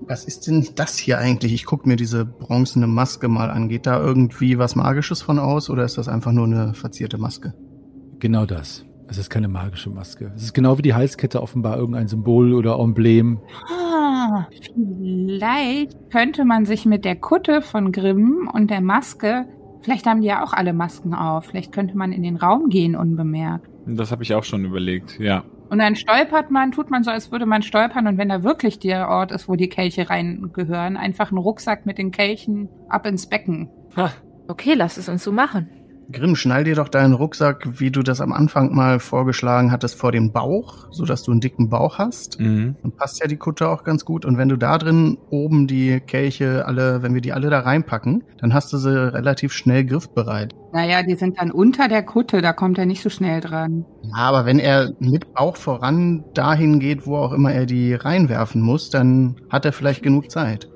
Was 0.08 0.26
ist 0.26 0.48
denn 0.48 0.68
das 0.76 0.98
hier 0.98 1.20
eigentlich? 1.20 1.54
Ich 1.54 1.66
guck 1.66 1.86
mir 1.86 1.96
diese 1.96 2.26
bronzene 2.26 2.88
Maske 2.88 3.28
mal 3.28 3.50
an. 3.50 3.70
Geht 3.70 3.86
da 3.86 4.02
irgendwie 4.02 4.58
was 4.58 4.76
Magisches 4.76 5.22
von 5.22 5.40
aus 5.40 5.70
oder 5.70 5.84
ist 5.84 5.98
das 5.98 6.08
einfach 6.08 6.32
nur 6.32 6.46
eine 6.46 6.74
verzierte 6.74 7.18
Maske? 7.18 7.54
Genau 8.20 8.46
das. 8.46 8.86
Es 9.08 9.18
ist 9.18 9.30
keine 9.30 9.50
magische 9.50 9.90
Maske. 9.90 10.32
Es 10.38 10.44
ist 10.44 10.54
genau 10.54 10.78
wie 10.78 10.84
die 10.84 10.94
Halskette 10.94 11.42
offenbar 11.42 11.78
irgendein 11.78 12.08
Symbol 12.08 12.54
oder 12.54 12.80
Emblem. 12.80 13.40
Ah, 13.70 14.48
vielleicht 14.50 15.98
könnte 16.12 16.46
man 16.46 16.66
sich 16.66 16.86
mit 16.86 17.04
der 17.04 17.18
Kutte 17.18 17.62
von 17.62 17.92
Grimm 17.92 18.50
und 18.54 18.70
der 18.70 18.80
Maske, 18.80 19.48
vielleicht 19.82 20.06
haben 20.06 20.22
die 20.22 20.28
ja 20.28 20.44
auch 20.44 20.54
alle 20.54 20.72
Masken 20.72 21.14
auf, 21.14 21.46
vielleicht 21.46 21.74
könnte 21.74 21.98
man 21.98 22.14
in 22.14 22.24
den 22.24 22.38
Raum 22.38 22.70
gehen 22.70 22.96
unbemerkt. 22.96 23.68
Das 23.86 24.12
habe 24.12 24.24
ich 24.24 24.34
auch 24.34 24.46
schon 24.46 24.64
überlegt, 24.64 25.20
ja. 25.20 25.44
Und 25.72 25.80
dann 25.80 25.96
stolpert 25.96 26.52
man, 26.52 26.72
tut 26.72 26.92
man 26.92 27.04
so, 27.04 27.12
als 27.12 27.32
würde 27.32 27.46
man 27.46 27.64
stolpern 27.64 28.06
und 28.06 28.18
wenn 28.18 28.30
da 28.30 28.44
wirklich 28.44 28.78
der 28.78 29.08
Ort 29.08 29.32
ist, 29.32 29.48
wo 29.48 29.56
die 29.56 29.70
Kelche 29.70 30.10
reingehören, 30.10 30.98
einfach 30.98 31.32
einen 31.32 31.38
Rucksack 31.38 31.86
mit 31.86 31.98
den 31.98 32.12
Kelchen 32.12 32.68
ab 32.90 33.06
ins 33.06 33.28
Becken. 33.28 33.70
Ha, 33.96 34.12
Okay, 34.52 34.74
lass 34.74 34.98
es 34.98 35.08
uns 35.08 35.24
so 35.24 35.32
machen. 35.32 35.70
Grimm, 36.12 36.36
schnall 36.36 36.66
dir 36.66 36.76
doch 36.76 36.90
deinen 36.90 37.14
Rucksack, 37.14 37.80
wie 37.80 37.90
du 37.90 38.04
das 38.04 38.20
am 38.20 38.34
Anfang 38.34 38.76
mal 38.76 39.00
vorgeschlagen 39.00 39.72
hattest, 39.72 39.96
vor 39.96 40.12
den 40.12 40.34
Bauch, 40.34 40.88
sodass 40.92 41.24
du 41.24 41.32
einen 41.32 41.40
dicken 41.40 41.70
Bauch 41.70 42.00
hast. 42.00 42.38
Mhm. 42.38 42.76
Dann 42.82 42.92
passt 42.92 43.22
ja 43.22 43.28
die 43.28 43.38
Kutte 43.38 43.70
auch 43.70 43.86
ganz 43.86 44.04
gut. 44.04 44.26
Und 44.26 44.38
wenn 44.38 44.50
du 44.50 44.58
da 44.58 44.78
drin 44.78 45.18
oben 45.30 45.68
die 45.68 46.02
Kelche 46.02 46.66
alle, 46.66 47.02
wenn 47.02 47.14
wir 47.14 47.22
die 47.22 47.32
alle 47.32 47.50
da 47.50 47.62
reinpacken, 47.62 48.26
dann 48.40 48.54
hast 48.54 48.74
du 48.74 48.78
sie 48.78 49.14
relativ 49.14 49.54
schnell 49.54 49.86
griffbereit. 49.86 50.54
Naja, 50.74 51.04
die 51.04 51.16
sind 51.16 51.40
dann 51.40 51.52
unter 51.52 51.88
der 51.88 52.04
Kutte, 52.04 52.42
da 52.42 52.54
kommt 52.54 52.78
er 52.78 52.86
nicht 52.86 53.02
so 53.04 53.10
schnell 53.10 53.42
dran. 53.42 53.86
Ja, 54.04 54.16
aber 54.30 54.46
wenn 54.46 54.60
er 54.60 54.92
mit 55.00 55.34
Bauch 55.34 55.58
voran 55.58 56.24
dahin 56.34 56.80
geht, 56.80 57.06
wo 57.06 57.18
auch 57.18 57.34
immer 57.34 57.52
er 57.52 57.66
die 57.66 57.94
reinwerfen 57.94 58.62
muss, 58.62 58.90
dann 58.90 59.36
hat 59.50 59.66
er 59.66 59.74
vielleicht 59.74 60.02
genug 60.04 60.32
Zeit. 60.32 60.70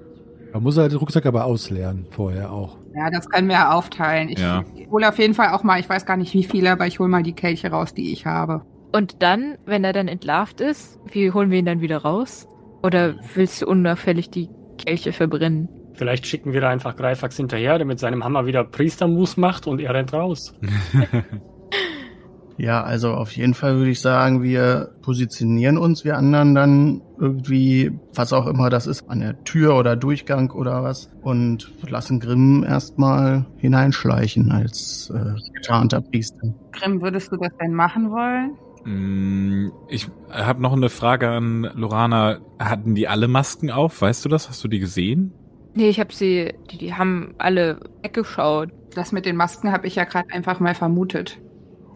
Man 0.53 0.63
muss 0.63 0.77
halt 0.77 0.91
den 0.91 0.99
Rucksack 0.99 1.25
aber 1.25 1.45
ausleeren 1.45 2.07
vorher 2.11 2.51
auch. 2.51 2.77
Ja, 2.95 3.09
das 3.09 3.29
können 3.29 3.47
wir 3.47 3.55
ja 3.55 3.71
aufteilen. 3.73 4.29
Ich 4.29 4.39
Ja. 4.39 4.63
hole 4.89 5.07
auf 5.09 5.17
jeden 5.17 5.33
Fall 5.33 5.49
auch 5.49 5.63
mal, 5.63 5.79
ich 5.79 5.89
weiß 5.89 6.05
gar 6.05 6.17
nicht 6.17 6.33
wie 6.33 6.43
viele, 6.43 6.71
aber 6.71 6.87
ich 6.87 6.99
hole 6.99 7.09
mal 7.09 7.23
die 7.23 7.33
Kelche 7.33 7.71
raus, 7.71 7.93
die 7.93 8.11
ich 8.13 8.25
habe. 8.25 8.61
Und 8.93 9.21
dann, 9.21 9.57
wenn 9.65 9.83
er 9.83 9.91
dann 9.91 10.07
entlarvt 10.07 10.61
ist, 10.61 10.99
wie 11.11 11.31
holen 11.31 11.51
wir 11.51 11.59
ihn 11.59 11.65
dann 11.65 11.81
wieder 11.81 11.97
raus? 11.97 12.47
Oder 12.83 13.15
willst 13.33 13.61
du 13.61 13.67
unauffällig 13.67 14.29
die 14.29 14.49
Kelche 14.77 15.11
verbrennen? 15.11 15.67
Vielleicht 15.95 16.27
schicken 16.27 16.53
wir 16.53 16.61
da 16.61 16.69
einfach 16.69 16.95
Greifax 16.95 17.37
hinterher, 17.37 17.77
der 17.77 17.85
mit 17.87 17.99
seinem 17.99 18.23
Hammer 18.23 18.45
wieder 18.45 18.63
Priestermus 18.63 19.37
macht 19.37 19.67
und 19.67 19.79
er 19.79 19.93
rennt 19.93 20.13
raus. 20.13 20.53
Ja, 22.57 22.83
also 22.83 23.13
auf 23.13 23.31
jeden 23.35 23.53
Fall 23.53 23.75
würde 23.77 23.91
ich 23.91 23.99
sagen, 23.99 24.41
wir 24.41 24.95
positionieren 25.01 25.77
uns, 25.77 26.05
wir 26.05 26.17
anderen 26.17 26.55
dann 26.55 27.01
irgendwie, 27.19 27.91
was 28.13 28.31
auch 28.31 28.47
immer 28.47 28.69
das 28.69 28.87
ist, 28.87 29.09
an 29.09 29.19
der 29.19 29.43
Tür 29.43 29.75
oder 29.77 29.97
Durchgang 29.97 30.51
oder 30.51 30.81
was 30.81 31.09
und 31.21 31.69
lassen 31.89 32.21
Grimm 32.21 32.63
erstmal 32.63 33.45
hineinschleichen 33.57 34.53
als 34.53 35.11
äh, 35.13 35.33
getarnter 35.53 35.99
Priester. 35.99 36.53
Grimm, 36.71 37.01
würdest 37.01 37.29
du 37.31 37.35
das 37.37 37.51
denn 37.61 37.73
machen 37.73 38.09
wollen? 38.09 38.53
Mm, 38.85 39.71
Ich 39.89 40.07
habe 40.29 40.61
noch 40.61 40.73
eine 40.73 40.89
Frage 40.89 41.27
an 41.27 41.69
Lorana. 41.75 42.37
Hatten 42.57 42.95
die 42.95 43.09
alle 43.09 43.27
Masken 43.27 43.69
auf? 43.69 44.01
Weißt 44.01 44.23
du 44.23 44.29
das? 44.29 44.47
Hast 44.47 44.63
du 44.63 44.69
die 44.69 44.79
gesehen? 44.79 45.33
Nee, 45.75 45.89
ich 45.89 45.99
hab 45.99 46.13
sie, 46.13 46.53
die, 46.71 46.77
die 46.77 46.93
haben 46.93 47.35
alle 47.37 47.79
weggeschaut. 48.01 48.69
Das 48.95 49.11
mit 49.11 49.25
den 49.25 49.35
Masken 49.35 49.71
habe 49.71 49.87
ich 49.87 49.95
ja 49.95 50.05
gerade 50.05 50.29
einfach 50.33 50.59
mal 50.61 50.73
vermutet. 50.73 51.37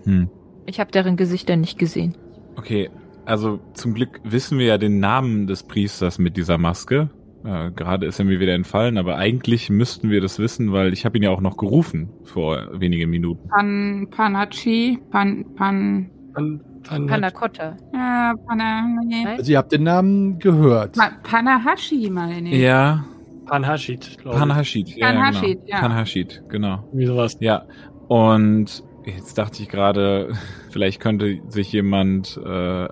Hm. 0.04 0.30
Ich 0.66 0.80
habe 0.80 0.92
deren 0.92 1.16
Gesichter 1.16 1.56
nicht 1.56 1.80
gesehen. 1.80 2.16
Okay, 2.58 2.90
also 3.26 3.60
zum 3.74 3.94
Glück 3.94 4.20
wissen 4.24 4.60
wir 4.60 4.66
ja 4.66 4.78
den 4.78 5.00
Namen 5.00 5.48
des 5.48 5.64
Priesters 5.64 6.20
mit 6.20 6.36
dieser 6.36 6.58
Maske. 6.58 7.10
Äh, 7.46 7.72
Gerade 7.72 8.06
ist 8.06 8.20
er 8.20 8.26
mir 8.26 8.42
wieder 8.42 8.54
entfallen, 8.54 8.98
aber 8.98 9.16
eigentlich 9.16 9.70
müssten 9.70 10.10
wir 10.10 10.20
das 10.20 10.40
wissen, 10.40 10.74
weil 10.74 10.92
ich 10.92 11.06
habe 11.06 11.18
ihn 11.18 11.24
ja 11.24 11.30
auch 11.30 11.40
noch 11.40 11.56
gerufen 11.56 12.10
vor 12.26 12.68
wenigen 12.74 13.10
Minuten. 13.10 13.48
Pan, 13.48 14.08
Panachi, 14.12 15.00
Pan, 15.10 15.46
Pan, 15.56 16.10
Dann, 16.36 16.62
dann 16.90 17.08
Panna 17.08 17.32
Cotta. 17.32 17.78
ja, 17.94 18.34
Pana, 18.46 18.88
nee. 19.06 19.26
Also 19.26 19.54
ihr 19.54 19.58
habt 19.58 19.72
den 19.72 19.84
Namen 19.84 20.38
gehört. 20.40 20.98
Ma, 20.98 21.12
Panahashi, 21.24 22.10
meine 22.10 22.50
ich. 22.50 22.60
Ja, 22.60 23.06
Panhashid, 23.50 24.18
glaube 24.20 24.36
ich. 24.36 24.40
Panhashid. 24.40 24.90
Ja, 24.98 25.08
Panhashid, 25.12 25.60
genau. 25.60 25.68
ja. 25.68 25.80
Panhashid, 25.80 26.44
genau. 26.50 26.90
Wie 26.94 27.06
sowas. 27.06 27.38
Ja, 27.40 27.66
und 28.08 28.84
jetzt 29.06 29.38
dachte 29.38 29.64
ich 29.64 29.70
gerade, 29.70 30.34
vielleicht 30.72 31.00
könnte 31.00 31.40
sich 31.48 31.72
jemand 31.72 32.40
äh, 32.44 32.50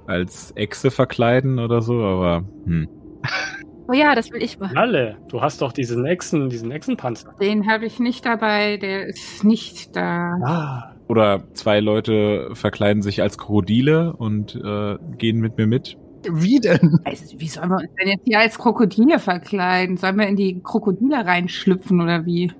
als 0.07 0.51
Echse 0.55 0.91
verkleiden 0.91 1.59
oder 1.59 1.81
so, 1.81 2.03
aber 2.03 2.43
hm. 2.65 2.87
Oh 3.89 3.93
ja, 3.93 4.15
das 4.15 4.31
will 4.31 4.43
ich 4.43 4.59
machen. 4.59 4.77
Alle, 4.77 5.17
du 5.29 5.41
hast 5.41 5.61
doch 5.61 5.71
diesen 5.71 6.05
Echsen, 6.05 6.49
diesen 6.49 6.71
Echsenpanzer. 6.71 7.33
Den 7.39 7.71
habe 7.71 7.85
ich 7.85 7.99
nicht 7.99 8.25
dabei, 8.25 8.75
der 8.75 9.07
ist 9.07 9.45
nicht 9.45 9.95
da. 9.95 10.33
Ah, 10.43 10.95
Oder 11.07 11.43
zwei 11.53 11.79
Leute 11.79 12.49
verkleiden 12.53 13.01
sich 13.01 13.21
als 13.21 13.37
Krokodile 13.37 14.13
und 14.13 14.55
äh, 14.55 14.97
gehen 15.17 15.39
mit 15.39 15.57
mir 15.57 15.67
mit. 15.67 15.97
Wie 16.29 16.59
denn? 16.59 16.99
Also, 17.03 17.39
wie 17.39 17.47
sollen 17.47 17.69
wir 17.69 17.77
uns 17.77 17.89
denn 17.99 18.09
jetzt 18.09 18.25
hier 18.25 18.39
als 18.39 18.57
Krokodile 18.57 19.19
verkleiden? 19.19 19.97
Sollen 19.97 20.17
wir 20.17 20.27
in 20.27 20.35
die 20.35 20.61
Krokodile 20.61 21.25
reinschlüpfen 21.25 22.01
oder 22.01 22.25
wie? 22.25 22.51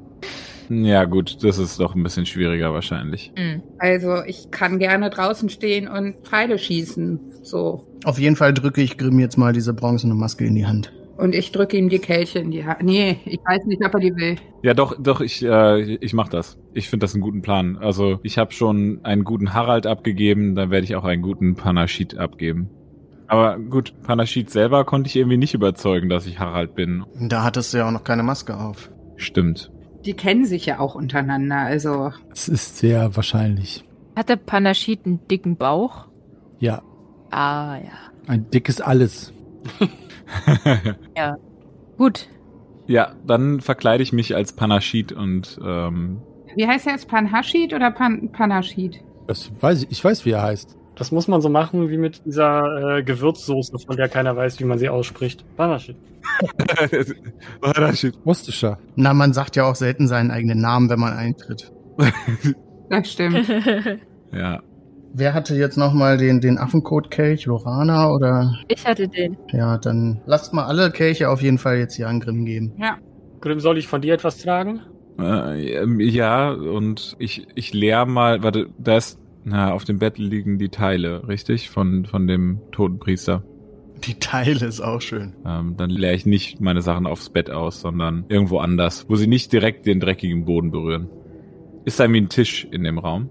Ja, 0.73 1.05
gut, 1.05 1.43
das 1.43 1.59
ist 1.59 1.81
doch 1.81 1.97
ein 1.97 2.03
bisschen 2.05 2.27
schwieriger 2.27 2.73
wahrscheinlich. 2.73 3.33
Hm. 3.35 3.61
Also, 3.79 4.23
ich 4.25 4.53
kann 4.53 4.79
gerne 4.79 5.11
draußen 5.11 5.49
stehen 5.49 5.89
und 5.89 6.15
Pfeile 6.23 6.59
schießen. 6.59 7.19
So. 7.43 7.89
Auf 8.05 8.21
jeden 8.21 8.37
Fall 8.37 8.55
drücke 8.55 8.81
ich 8.81 8.97
Grimm 8.97 9.19
jetzt 9.19 9.37
mal 9.37 9.53
diese 9.53 9.75
bronzene 9.75 10.15
Maske 10.15 10.45
in 10.45 10.55
die 10.55 10.67
Hand. 10.67 10.93
Und 11.21 11.35
ich 11.35 11.53
drücke 11.53 11.77
ihm 11.77 11.89
die 11.91 11.99
Kelche 11.99 12.39
in 12.39 12.51
die 12.51 12.65
Hand. 12.65 12.83
Nee, 12.83 13.19
ich 13.27 13.39
weiß 13.45 13.67
nicht, 13.67 13.85
ob 13.85 13.93
er 13.95 14.01
die 14.01 14.17
will. 14.17 14.37
Ja, 14.63 14.73
doch, 14.75 14.97
doch, 14.99 15.21
ich, 15.21 15.43
äh, 15.45 15.95
ich 15.97 16.15
mach 16.15 16.29
das. 16.29 16.59
Ich 16.73 16.89
finde 16.89 17.05
das 17.05 17.15
einen 17.15 17.21
guten 17.23 17.43
Plan. 17.43 17.77
Also, 17.77 18.19
ich 18.23 18.39
habe 18.39 18.53
schon 18.53 19.01
einen 19.03 19.25
guten 19.25 19.53
Harald 19.53 19.87
abgegeben, 19.87 20.55
dann 20.55 20.71
werde 20.71 20.85
ich 20.85 20.97
auch 20.97 21.05
einen 21.05 21.21
guten 21.23 21.57
Panashid 21.57 22.17
abgeben. 22.17 22.71
Aber 23.27 23.59
gut, 23.59 23.93
Panashid 24.03 24.51
selber 24.51 24.85
konnte 24.85 25.09
ich 25.09 25.17
irgendwie 25.17 25.37
nicht 25.37 25.55
überzeugen, 25.55 26.09
dass 26.09 26.27
ich 26.27 26.39
Harald 26.41 26.75
bin. 26.75 27.05
Da 27.21 27.45
hattest 27.45 27.73
du 27.75 27.79
ja 27.79 27.87
auch 27.87 27.93
noch 27.93 28.03
keine 28.05 28.23
Maske 28.23 28.57
auf. 28.59 28.91
Stimmt. 29.17 29.71
Die 30.07 30.15
kennen 30.15 30.47
sich 30.47 30.65
ja 30.67 30.81
auch 30.81 30.95
untereinander, 30.95 31.59
also. 31.59 32.13
Es 32.33 32.49
ist 32.49 32.79
sehr 32.79 33.15
wahrscheinlich. 33.15 33.85
Hat 34.17 34.31
der 34.31 34.37
Panashid 34.37 35.05
einen 35.05 35.27
dicken 35.29 35.57
Bauch? 35.57 36.07
Ja, 36.59 36.83
Ah, 37.31 37.77
ja. 37.77 37.93
ein 38.27 38.51
dickes 38.51 38.81
Alles. 38.81 39.33
Gut. 41.99 42.29
ja, 42.87 43.13
dann 43.27 43.61
verkleide 43.61 44.03
ich 44.03 44.13
mich 44.13 44.35
als 44.35 44.55
Panashid 44.55 45.13
und 45.13 45.59
ähm, 45.65 46.23
Wie 46.57 46.67
heißt 46.67 46.87
er 46.87 46.93
jetzt? 46.95 47.09
Panhashid 47.09 47.73
oder 47.75 47.91
Pan 47.91 48.31
Panashid? 48.33 49.01
Das 49.27 49.51
weiß 49.61 49.85
ich. 49.85 49.91
Ich 49.91 50.05
weiß, 50.05 50.25
wie 50.25 50.31
er 50.31 50.43
heißt. 50.43 50.77
das 50.97 51.13
muss 51.13 51.29
man 51.29 51.41
so 51.41 51.49
machen 51.49 51.89
wie 51.91 51.99
mit 51.99 52.25
dieser 52.25 52.99
äh, 52.99 53.03
Gewürzsoße, 53.03 53.79
von 53.87 53.97
der 53.97 54.09
keiner 54.09 54.35
weiß, 54.37 54.59
wie 54.61 54.65
man 54.65 54.79
sie 54.79 54.89
ausspricht. 54.89 55.45
Panhashid. 55.57 55.97
Panashid. 57.61 58.19
Russischer. 58.27 58.79
Na, 58.97 59.15
man 59.15 59.33
sagt 59.33 59.57
ja 59.57 59.65
auch 59.65 59.75
selten 59.77 60.09
seinen 60.09 60.31
eigenen 60.31 60.61
Namen, 60.61 60.89
wenn 60.91 61.01
man 61.01 61.13
eintritt. 61.13 61.73
Das 62.93 63.13
stimmt. 63.13 63.47
Ja. 64.33 64.63
Wer 65.13 65.35
hatte 65.35 65.57
jetzt 65.57 65.77
nochmal 65.77 66.17
den, 66.17 66.41
den 66.41 66.59
Affenkot-Kelch? 66.59 67.47
Lorana 67.47 68.11
oder? 68.11 68.55
ich 68.69 68.87
hatte 68.87 69.09
den. 69.09 69.37
Ja, 69.53 69.77
dann 69.77 70.21
lasst 70.27 70.53
mal 70.53 70.65
alle 70.65 70.91
Kelche 70.91 71.29
auf 71.29 71.43
jeden 71.43 71.59
Fall 71.59 71.79
jetzt 71.79 71.97
hier 71.97 72.09
an 72.09 72.21
Grimm 72.21 72.45
geben. 72.45 72.73
Ja. 72.79 72.99
Grimm, 73.41 73.59
soll 73.59 73.79
ich 73.79 73.89
von 73.89 74.03
dir 74.03 74.15
etwas 74.15 74.39
tragen? 74.39 74.81
Äh, 75.19 76.05
ja, 76.05 76.51
und 76.51 77.17
ich, 77.19 77.47
ich 77.55 77.75
leer 77.75 78.07
mal, 78.07 78.43
warte, 78.43 78.69
da 78.79 78.97
ist, 78.97 79.19
na, 79.45 79.73
auf 79.73 79.85
dem 79.85 79.99
Bett 79.99 80.19
liegen 80.19 80.59
die 80.59 80.69
Teile, 80.69 81.27
richtig? 81.27 81.71
Von, 81.71 82.07
von 82.07 82.27
dem 82.27 82.61
toten 82.71 82.99
Priester. 82.99 83.43
Die 84.05 84.15
Teile 84.15 84.67
ist 84.67 84.81
auch 84.81 85.01
schön. 85.01 85.35
Ähm, 85.45 85.75
dann 85.77 85.91
leere 85.91 86.15
ich 86.15 86.25
nicht 86.25 86.61
meine 86.61 86.83
Sachen 86.83 87.07
aufs 87.07 87.31
Bett 87.31 87.51
aus, 87.51 87.81
sondern 87.81 88.25
irgendwo 88.29 88.59
anders, 88.59 89.07
wo 89.09 89.17
sie 89.17 89.27
nicht 89.27 89.53
direkt 89.53 89.87
den 89.87 90.01
dreckigen 90.01 90.45
Boden 90.45 90.71
berühren. 90.71 91.09
Ist 91.85 91.99
da 91.99 92.05
irgendwie 92.05 92.23
ein 92.23 92.29
Tisch 92.29 92.67
in 92.71 92.85
dem 92.85 92.99
Raum? 92.99 93.29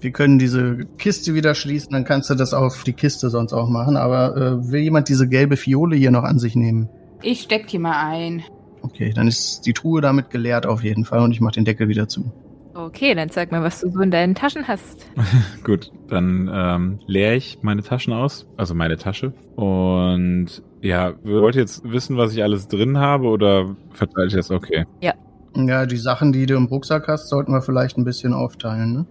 Wir 0.00 0.12
können 0.12 0.38
diese 0.38 0.78
Kiste 0.98 1.34
wieder 1.34 1.54
schließen, 1.54 1.92
dann 1.92 2.04
kannst 2.04 2.30
du 2.30 2.34
das 2.34 2.54
auf 2.54 2.84
die 2.84 2.92
Kiste 2.92 3.30
sonst 3.30 3.52
auch 3.52 3.68
machen. 3.68 3.96
Aber 3.96 4.36
äh, 4.36 4.70
will 4.70 4.80
jemand 4.80 5.08
diese 5.08 5.28
gelbe 5.28 5.56
Fiole 5.56 5.96
hier 5.96 6.10
noch 6.10 6.24
an 6.24 6.38
sich 6.38 6.54
nehmen? 6.54 6.88
Ich 7.22 7.42
steck 7.42 7.66
die 7.66 7.78
mal 7.78 7.96
ein. 8.08 8.42
Okay, 8.82 9.12
dann 9.12 9.26
ist 9.26 9.62
die 9.66 9.72
Truhe 9.72 10.00
damit 10.00 10.30
geleert 10.30 10.66
auf 10.66 10.84
jeden 10.84 11.04
Fall 11.04 11.20
und 11.20 11.32
ich 11.32 11.40
mache 11.40 11.54
den 11.54 11.64
Deckel 11.64 11.88
wieder 11.88 12.06
zu. 12.06 12.32
Okay, 12.74 13.12
dann 13.16 13.28
zeig 13.28 13.50
mal, 13.50 13.62
was 13.62 13.80
du 13.80 13.90
so 13.90 14.00
in 14.00 14.12
deinen 14.12 14.36
Taschen 14.36 14.68
hast. 14.68 15.04
Gut, 15.64 15.90
dann 16.08 16.48
ähm, 16.52 17.00
leere 17.06 17.34
ich 17.34 17.58
meine 17.62 17.82
Taschen 17.82 18.12
aus, 18.12 18.46
also 18.56 18.72
meine 18.74 18.96
Tasche. 18.96 19.32
Und 19.56 20.62
ja, 20.80 21.14
wollt 21.24 21.56
ihr 21.56 21.62
jetzt 21.62 21.82
wissen, 21.90 22.16
was 22.16 22.32
ich 22.32 22.42
alles 22.44 22.68
drin 22.68 22.98
habe 22.98 23.26
oder 23.26 23.74
verteile 23.92 24.28
ich 24.28 24.34
das? 24.34 24.52
Okay. 24.52 24.86
Ja, 25.00 25.86
die 25.86 25.96
Sachen, 25.96 26.32
die 26.32 26.46
du 26.46 26.54
im 26.54 26.66
Rucksack 26.66 27.08
hast, 27.08 27.28
sollten 27.28 27.52
wir 27.52 27.62
vielleicht 27.62 27.98
ein 27.98 28.04
bisschen 28.04 28.32
aufteilen, 28.32 28.92
ne? 28.92 29.06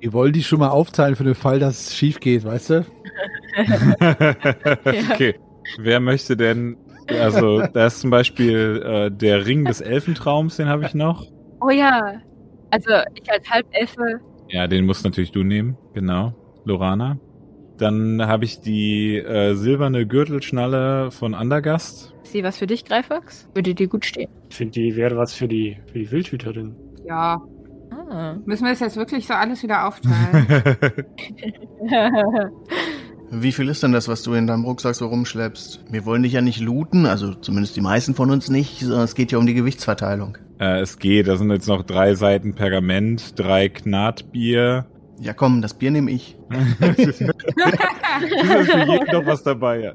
Wir 0.00 0.12
wollen 0.12 0.32
die 0.32 0.42
schon 0.42 0.60
mal 0.60 0.68
aufteilen 0.68 1.16
für 1.16 1.24
den 1.24 1.34
Fall, 1.34 1.58
dass 1.58 1.88
es 1.88 1.96
schief 1.96 2.20
geht, 2.20 2.44
weißt 2.44 2.70
du? 2.70 2.86
okay. 5.12 5.34
Wer 5.78 6.00
möchte 6.00 6.36
denn, 6.36 6.76
also 7.08 7.62
da 7.62 7.86
ist 7.86 8.00
zum 8.00 8.10
Beispiel 8.10 8.82
äh, 8.84 9.10
der 9.10 9.44
Ring 9.44 9.64
des 9.64 9.80
Elfentraums, 9.80 10.56
den 10.56 10.68
habe 10.68 10.84
ich 10.86 10.94
noch. 10.94 11.26
Oh 11.60 11.70
ja. 11.70 12.20
Also 12.70 12.90
ich 13.14 13.30
als 13.30 13.50
Halbelfe. 13.50 14.20
Ja, 14.48 14.66
den 14.66 14.86
musst 14.86 15.04
natürlich 15.04 15.32
du 15.32 15.42
nehmen, 15.42 15.76
genau. 15.94 16.34
Lorana. 16.64 17.18
Dann 17.76 18.24
habe 18.26 18.44
ich 18.44 18.60
die 18.60 19.16
äh, 19.16 19.54
silberne 19.54 20.06
Gürtelschnalle 20.06 21.10
von 21.10 21.34
Andergast. 21.34 22.14
Ist 22.22 22.34
die 22.34 22.44
was 22.44 22.58
für 22.58 22.66
dich, 22.66 22.84
Greifax? 22.84 23.48
Würde 23.54 23.74
dir 23.74 23.88
gut 23.88 24.04
stehen. 24.04 24.28
Ich 24.50 24.56
finde, 24.56 24.72
die 24.72 24.96
wäre 24.96 25.16
was 25.16 25.32
für 25.32 25.48
die, 25.48 25.76
für 25.86 25.98
die 25.98 26.10
Wildhüterin. 26.10 26.74
Ja. 27.06 27.40
Ah. 28.10 28.36
Müssen 28.44 28.64
wir 28.64 28.70
das 28.70 28.80
jetzt 28.80 28.96
wirklich 28.96 29.26
so 29.26 29.34
alles 29.34 29.62
wieder 29.62 29.86
aufteilen? 29.86 30.46
Wie 33.30 33.52
viel 33.52 33.68
ist 33.68 33.82
denn 33.82 33.92
das, 33.92 34.08
was 34.08 34.22
du 34.22 34.32
in 34.32 34.46
deinem 34.46 34.64
Rucksack 34.64 34.94
so 34.94 35.06
rumschleppst? 35.06 35.84
Wir 35.90 36.06
wollen 36.06 36.22
dich 36.22 36.32
ja 36.32 36.40
nicht 36.40 36.60
looten, 36.60 37.04
also 37.04 37.34
zumindest 37.34 37.76
die 37.76 37.82
meisten 37.82 38.14
von 38.14 38.30
uns 38.30 38.48
nicht, 38.48 38.80
sondern 38.80 39.02
es 39.04 39.14
geht 39.14 39.32
ja 39.32 39.38
um 39.38 39.44
die 39.46 39.52
Gewichtsverteilung. 39.54 40.38
äh, 40.58 40.80
es 40.80 40.98
geht, 40.98 41.28
da 41.28 41.36
sind 41.36 41.50
jetzt 41.50 41.68
noch 41.68 41.82
drei 41.82 42.14
Seiten 42.14 42.54
Pergament, 42.54 43.38
drei 43.38 43.68
Knatbier. 43.68 44.86
Ja 45.20 45.34
komm, 45.34 45.60
das 45.60 45.74
Bier 45.74 45.90
nehme 45.90 46.10
ich. 46.10 46.38
es 46.80 46.98
ist 46.98 47.18
für 47.18 48.78
jeden 48.86 49.12
noch 49.12 49.26
was 49.26 49.42
dabei. 49.42 49.80
Ja. 49.82 49.92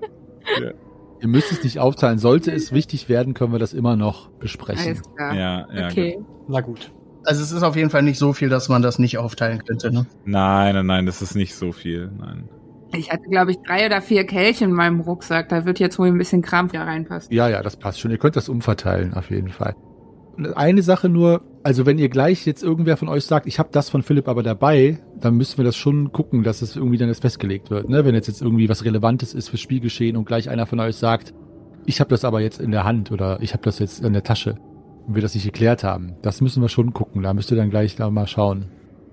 Ihr 1.21 1.27
müsst 1.27 1.51
es 1.51 1.63
nicht 1.63 1.79
aufteilen. 1.79 2.19
Sollte 2.19 2.51
es 2.51 2.71
wichtig 2.73 3.07
werden, 3.09 3.33
können 3.33 3.53
wir 3.53 3.59
das 3.59 3.73
immer 3.73 3.95
noch 3.95 4.29
besprechen. 4.29 4.85
Alles 4.85 5.01
klar. 5.15 5.33
Ja, 5.33 5.67
ja, 5.73 5.87
Okay. 5.87 6.19
Na 6.49 6.59
gut. 6.61 6.91
Also 7.25 7.41
es 7.41 7.51
ist 7.51 7.63
auf 7.63 7.75
jeden 7.75 7.89
Fall 7.89 8.03
nicht 8.03 8.19
so 8.19 8.33
viel, 8.33 8.49
dass 8.49 8.69
man 8.69 8.81
das 8.81 8.99
nicht 8.99 9.17
aufteilen 9.17 9.63
könnte, 9.65 9.91
ne? 9.91 10.05
Nein, 10.25 10.75
nein, 10.75 10.85
nein, 10.85 11.05
das 11.05 11.21
ist 11.21 11.35
nicht 11.35 11.55
so 11.55 11.71
viel. 11.71 12.11
Nein. 12.19 12.49
Ich 12.95 13.11
hatte, 13.11 13.27
glaube 13.29 13.51
ich, 13.51 13.57
drei 13.65 13.85
oder 13.85 14.01
vier 14.01 14.25
Kelche 14.25 14.65
in 14.65 14.71
meinem 14.71 14.99
Rucksack. 14.99 15.49
Da 15.49 15.65
wird 15.65 15.79
jetzt 15.79 15.97
wohl 15.97 16.07
ein 16.07 16.17
bisschen 16.17 16.41
Kram 16.41 16.71
wieder 16.71 16.83
reinpassen. 16.83 17.33
Ja, 17.33 17.49
ja, 17.49 17.63
das 17.63 17.75
passt 17.75 17.99
schon. 17.99 18.11
Ihr 18.11 18.17
könnt 18.17 18.35
das 18.35 18.49
umverteilen, 18.49 19.13
auf 19.15 19.31
jeden 19.31 19.49
Fall. 19.49 19.75
Eine 20.55 20.81
Sache 20.81 21.09
nur, 21.09 21.41
also 21.63 21.85
wenn 21.85 21.97
ihr 21.97 22.09
gleich 22.09 22.45
jetzt 22.45 22.63
irgendwer 22.63 22.97
von 22.97 23.07
euch 23.07 23.25
sagt, 23.25 23.47
ich 23.47 23.59
habe 23.59 23.69
das 23.71 23.89
von 23.89 24.03
Philipp 24.03 24.27
aber 24.27 24.43
dabei, 24.43 24.99
dann 25.19 25.35
müssen 25.35 25.57
wir 25.57 25.65
das 25.65 25.75
schon 25.75 26.11
gucken, 26.11 26.43
dass 26.43 26.61
es 26.61 26.75
irgendwie 26.75 26.97
dann 26.97 27.07
jetzt 27.07 27.21
festgelegt 27.21 27.71
wird. 27.71 27.89
Ne? 27.89 28.03
Wenn 28.05 28.15
jetzt, 28.15 28.27
jetzt 28.27 28.41
irgendwie 28.41 28.69
was 28.69 28.83
Relevantes 28.83 29.33
ist 29.33 29.49
fürs 29.49 29.61
Spielgeschehen 29.61 30.17
und 30.17 30.25
gleich 30.25 30.49
einer 30.49 30.65
von 30.65 30.79
euch 30.79 30.95
sagt, 30.95 31.33
ich 31.85 31.99
habe 31.99 32.09
das 32.09 32.25
aber 32.25 32.41
jetzt 32.41 32.59
in 32.59 32.71
der 32.71 32.83
Hand 32.83 33.11
oder 33.11 33.39
ich 33.41 33.53
habe 33.53 33.63
das 33.63 33.79
jetzt 33.79 34.03
in 34.03 34.13
der 34.13 34.23
Tasche 34.23 34.57
und 35.07 35.15
wir 35.15 35.21
das 35.21 35.35
nicht 35.35 35.45
geklärt 35.45 35.83
haben. 35.83 36.15
Das 36.21 36.41
müssen 36.41 36.61
wir 36.61 36.69
schon 36.69 36.93
gucken. 36.93 37.23
Da 37.23 37.33
müsst 37.33 37.51
ihr 37.51 37.57
dann 37.57 37.69
gleich 37.69 37.95
da 37.95 38.09
mal 38.09 38.27
schauen. 38.27 38.65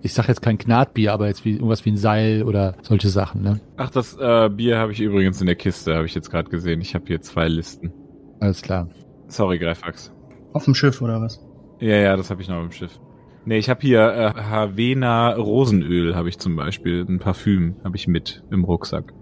Ich 0.03 0.15
sag 0.15 0.29
jetzt 0.29 0.41
kein 0.41 0.57
Gnadbier, 0.57 1.13
aber 1.13 1.27
jetzt 1.27 1.45
wie 1.45 1.53
irgendwas 1.53 1.85
wie 1.85 1.91
ein 1.91 1.97
Seil 1.97 2.45
oder 2.45 2.75
solche 2.83 3.09
Sachen. 3.09 3.43
Ne? 3.43 3.61
Ach, 3.77 3.91
das 3.91 4.17
äh, 4.19 4.49
Bier 4.49 4.79
habe 4.79 4.93
ich 4.93 5.01
übrigens 5.01 5.41
in 5.41 5.47
der 5.47 5.57
Kiste, 5.57 5.95
habe 5.95 6.07
ich 6.07 6.15
jetzt 6.15 6.31
gerade 6.31 6.49
gesehen. 6.49 6.81
Ich 6.81 6.95
habe 6.95 7.05
hier 7.07 7.21
zwei 7.21 7.49
Listen. 7.49 7.93
Alles 8.41 8.63
klar. 8.63 8.89
Sorry, 9.29 9.59
Greifax. 9.59 10.13
Auf 10.55 10.65
dem 10.65 10.75
Schiff 10.75 11.03
oder 11.03 11.21
was? 11.21 11.45
Ja, 11.81 11.97
ja, 11.97 12.17
das 12.17 12.31
habe 12.31 12.41
ich 12.41 12.49
noch 12.49 12.63
im 12.63 12.73
Schiff. 12.73 12.99
Nee, 13.45 13.59
ich 13.59 13.69
habe 13.71 13.81
hier 13.81 14.01
äh, 14.01 14.35
Havena 14.35 15.35
Rosenöl, 15.35 16.15
habe 16.15 16.29
ich 16.29 16.39
zum 16.39 16.57
Beispiel. 16.57 17.05
Ein 17.09 17.19
Parfüm 17.19 17.77
habe 17.85 17.97
ich 17.97 18.07
mit 18.07 18.43
im 18.51 18.65
Rucksack. 18.65 19.13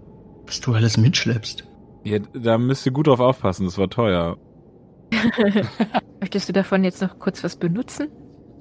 Was 0.45 0.61
du 0.61 0.73
alles 0.73 0.97
mitschleppst. 0.97 1.67
Ja, 2.03 2.19
da 2.33 2.57
müsst 2.57 2.85
ihr 2.85 2.91
gut 2.91 3.07
drauf 3.07 3.19
aufpassen, 3.19 3.65
das 3.65 3.77
war 3.77 3.89
teuer. 3.89 4.37
Möchtest 6.19 6.49
du 6.49 6.53
davon 6.53 6.83
jetzt 6.83 7.01
noch 7.01 7.19
kurz 7.19 7.43
was 7.43 7.55
benutzen? 7.55 8.07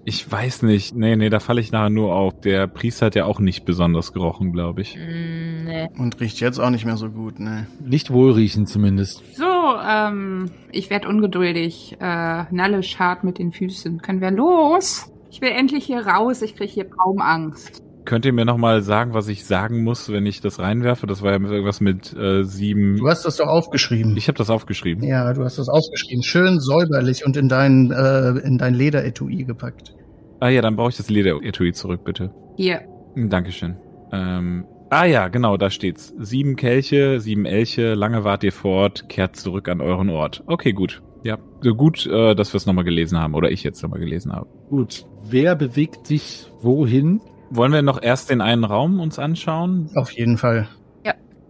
Ich 0.04 0.30
weiß 0.30 0.62
nicht. 0.62 0.94
Nee, 0.94 1.16
nee, 1.16 1.28
da 1.28 1.38
falle 1.38 1.60
ich 1.60 1.70
nachher 1.70 1.90
nur 1.90 2.14
auf. 2.14 2.40
Der 2.40 2.66
Priester 2.66 3.06
hat 3.06 3.14
ja 3.14 3.26
auch 3.26 3.40
nicht 3.40 3.66
besonders 3.66 4.14
gerochen, 4.14 4.52
glaube 4.52 4.80
ich. 4.80 4.96
Mm, 4.96 5.64
nee. 5.64 5.88
Und 5.98 6.18
riecht 6.20 6.40
jetzt 6.40 6.58
auch 6.58 6.70
nicht 6.70 6.86
mehr 6.86 6.96
so 6.96 7.10
gut, 7.10 7.38
ne? 7.38 7.66
Nicht 7.84 8.10
wohlriechend 8.10 8.70
zumindest. 8.70 9.22
So, 9.36 9.44
ähm, 9.44 10.50
ich 10.72 10.88
werde 10.88 11.08
ungeduldig. 11.08 11.96
Äh, 12.00 12.44
Nalle 12.50 12.82
schart 12.82 13.22
mit 13.22 13.38
den 13.38 13.52
Füßen. 13.52 14.00
Können 14.00 14.22
wir 14.22 14.30
los? 14.30 15.12
Ich 15.30 15.42
will 15.42 15.50
endlich 15.50 15.84
hier 15.84 16.06
raus. 16.06 16.40
Ich 16.40 16.56
kriege 16.56 16.72
hier 16.72 16.88
kaum 16.88 17.20
Angst. 17.20 17.82
Könnt 18.08 18.24
ihr 18.24 18.32
mir 18.32 18.46
nochmal 18.46 18.80
sagen, 18.80 19.12
was 19.12 19.28
ich 19.28 19.44
sagen 19.44 19.84
muss, 19.84 20.10
wenn 20.10 20.24
ich 20.24 20.40
das 20.40 20.58
reinwerfe? 20.60 21.06
Das 21.06 21.20
war 21.20 21.32
ja 21.32 21.38
irgendwas 21.38 21.82
mit 21.82 22.16
äh, 22.16 22.42
sieben. 22.42 22.96
Du 22.96 23.06
hast 23.06 23.26
das 23.26 23.36
doch 23.36 23.48
aufgeschrieben. 23.48 24.16
Ich 24.16 24.28
habe 24.28 24.38
das 24.38 24.48
aufgeschrieben. 24.48 25.04
ja, 25.04 25.30
du 25.34 25.44
hast 25.44 25.58
das 25.58 25.68
aufgeschrieben. 25.68 26.22
Schön 26.22 26.58
säuberlich 26.58 27.26
und 27.26 27.36
in 27.36 27.50
dein, 27.50 27.90
äh, 27.90 28.30
in 28.46 28.56
dein 28.56 28.72
Lederetui 28.72 29.44
gepackt. 29.44 29.94
Ah 30.40 30.48
ja, 30.48 30.62
dann 30.62 30.74
brauche 30.74 30.88
ich 30.88 30.96
das 30.96 31.10
Lederetui 31.10 31.74
zurück, 31.74 32.02
bitte. 32.06 32.30
Hier. 32.56 32.80
Dankeschön. 33.14 33.76
Ähm, 34.10 34.64
ah 34.88 35.04
ja, 35.04 35.28
genau, 35.28 35.58
da 35.58 35.68
steht's. 35.68 36.14
Sieben 36.18 36.56
Kelche, 36.56 37.20
sieben 37.20 37.44
Elche, 37.44 37.92
lange 37.92 38.24
wart 38.24 38.42
ihr 38.42 38.52
fort, 38.52 39.10
kehrt 39.10 39.36
zurück 39.36 39.68
an 39.68 39.82
euren 39.82 40.08
Ort. 40.08 40.44
Okay, 40.46 40.72
gut. 40.72 41.02
Ja, 41.24 41.36
so 41.60 41.74
gut, 41.74 42.06
äh, 42.06 42.34
dass 42.34 42.54
wir 42.54 42.56
es 42.56 42.64
nochmal 42.64 42.84
gelesen 42.84 43.18
haben, 43.18 43.34
oder 43.34 43.50
ich 43.50 43.62
jetzt 43.64 43.82
nochmal 43.82 44.00
gelesen 44.00 44.32
habe. 44.32 44.48
Gut. 44.70 45.04
Wer 45.28 45.54
bewegt 45.56 46.06
sich 46.06 46.46
wohin? 46.62 47.20
Wollen 47.50 47.72
wir 47.72 47.82
noch 47.82 48.02
erst 48.02 48.30
den 48.30 48.40
einen 48.40 48.64
Raum 48.64 49.00
uns 49.00 49.18
anschauen? 49.18 49.90
Auf 49.94 50.10
jeden 50.10 50.36
Fall. 50.38 50.68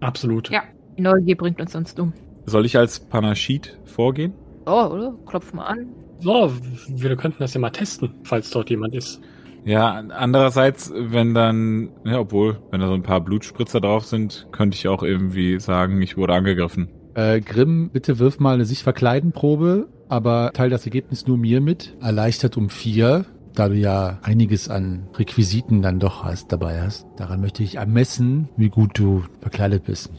Absolut. 0.00 0.50
Ja. 0.50 0.62
Die 0.96 1.02
Neugier 1.02 1.36
bringt 1.36 1.60
uns 1.60 1.72
sonst 1.72 1.98
um. 2.00 2.12
Soll 2.46 2.66
ich 2.66 2.76
als 2.76 3.00
Panashid 3.00 3.78
vorgehen? 3.84 4.32
Oh, 4.66 4.86
oder? 4.86 5.14
Klopf 5.26 5.52
mal 5.52 5.66
an. 5.66 5.88
So, 6.20 6.52
wir 6.88 7.16
könnten 7.16 7.38
das 7.40 7.54
ja 7.54 7.60
mal 7.60 7.70
testen, 7.70 8.14
falls 8.24 8.50
dort 8.50 8.70
jemand 8.70 8.94
ist. 8.94 9.20
Ja, 9.64 10.02
andererseits, 10.10 10.92
wenn 10.94 11.34
dann, 11.34 11.90
ja, 12.04 12.18
obwohl, 12.18 12.58
wenn 12.70 12.80
da 12.80 12.88
so 12.88 12.94
ein 12.94 13.02
paar 13.02 13.20
Blutspritzer 13.20 13.80
drauf 13.80 14.04
sind, 14.04 14.48
könnte 14.50 14.76
ich 14.76 14.88
auch 14.88 15.02
irgendwie 15.02 15.60
sagen, 15.60 16.00
ich 16.00 16.16
wurde 16.16 16.34
angegriffen. 16.34 16.88
Äh, 17.14 17.40
Grimm, 17.40 17.90
bitte 17.92 18.18
wirf 18.18 18.40
mal 18.40 18.54
eine 18.54 18.64
sich 18.64 18.82
verkleiden 18.82 19.32
Probe, 19.32 19.88
aber 20.08 20.52
teil 20.54 20.70
das 20.70 20.86
Ergebnis 20.86 21.26
nur 21.26 21.38
mir 21.38 21.60
mit. 21.60 21.96
Erleichtert 22.00 22.56
um 22.56 22.70
vier, 22.70 23.26
da 23.58 23.68
du 23.68 23.74
ja 23.74 24.18
einiges 24.22 24.68
an 24.68 25.08
Requisiten 25.14 25.82
dann 25.82 25.98
doch 25.98 26.24
hast, 26.24 26.52
dabei 26.52 26.80
hast. 26.80 27.06
Daran 27.16 27.40
möchte 27.40 27.62
ich 27.62 27.76
ermessen, 27.76 28.48
wie 28.56 28.68
gut 28.68 28.98
du 28.98 29.24
verkleidet 29.40 29.84
bist. 29.84 30.10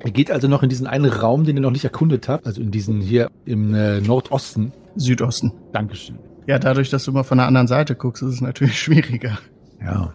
Er 0.00 0.10
geht 0.10 0.30
also 0.30 0.46
noch 0.46 0.62
in 0.62 0.68
diesen 0.68 0.86
einen 0.86 1.10
Raum, 1.10 1.44
den 1.44 1.56
ihr 1.56 1.62
noch 1.62 1.70
nicht 1.70 1.84
erkundet 1.84 2.28
habt, 2.28 2.46
also 2.46 2.60
in 2.60 2.70
diesen 2.70 3.00
hier 3.00 3.30
im 3.44 3.74
äh, 3.74 4.00
Nordosten. 4.00 4.72
Südosten. 4.96 5.52
Dankeschön. 5.72 6.18
Ja, 6.46 6.58
dadurch, 6.58 6.90
dass 6.90 7.04
du 7.04 7.12
mal 7.12 7.22
von 7.22 7.38
der 7.38 7.46
anderen 7.46 7.66
Seite 7.66 7.94
guckst, 7.94 8.22
ist 8.22 8.34
es 8.34 8.40
natürlich 8.40 8.78
schwieriger. 8.80 9.38
Ja. 9.80 10.12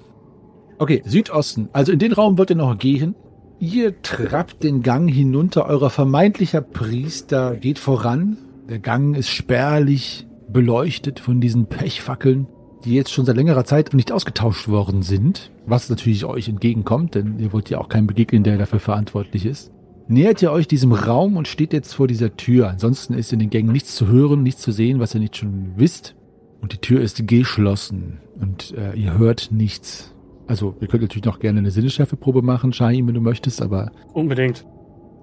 Okay, 0.78 1.02
Südosten. 1.06 1.70
Also 1.74 1.92
in 1.92 2.00
den 2.00 2.14
Raum 2.14 2.38
wollt 2.38 2.52
ihr 2.52 2.56
noch 2.56 2.78
gehen. 2.78 3.16
Ihr 3.60 4.02
trappt 4.02 4.64
den 4.64 4.82
Gang 4.82 5.10
hinunter. 5.12 5.68
Euer 5.68 5.90
vermeintlicher 5.90 6.62
Priester 6.62 7.56
geht 7.56 7.78
voran. 7.78 8.38
Der 8.70 8.80
Gang 8.80 9.16
ist 9.16 9.30
spärlich 9.30 10.26
beleuchtet 10.52 11.20
von 11.20 11.42
diesen 11.42 11.68
Pechfackeln, 11.68 12.48
die 12.84 12.96
jetzt 12.96 13.12
schon 13.12 13.26
seit 13.26 13.36
längerer 13.36 13.66
Zeit 13.66 13.94
nicht 13.94 14.12
ausgetauscht 14.12 14.68
worden 14.68 15.04
sind. 15.04 15.52
Was 15.66 15.90
natürlich 15.90 16.26
euch 16.26 16.50
entgegenkommt, 16.50 17.16
denn 17.16 17.40
ihr 17.40 17.54
wollt 17.54 17.70
ja 17.70 17.80
auch 17.80 17.90
keinen 17.90 18.08
begegnen, 18.08 18.44
der 18.44 18.58
dafür 18.58 18.80
verantwortlich 18.80 19.46
ist. 19.46 19.72
Nähert 20.08 20.42
ihr 20.42 20.52
euch 20.52 20.68
diesem 20.68 20.92
Raum 20.92 21.38
und 21.38 21.48
steht 21.48 21.74
jetzt 21.74 21.94
vor 21.94 22.08
dieser 22.08 22.36
Tür. 22.36 22.70
Ansonsten 22.70 23.14
ist 23.14 23.32
in 23.32 23.40
den 23.40 23.50
Gängen 23.50 23.72
nichts 23.72 23.96
zu 23.96 24.08
hören, 24.08 24.44
nichts 24.44 24.62
zu 24.62 24.72
sehen, 24.72 25.00
was 25.00 25.14
ihr 25.14 25.22
nicht 25.22 25.38
schon 25.38 25.74
wisst. 25.78 26.16
Und 26.60 26.74
die 26.74 26.78
Tür 26.78 27.02
ist 27.02 27.28
geschlossen 27.28 28.20
und 28.40 28.74
äh, 28.78 28.94
ihr 28.94 29.18
hört 29.18 29.52
nichts. 29.52 30.14
Also, 30.48 30.76
ihr 30.82 30.88
könnt 30.88 31.04
natürlich 31.04 31.26
noch 31.26 31.40
gerne 31.40 31.60
eine 31.60 31.72
Sinneschärfeprobe 31.72 32.42
machen, 32.42 32.74
Shahim, 32.74 33.08
wenn 33.08 33.16
du 33.16 33.22
möchtest, 33.22 33.62
aber 33.62 33.92
Unbedingt. 34.14 34.66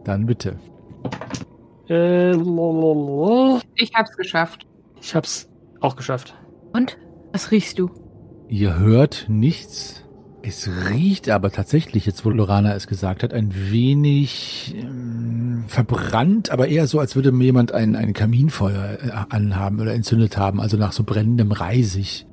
dann 0.04 0.26
bitte. 0.26 0.56
Äh. 1.88 2.32
Ich 3.74 3.92
hab's 3.94 4.16
geschafft. 4.16 4.67
Ich 5.00 5.14
hab's 5.14 5.48
auch 5.80 5.96
geschafft. 5.96 6.34
Und? 6.72 6.98
Was 7.32 7.50
riechst 7.50 7.78
du? 7.78 7.90
Ihr 8.48 8.78
hört 8.78 9.26
nichts. 9.28 10.04
Es 10.42 10.68
riecht 10.88 11.28
aber 11.28 11.50
tatsächlich, 11.50 12.06
jetzt 12.06 12.24
wo 12.24 12.30
Lorana 12.30 12.74
es 12.74 12.86
gesagt 12.86 13.22
hat, 13.22 13.34
ein 13.34 13.52
wenig 13.54 14.74
ähm, 14.78 15.64
verbrannt, 15.66 16.50
aber 16.50 16.68
eher 16.68 16.86
so, 16.86 17.00
als 17.00 17.16
würde 17.16 17.32
mir 17.32 17.44
jemand 17.44 17.72
ein, 17.72 17.96
ein 17.96 18.12
Kaminfeuer 18.12 18.98
äh, 19.02 19.10
anhaben 19.28 19.80
oder 19.80 19.92
entzündet 19.92 20.38
haben, 20.38 20.60
also 20.60 20.76
nach 20.76 20.92
so 20.92 21.02
brennendem 21.04 21.52
Reisig. 21.52 22.26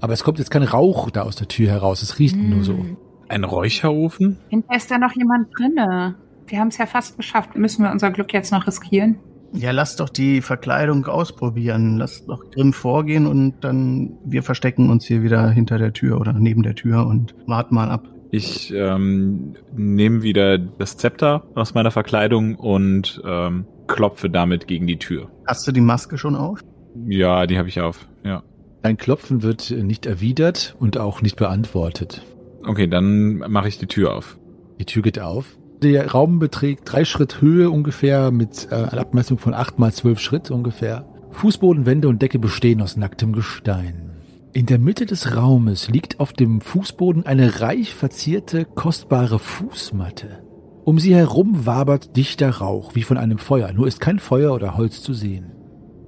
Aber 0.00 0.14
es 0.14 0.24
kommt 0.24 0.38
jetzt 0.38 0.50
kein 0.50 0.62
Rauch 0.62 1.10
da 1.10 1.22
aus 1.22 1.36
der 1.36 1.48
Tür 1.48 1.68
heraus, 1.68 2.02
es 2.02 2.18
riecht 2.18 2.36
nur 2.36 2.64
so. 2.64 2.72
Mm. 2.72 2.96
Ein 3.28 3.44
Räucherofen? 3.44 4.38
Hinter 4.48 4.74
ist 4.74 4.90
da 4.90 4.98
noch 4.98 5.14
jemand 5.14 5.48
drinne. 5.56 6.16
Wir 6.48 6.58
haben 6.58 6.68
es 6.68 6.78
ja 6.78 6.86
fast 6.86 7.16
geschafft. 7.16 7.54
Müssen 7.54 7.84
wir 7.84 7.92
unser 7.92 8.10
Glück 8.10 8.32
jetzt 8.32 8.50
noch 8.50 8.66
riskieren? 8.66 9.20
Ja, 9.52 9.72
lass 9.72 9.96
doch 9.96 10.08
die 10.08 10.42
Verkleidung 10.42 11.06
ausprobieren. 11.06 11.96
Lass 11.96 12.24
doch 12.24 12.50
Grimm 12.50 12.72
vorgehen 12.72 13.26
und 13.26 13.56
dann 13.62 14.18
wir 14.24 14.42
verstecken 14.42 14.90
uns 14.90 15.06
hier 15.06 15.22
wieder 15.22 15.50
hinter 15.50 15.78
der 15.78 15.92
Tür 15.92 16.20
oder 16.20 16.32
neben 16.32 16.62
der 16.62 16.74
Tür 16.74 17.06
und 17.06 17.34
warten 17.46 17.74
mal 17.74 17.90
ab. 17.90 18.08
Ich 18.30 18.72
ähm, 18.72 19.56
nehme 19.74 20.22
wieder 20.22 20.56
das 20.56 20.96
Zepter 20.96 21.42
aus 21.56 21.74
meiner 21.74 21.90
Verkleidung 21.90 22.54
und 22.54 23.20
ähm, 23.24 23.66
klopfe 23.88 24.30
damit 24.30 24.68
gegen 24.68 24.86
die 24.86 24.98
Tür. 24.98 25.28
Hast 25.46 25.66
du 25.66 25.72
die 25.72 25.80
Maske 25.80 26.16
schon 26.16 26.36
auf? 26.36 26.60
Ja, 27.06 27.46
die 27.46 27.58
habe 27.58 27.68
ich 27.68 27.80
auf. 27.80 28.06
Ja. 28.24 28.44
Dein 28.82 28.96
Klopfen 28.96 29.42
wird 29.42 29.70
nicht 29.70 30.06
erwidert 30.06 30.76
und 30.78 30.96
auch 30.96 31.22
nicht 31.22 31.36
beantwortet. 31.36 32.22
Okay, 32.64 32.86
dann 32.86 33.38
mache 33.38 33.68
ich 33.68 33.78
die 33.78 33.86
Tür 33.86 34.14
auf. 34.14 34.38
Die 34.78 34.86
Tür 34.86 35.02
geht 35.02 35.18
auf. 35.18 35.58
Der 35.82 36.10
Raum 36.10 36.38
beträgt 36.38 36.82
drei 36.84 37.04
Schritt 37.04 37.40
Höhe 37.40 37.70
ungefähr 37.70 38.30
mit 38.30 38.68
äh, 38.70 38.74
einer 38.74 39.00
Abmessung 39.00 39.38
von 39.38 39.54
acht 39.54 39.78
mal 39.78 39.92
zwölf 39.92 40.20
Schritt 40.20 40.50
ungefähr. 40.50 41.06
Fußboden, 41.30 41.86
Wände 41.86 42.08
und 42.08 42.20
Decke 42.20 42.38
bestehen 42.38 42.82
aus 42.82 42.96
nacktem 42.96 43.32
Gestein. 43.32 44.10
In 44.52 44.66
der 44.66 44.78
Mitte 44.78 45.06
des 45.06 45.36
Raumes 45.36 45.88
liegt 45.88 46.20
auf 46.20 46.32
dem 46.32 46.60
Fußboden 46.60 47.24
eine 47.24 47.60
reich 47.60 47.94
verzierte, 47.94 48.64
kostbare 48.64 49.38
Fußmatte. 49.38 50.42
Um 50.84 50.98
sie 50.98 51.14
herum 51.14 51.66
wabert 51.66 52.16
dichter 52.16 52.50
Rauch 52.50 52.94
wie 52.94 53.02
von 53.02 53.16
einem 53.16 53.38
Feuer, 53.38 53.72
nur 53.72 53.86
ist 53.86 54.00
kein 54.00 54.18
Feuer 54.18 54.52
oder 54.52 54.76
Holz 54.76 55.02
zu 55.02 55.14
sehen. 55.14 55.52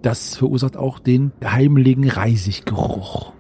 Das 0.03 0.37
verursacht 0.37 0.77
auch 0.77 0.99
den 0.99 1.33
heimlichen 1.43 2.09
Reisiggeruch. 2.09 3.33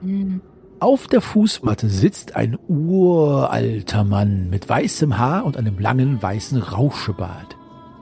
Auf 0.83 1.07
der 1.07 1.21
Fußmatte 1.21 1.89
sitzt 1.89 2.35
ein 2.35 2.59
uralter 2.67 4.03
Mann 4.03 4.51
mit 4.51 4.69
weißem 4.69 5.17
Haar 5.17 5.45
und 5.45 5.57
einem 5.57 5.79
langen 5.79 6.21
weißen 6.21 6.61
Rauschebart. 6.61 7.57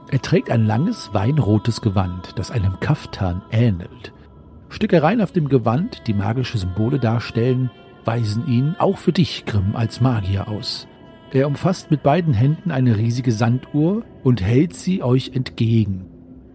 Er 0.09 0.19
trägt 0.19 0.49
ein 0.49 0.65
langes 0.65 1.13
weinrotes 1.13 1.81
Gewand, 1.81 2.39
das 2.39 2.49
einem 2.49 2.79
Kaftan 2.79 3.43
ähnelt. 3.51 4.13
Stickereien 4.69 5.21
auf 5.21 5.31
dem 5.31 5.47
Gewand, 5.47 6.07
die 6.07 6.15
magische 6.15 6.57
Symbole 6.57 6.97
darstellen, 6.97 7.69
weisen 8.03 8.47
ihn 8.47 8.75
auch 8.79 8.97
für 8.97 9.11
dich, 9.11 9.45
Grimm, 9.45 9.75
als 9.75 10.01
Magier 10.01 10.47
aus. 10.47 10.87
Er 11.31 11.45
umfasst 11.45 11.91
mit 11.91 12.01
beiden 12.01 12.33
Händen 12.33 12.71
eine 12.71 12.97
riesige 12.97 13.31
Sanduhr 13.31 14.01
und 14.23 14.41
hält 14.41 14.75
sie 14.75 15.03
euch 15.03 15.33
entgegen. 15.35 16.07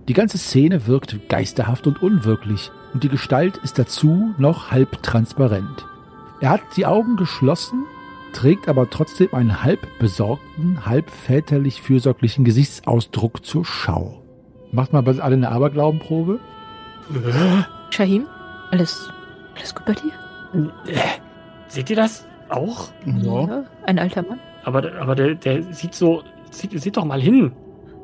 Die 0.09 0.13
ganze 0.13 0.39
Szene 0.39 0.89
wirkt 0.89 1.29
geisterhaft 1.29 1.87
und 1.87 2.03
unwirklich, 2.03 2.73
und 2.95 3.05
die 3.05 3.11
Gestalt 3.11 3.59
ist 3.59 3.79
dazu 3.79 4.35
noch 4.39 4.73
halb 4.73 5.05
transparent. 5.05 5.87
Er 6.41 6.51
hat 6.51 6.61
die 6.77 6.87
Augen 6.87 7.17
geschlossen, 7.17 7.85
trägt 8.33 8.69
aber 8.69 8.91
trotzdem 8.91 9.33
einen 9.33 9.63
halb 9.63 9.87
besorgten, 9.99 10.85
halb 10.85 11.11
väterlich 11.11 11.81
fürsorglichen 11.81 12.45
Gesichtsausdruck 12.45 13.45
zur 13.45 13.65
Schau. 13.65 14.23
Macht 14.73 14.93
mal 14.93 15.03
bitte 15.03 15.25
alle 15.25 15.37
eine 15.37 15.51
Aberglaubenprobe. 15.51 16.41
Shahim, 17.91 18.27
alles, 18.71 19.11
alles 19.57 19.75
gut 19.75 19.87
bei 19.87 19.95
dir? 19.95 20.13
Äh, 20.93 20.99
seht 21.69 21.89
ihr 21.89 21.97
das 21.97 22.27
auch? 22.49 22.91
Ja. 23.07 23.65
Ein 23.85 23.99
alter 23.99 24.23
Mann? 24.23 24.41
Aber, 24.65 24.83
aber 25.01 25.15
der, 25.15 25.35
der 25.35 25.63
sieht 25.73 25.95
so. 25.95 26.23
Sieht, 26.51 26.81
sieht 26.81 26.97
doch 26.97 27.05
mal 27.05 27.21
hin. 27.21 27.53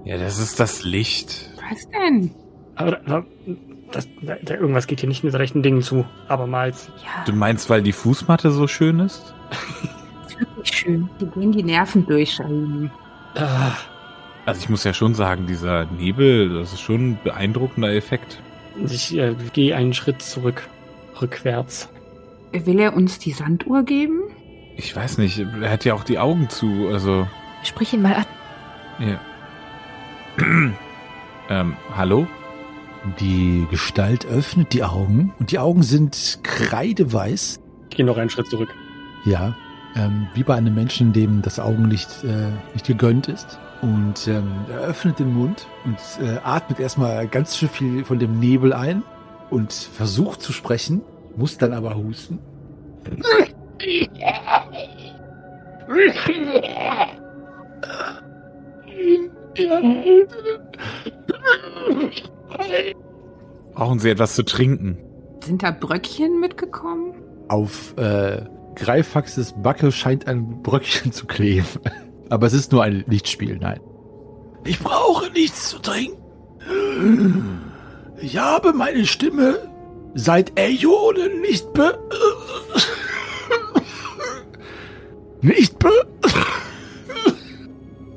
Ja, 0.05 0.19
das 0.19 0.39
ist 0.39 0.59
das 0.59 0.85
Licht. 0.85 1.51
Was 1.71 1.89
denn? 1.91 2.31
Aber, 2.75 3.01
aber 3.07 3.27
das, 3.93 4.09
da, 4.23 4.37
da, 4.43 4.55
irgendwas 4.55 4.87
geht 4.87 5.01
hier 5.01 5.09
nicht 5.09 5.23
mit 5.25 5.35
rechten 5.35 5.63
Dingen 5.63 5.83
zu. 5.83 6.05
Abermals. 6.29 6.91
Ja, 7.05 7.25
Du 7.25 7.33
meinst, 7.33 7.71
weil 7.71 7.83
die 7.83 7.93
Fußmatte 7.93 8.51
so 8.51 8.67
schön 8.67 9.01
ist? 9.01 9.35
ist 10.27 10.41
wirklich 10.41 10.73
schön. 10.77 11.09
Die 11.21 11.27
gehen 11.27 11.53
die 11.53 11.63
Nerven 11.63 12.07
durch. 12.07 12.41
Ah, 13.35 13.73
Also 14.47 14.61
ich 14.61 14.69
muss 14.69 14.85
ja 14.85 14.93
schon 14.93 15.15
sagen, 15.15 15.47
dieser 15.47 15.85
Nebel, 15.87 16.59
das 16.61 16.73
ist 16.73 16.81
schon 16.81 17.11
ein 17.13 17.19
beeindruckender 17.23 17.93
Effekt. 17.95 18.41
ich 18.85 19.17
äh, 19.17 19.35
gehe 19.53 19.77
einen 19.77 19.95
Schritt 19.95 20.23
zurück. 20.23 20.69
Rückwärts. 21.21 21.89
Will 22.53 22.81
er 22.81 22.95
uns 22.95 23.19
die 23.19 23.33
Sanduhr 23.33 23.83
geben? 23.85 24.21
Ich 24.77 24.95
weiß 24.97 25.19
nicht, 25.19 25.39
er 25.39 25.71
hat 25.71 25.85
ja 25.85 25.95
auch 25.95 26.05
die 26.05 26.19
Augen 26.19 26.49
zu, 26.49 26.89
also. 26.91 27.27
Sprich 27.63 27.93
ihn 27.93 28.03
mal 28.03 28.15
an. 28.15 28.27
Ja. 28.99 29.21
ähm, 31.51 31.77
hallo? 31.97 32.27
Die 33.19 33.67
Gestalt 33.71 34.27
öffnet 34.27 34.73
die 34.73 34.85
Augen 34.85 35.35
und 35.39 35.51
die 35.51 35.59
Augen 35.59 35.83
sind 35.83 36.39
kreideweiß. 36.43 37.61
Ich 37.91 37.97
gehe 37.97 38.07
noch 38.07 38.17
einen 38.17 38.31
Schritt 38.31 38.47
zurück. 38.47 38.69
Ja, 39.25 39.57
ähm, 39.97 40.29
wie 40.35 40.45
bei 40.45 40.55
einem 40.55 40.75
Menschen, 40.75 41.13
dem 41.13 41.43
das 41.43 41.59
Augenlicht 41.59 42.09
äh, 42.25 42.51
nicht 42.73 42.87
gegönnt 42.87 43.29
ist. 43.29 43.59
Und 43.83 44.29
ähm, 44.29 44.53
er 44.71 44.83
öffnet 44.83 45.19
den 45.19 45.35
Mund 45.35 45.67
und 45.85 45.99
äh, 46.25 46.39
atmet 46.45 46.79
erstmal 46.79 47.27
ganz 47.27 47.57
schön 47.57 47.69
viel 47.69 48.05
von 48.05 48.21
dem 48.21 48.39
Nebel 48.39 48.73
ein 48.73 49.03
und 49.51 49.73
versucht 49.73 50.41
zu 50.41 50.53
sprechen, 50.53 51.03
muss 51.37 51.59
dann 51.59 51.73
aber 51.73 51.97
husten. 51.97 52.39
Brauchen 63.75 63.99
Sie 63.99 64.11
etwas 64.11 64.35
zu 64.35 64.45
trinken? 64.45 64.99
Sind 65.45 65.63
da 65.63 65.71
Bröckchen 65.71 66.41
mitgekommen? 66.41 67.15
Auf 67.49 67.97
äh, 67.97 68.43
Greifaxes 68.75 69.55
Backe 69.63 69.93
scheint 69.93 70.27
ein 70.27 70.63
Bröckchen 70.63 71.13
zu 71.13 71.27
kleben. 71.27 71.67
Aber 72.31 72.47
es 72.47 72.53
ist 72.53 72.73
nur 72.73 72.83
ein 72.83 73.05
Lichtspiel, 73.07 73.59
nein. 73.59 73.81
Ich 74.65 74.79
brauche 74.79 75.31
nichts 75.33 75.71
zu 75.71 75.79
trinken. 75.81 76.17
Ich 78.21 78.39
habe 78.39 78.73
meine 78.73 79.05
Stimme 79.05 79.59
seit 80.15 80.59
Äonen 80.59 81.41
nicht 81.41 81.73
be... 81.73 81.99
nicht 85.43 85.79
be... 85.79 85.91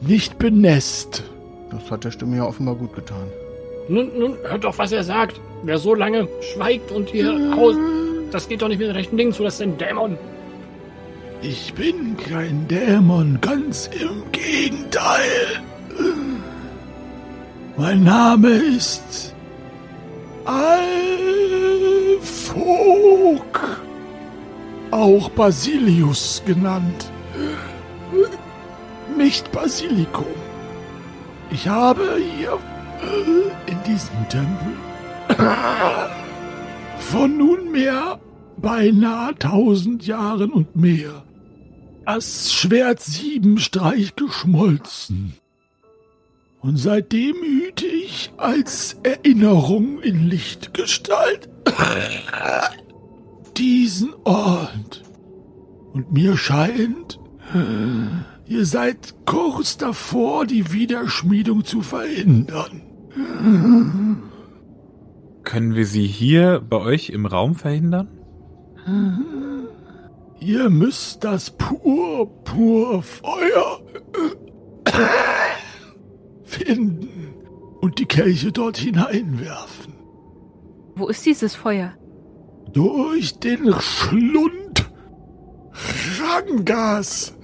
nicht 0.01 0.37
benässt. 0.37 1.23
Das 1.71 1.89
hat 1.89 2.03
der 2.03 2.11
Stimme 2.11 2.37
ja 2.37 2.45
offenbar 2.45 2.75
gut 2.75 2.93
getan. 2.93 3.27
Nun, 3.87 4.11
nun, 4.17 4.37
hört 4.43 4.63
doch, 4.63 4.77
was 4.77 4.91
er 4.91 5.03
sagt. 5.03 5.39
Wer 5.63 5.77
so 5.77 5.93
lange 5.93 6.27
schweigt 6.41 6.91
und 6.91 7.09
hier 7.09 7.55
haust, 7.55 7.79
das 8.31 8.47
geht 8.47 8.61
doch 8.61 8.67
nicht 8.67 8.79
mit 8.79 8.93
rechten 8.93 9.17
Dingen 9.17 9.33
zu, 9.33 9.43
das 9.43 9.55
ist 9.55 9.61
ein 9.61 9.77
Dämon. 9.77 10.17
Ich 11.41 11.73
bin 11.73 12.17
kein 12.17 12.67
Dämon, 12.67 13.39
ganz 13.41 13.89
im 13.99 14.23
Gegenteil. 14.31 15.61
Mein 17.77 18.03
Name 18.03 18.49
ist 18.49 19.33
Alfog, 20.45 20.85
auch 24.91 25.29
Basilius 25.29 26.41
genannt. 26.45 27.11
Nicht 29.17 29.51
Basilikum. 29.51 30.25
Ich 31.51 31.67
habe 31.67 32.17
hier 32.37 32.57
in 33.67 33.83
diesem 33.85 34.29
Tempel 34.29 34.73
von 36.99 37.37
nunmehr 37.37 38.19
beinahe 38.57 39.35
tausend 39.35 40.05
Jahren 40.05 40.51
und 40.51 40.75
mehr 40.75 41.23
das 42.05 42.53
Schwert 42.53 43.01
Siebenstreich 43.01 44.15
geschmolzen. 44.15 45.33
Und 46.61 46.77
seitdem 46.77 47.35
hüte 47.35 47.85
ich 47.85 48.31
als 48.37 48.97
Erinnerung 49.03 50.01
in 50.01 50.27
Lichtgestalt 50.27 51.49
diesen 53.57 54.13
Ort. 54.23 55.03
Und 55.93 56.11
mir 56.11 56.37
scheint, 56.37 57.19
ihr 58.47 58.65
seid 58.65 59.15
kurz 59.25 59.77
davor, 59.77 60.45
die 60.45 60.71
Wiederschmiedung 60.71 61.63
zu 61.65 61.81
verhindern. 61.81 62.81
Können 65.43 65.75
wir 65.75 65.85
sie 65.85 66.07
hier 66.07 66.61
bei 66.67 66.77
euch 66.77 67.09
im 67.09 67.25
Raum 67.25 67.55
verhindern? 67.55 68.07
Ihr 70.39 70.69
müsst 70.69 71.23
das 71.23 71.51
Purpurfeuer 71.51 73.05
finden 76.43 77.33
und 77.81 77.99
die 77.99 78.05
Kelche 78.05 78.51
dort 78.51 78.77
hineinwerfen. 78.77 79.93
Wo 80.95 81.07
ist 81.07 81.25
dieses 81.25 81.55
Feuer? 81.55 81.93
Durch 82.71 83.39
den 83.39 83.73
Schlund 83.79 84.64
Rangas. 86.35 87.35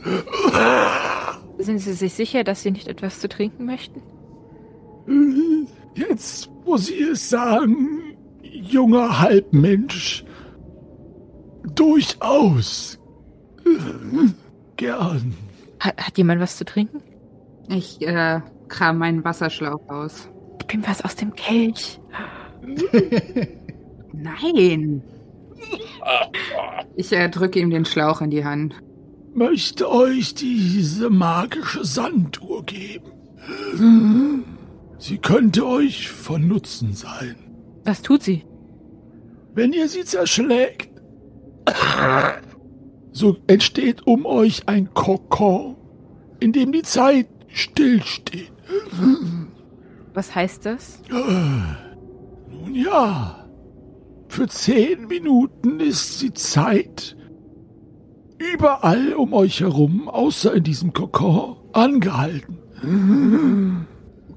Sind 1.58 1.80
Sie 1.80 1.94
sich 1.94 2.14
sicher, 2.14 2.44
dass 2.44 2.64
Sie 2.64 2.72
nicht 2.72 2.88
etwas 2.88 3.20
zu 3.20 3.30
trinken 3.30 3.66
möchten? 3.66 4.02
Jetzt 5.96 6.50
muss 6.66 6.90
ich 6.90 7.02
es 7.02 7.30
sagen, 7.30 8.16
junger 8.42 9.20
Halbmensch. 9.20 10.26
Durchaus. 11.76 13.00
Gern. 14.78 15.36
Hat, 15.80 15.98
hat 15.98 16.18
jemand 16.18 16.42
was 16.42 16.58
zu 16.58 16.66
trinken? 16.66 17.02
Ich 17.70 18.02
äh, 18.02 18.42
kram 18.68 18.98
meinen 18.98 19.24
Wasserschlauch 19.24 19.88
aus. 19.90 20.28
Gib 20.60 20.74
ihm 20.74 20.88
was 20.88 21.04
aus 21.04 21.16
dem 21.16 21.34
Kelch. 21.34 22.00
Nein. 24.14 25.04
Ich 26.96 27.12
äh, 27.12 27.30
drücke 27.30 27.60
ihm 27.60 27.70
den 27.70 27.86
Schlauch 27.86 28.22
in 28.22 28.30
die 28.30 28.46
Hand. 28.46 28.76
Möchte 29.34 29.90
euch 29.90 30.34
diese 30.34 31.10
magische 31.10 31.86
Sanduhr 31.86 32.66
geben. 32.66 33.12
Sie 34.98 35.18
könnte 35.18 35.66
euch 35.66 36.10
von 36.10 36.48
Nutzen 36.48 36.94
sein. 36.94 37.36
Was 37.86 38.02
tut 38.02 38.24
sie? 38.24 38.46
Wenn 39.54 39.74
ihr 39.74 39.88
sie 39.88 40.04
zerschlägt, 40.04 40.92
So 43.14 43.38
entsteht 43.48 44.08
um 44.08 44.26
euch 44.26 44.68
ein 44.68 44.94
Kokon, 44.94 45.76
in 46.40 46.54
dem 46.54 46.72
die 46.72 46.82
Zeit 46.82 47.28
stillsteht. 47.50 48.52
Was 50.14 50.34
heißt 50.34 50.66
das? 50.66 51.02
Nun 51.10 52.74
ja, 52.74 53.41
für 54.32 54.48
zehn 54.48 55.08
Minuten 55.08 55.82
ist 55.82 56.22
die 56.22 56.34
Zeit 56.34 57.18
überall 58.38 59.14
um 59.14 59.34
euch 59.34 59.60
herum, 59.60 60.08
außer 60.08 60.54
in 60.54 60.64
diesem 60.64 60.94
Kokon, 60.94 61.58
angehalten. 61.74 62.58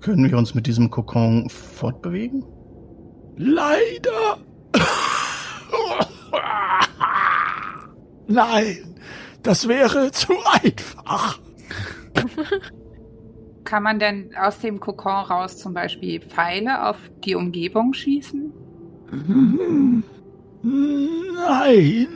Können 0.00 0.30
wir 0.30 0.36
uns 0.36 0.54
mit 0.54 0.66
diesem 0.66 0.90
Kokon 0.90 1.48
fortbewegen? 1.48 2.44
Leider. 3.36 4.38
Nein, 8.26 8.96
das 9.42 9.68
wäre 9.68 10.10
zu 10.10 10.32
einfach. 10.62 11.38
Kann 13.62 13.82
man 13.84 13.98
denn 14.00 14.34
aus 14.36 14.58
dem 14.58 14.80
Kokon 14.80 15.24
raus 15.24 15.56
zum 15.58 15.72
Beispiel 15.72 16.20
Pfeile 16.20 16.88
auf 16.88 16.98
die 17.24 17.36
Umgebung 17.36 17.94
schießen? 17.94 18.63
Nein, 20.62 22.08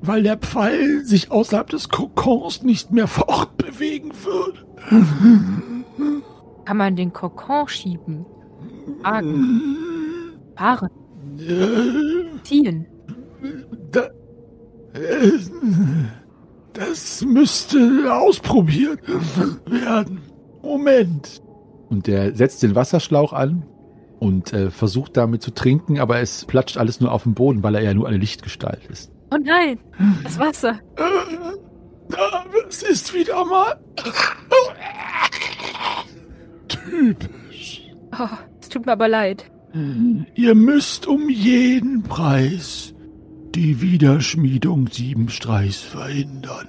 weil 0.00 0.22
der 0.22 0.36
Pfeil 0.36 1.04
sich 1.04 1.30
außerhalb 1.30 1.68
des 1.68 1.88
Kokons 1.88 2.62
nicht 2.62 2.92
mehr 2.92 3.06
fortbewegen 3.06 4.12
würde. 4.24 4.58
Kann 6.64 6.76
man 6.76 6.96
den 6.96 7.12
Kokon 7.12 7.68
schieben? 7.68 8.24
Tragen, 9.02 9.60
fahren, 10.56 10.90
ziehen? 12.42 12.86
Da, 13.90 14.08
das 16.72 17.24
müsste 17.24 18.12
ausprobiert 18.14 19.00
werden. 19.66 20.20
Moment. 20.62 21.42
Und 21.90 22.06
der 22.06 22.34
setzt 22.34 22.62
den 22.62 22.74
Wasserschlauch 22.74 23.32
an 23.32 23.64
und 24.22 24.52
äh, 24.52 24.70
versucht 24.70 25.16
damit 25.16 25.42
zu 25.42 25.50
trinken, 25.50 25.98
aber 25.98 26.20
es 26.20 26.44
platscht 26.44 26.76
alles 26.76 27.00
nur 27.00 27.10
auf 27.10 27.24
den 27.24 27.34
Boden, 27.34 27.64
weil 27.64 27.74
er 27.74 27.82
ja 27.82 27.92
nur 27.92 28.06
eine 28.06 28.18
Lichtgestalt 28.18 28.86
ist. 28.86 29.10
Oh 29.32 29.36
nein, 29.42 29.80
das 30.22 30.38
Wasser. 30.38 30.78
Das 32.68 32.82
ist 32.84 33.12
wieder 33.14 33.44
mal 33.44 33.80
typisch. 36.68 37.90
Oh, 38.16 38.28
es 38.60 38.68
tut 38.68 38.86
mir 38.86 38.92
aber 38.92 39.08
leid. 39.08 39.50
Ihr 40.36 40.54
müsst 40.54 41.08
um 41.08 41.28
jeden 41.28 42.04
Preis 42.04 42.94
die 43.56 43.80
Wiederschmiedung 43.80 44.86
Siebenstreichs 44.86 45.80
verhindern. 45.80 46.68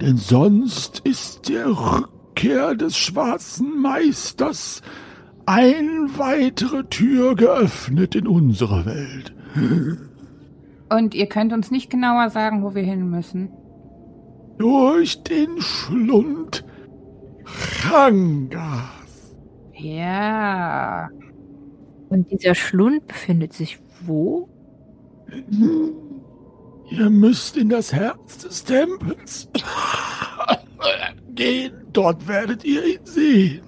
Denn 0.00 0.16
sonst 0.16 1.00
ist 1.00 1.50
der 1.50 1.66
Rückkehr 1.66 2.74
des 2.74 2.96
schwarzen 2.96 3.78
Meisters 3.80 4.80
ein 5.46 6.10
weitere 6.16 6.84
Tür 6.84 7.34
geöffnet 7.34 8.14
in 8.14 8.26
unsere 8.26 8.84
Welt. 8.84 9.32
Und 10.90 11.14
ihr 11.14 11.26
könnt 11.26 11.52
uns 11.52 11.70
nicht 11.70 11.88
genauer 11.90 12.30
sagen, 12.30 12.62
wo 12.62 12.74
wir 12.74 12.82
hin 12.82 13.08
müssen. 13.08 13.50
Durch 14.58 15.22
den 15.22 15.60
Schlund 15.60 16.64
Rangas. 17.88 19.34
Ja. 19.74 21.08
Und 22.08 22.30
dieser 22.30 22.54
Schlund 22.54 23.06
befindet 23.06 23.52
sich 23.52 23.78
wo? 24.02 24.48
Ihr 26.90 27.10
müsst 27.10 27.56
in 27.56 27.68
das 27.68 27.92
Herz 27.92 28.38
des 28.38 28.64
Tempels 28.64 29.48
gehen. 31.34 31.72
Dort 31.92 32.26
werdet 32.28 32.64
ihr 32.64 32.84
ihn 32.84 33.04
sehen. 33.04 33.62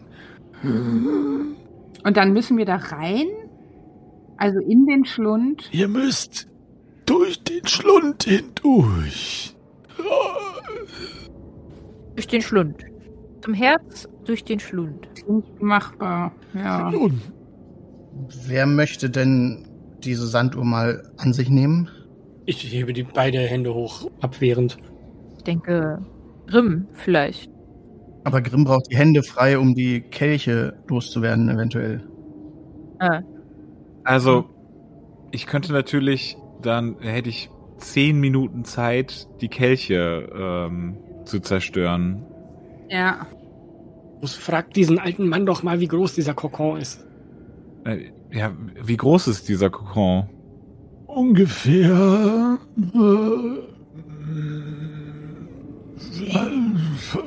Und 2.05 2.16
dann 2.16 2.32
müssen 2.32 2.57
wir 2.57 2.64
da 2.64 2.76
rein? 2.76 3.26
Also 4.36 4.61
in 4.61 4.86
den 4.86 5.05
Schlund? 5.05 5.68
Ihr 5.72 5.88
müsst 5.88 6.49
durch 7.07 7.42
den 7.42 7.66
Schlund 7.66 8.24
hindurch. 8.24 9.57
Durch 12.14 12.26
den 12.28 12.42
Schlund. 12.42 12.84
Zum 13.42 13.55
Herz 13.55 14.09
durch 14.24 14.44
den 14.44 14.61
Schlund. 14.61 15.09
Nicht 15.28 15.62
machbar. 15.62 16.32
Ja. 16.55 16.90
Nun, 16.90 17.20
Wer 18.46 18.66
möchte 18.66 19.11
denn 19.11 19.66
diese 20.03 20.26
Sanduhr 20.26 20.64
mal 20.64 21.03
an 21.18 21.32
sich 21.32 21.51
nehmen? 21.51 21.88
Ich 22.46 22.62
hebe 22.72 22.92
die 22.92 23.03
beide 23.03 23.38
Hände 23.38 23.74
hoch, 23.74 24.11
abwehrend. 24.20 24.78
Ich 25.36 25.44
denke, 25.44 26.05
Grimm 26.46 26.86
vielleicht. 26.94 27.51
Aber 28.29 28.43
Grimm 28.43 28.64
braucht 28.64 28.91
die 28.91 28.97
Hände 28.97 29.22
frei, 29.22 29.59
um 29.59 29.74
die 29.74 30.01
Kelche 30.03 30.74
loszuwerden, 30.89 31.49
eventuell. 31.49 32.07
Ah, 32.99 33.20
Also, 34.05 34.45
ich 35.31 35.47
könnte 35.47 35.72
natürlich, 35.72 36.37
dann 36.61 36.97
hätte 37.01 37.31
ich 37.31 37.51
zehn 37.79 38.20
Minuten 38.20 38.64
Zeit, 38.64 39.29
die 39.41 39.49
Kelche 39.49 40.29
ähm, 40.35 40.99
zu 41.24 41.41
zerstören. 41.41 42.22
Ja. 42.91 43.26
Muss 44.20 44.35
fragt 44.35 44.76
diesen 44.76 44.99
alten 44.99 45.29
Mann 45.29 45.47
doch 45.47 45.62
mal, 45.62 45.81
wie 45.81 45.89
groß 45.89 46.14
dieser 46.14 46.35
Kokon 46.35 46.81
ist. 46.81 47.07
Äh, 47.85 48.11
ja, 48.31 48.53
wie 48.85 48.97
groß 48.97 49.29
ist 49.29 49.49
dieser 49.49 49.70
Kokon? 49.70 50.29
ungefähr 51.18 52.59
äh, 52.76 53.59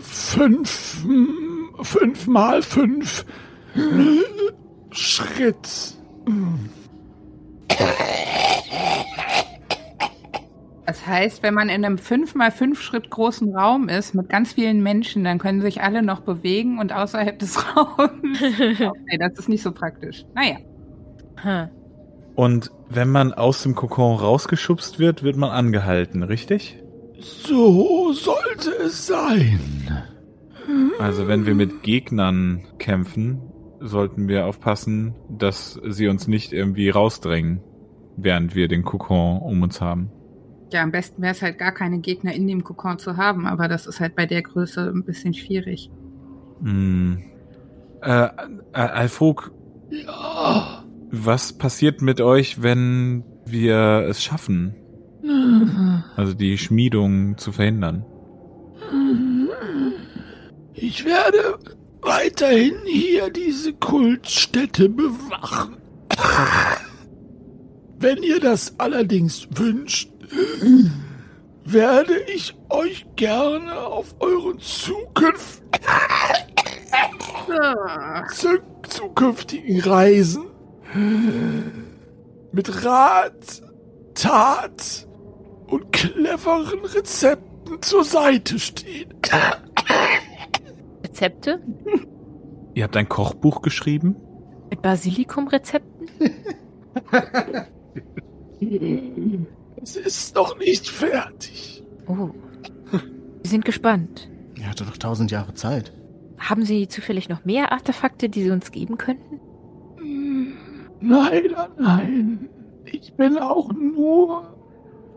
fünf, 0.01 1.05
fünf 1.81 2.27
mal 2.27 2.61
fünf 2.61 3.25
Schritt. 4.91 5.95
Das 10.85 11.07
heißt, 11.07 11.41
wenn 11.41 11.53
man 11.53 11.69
in 11.69 11.85
einem 11.85 11.95
5x5 11.95 12.75
Schritt 12.75 13.09
großen 13.09 13.55
Raum 13.55 13.87
ist 13.87 14.13
mit 14.13 14.27
ganz 14.27 14.53
vielen 14.53 14.83
Menschen, 14.83 15.23
dann 15.23 15.37
können 15.37 15.61
sich 15.61 15.81
alle 15.81 16.01
noch 16.01 16.19
bewegen 16.19 16.79
und 16.79 16.91
außerhalb 16.91 17.39
des 17.39 17.57
Raums. 17.77 18.41
okay, 18.41 19.17
das 19.17 19.39
ist 19.39 19.47
nicht 19.47 19.63
so 19.63 19.71
praktisch. 19.71 20.25
Naja. 20.35 20.57
hm. 21.35 21.69
Und 22.35 22.71
wenn 22.89 23.09
man 23.09 23.33
aus 23.33 23.63
dem 23.63 23.75
Kokon 23.75 24.17
rausgeschubst 24.17 24.99
wird, 24.99 25.23
wird 25.23 25.37
man 25.37 25.51
angehalten, 25.51 26.23
richtig? 26.23 26.80
So 27.21 28.13
sollte 28.13 28.71
es 28.83 29.07
sein. 29.07 29.59
Also 30.99 31.27
wenn 31.27 31.45
wir 31.45 31.55
mit 31.55 31.83
Gegnern 31.83 32.61
kämpfen, 32.77 33.41
sollten 33.79 34.27
wir 34.27 34.45
aufpassen, 34.45 35.15
dass 35.29 35.79
sie 35.87 36.07
uns 36.07 36.27
nicht 36.27 36.53
irgendwie 36.53 36.89
rausdrängen, 36.89 37.61
während 38.17 38.55
wir 38.55 38.67
den 38.67 38.83
Kokon 38.83 39.39
um 39.39 39.61
uns 39.61 39.81
haben. 39.81 40.11
Ja, 40.71 40.83
am 40.83 40.91
besten 40.91 41.21
wäre 41.21 41.33
es 41.33 41.41
halt 41.41 41.57
gar 41.57 41.73
keine 41.73 41.99
Gegner 41.99 42.33
in 42.33 42.47
dem 42.47 42.63
Kokon 42.63 42.97
zu 42.97 43.17
haben, 43.17 43.45
aber 43.45 43.67
das 43.67 43.87
ist 43.87 43.99
halt 43.99 44.15
bei 44.15 44.25
der 44.25 44.41
Größe 44.41 44.91
ein 44.93 45.03
bisschen 45.03 45.33
schwierig. 45.33 45.91
Hm. 46.63 47.23
Äh, 48.01 48.25
äh, 48.25 48.29
Alfog, 48.73 49.51
Ja. 49.89 50.83
was 51.11 51.53
passiert 51.53 52.01
mit 52.01 52.21
euch, 52.21 52.61
wenn 52.63 53.23
wir 53.45 54.05
es 54.07 54.23
schaffen, 54.23 54.75
also 56.21 56.33
die 56.33 56.57
Schmiedung 56.57 57.37
zu 57.37 57.51
verhindern? 57.51 58.05
Ich 60.73 61.05
werde 61.05 61.59
weiterhin 62.01 62.75
hier 62.85 63.29
diese 63.29 63.73
Kultstätte 63.73 64.89
bewachen. 64.89 65.77
Wenn 67.99 68.23
ihr 68.23 68.39
das 68.39 68.79
allerdings 68.79 69.47
wünscht, 69.53 70.11
werde 71.65 72.19
ich 72.33 72.55
euch 72.69 73.05
gerne 73.15 73.79
auf 73.79 74.15
euren 74.19 74.59
Zukunft 74.59 75.61
zu 78.33 78.59
zukünftigen 78.87 79.81
Reisen 79.81 80.45
mit 82.51 82.85
Rat, 82.85 83.61
Tat 84.13 85.07
und 85.71 85.91
cleveren 85.91 86.85
Rezepten 86.85 87.81
zur 87.81 88.03
Seite 88.03 88.59
stehen. 88.59 89.09
Rezepte? 91.03 91.61
Ihr 92.73 92.83
habt 92.83 92.97
ein 92.97 93.09
Kochbuch 93.09 93.61
geschrieben? 93.61 94.15
Mit 94.69 94.81
Basilikumrezepten? 94.81 96.07
Es 99.81 99.95
ist 99.95 100.35
noch 100.35 100.57
nicht 100.59 100.87
fertig. 100.87 101.83
Oh. 102.07 102.29
Wir 102.91 103.49
sind 103.49 103.65
gespannt. 103.65 104.29
Er 104.59 104.69
hatte 104.69 104.85
doch 104.85 104.97
tausend 104.97 105.31
Jahre 105.31 105.53
Zeit. 105.53 105.93
Haben 106.37 106.63
Sie 106.63 106.87
zufällig 106.87 107.29
noch 107.29 107.45
mehr 107.45 107.71
Artefakte, 107.71 108.29
die 108.29 108.43
Sie 108.43 108.51
uns 108.51 108.71
geben 108.71 108.97
könnten? 108.97 109.39
Leider 111.01 111.69
nein. 111.79 112.49
Ich 112.85 113.13
bin 113.15 113.37
auch 113.37 113.71
nur 113.73 114.60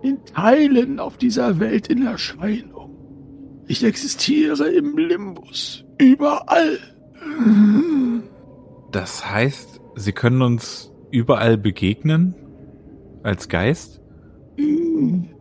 in 0.04 0.24
Teilen 0.26 1.00
auf 1.00 1.16
dieser 1.16 1.58
Welt 1.60 1.88
in 1.88 2.06
Erscheinung. 2.06 2.90
Ich 3.66 3.82
existiere 3.82 4.68
im 4.68 4.98
Limbus, 4.98 5.84
überall. 5.98 6.78
Das 8.92 9.28
heißt, 9.28 9.80
Sie 9.96 10.12
können 10.12 10.42
uns 10.42 10.92
überall 11.10 11.56
begegnen? 11.56 12.34
Als 13.22 13.48
Geist? 13.48 14.02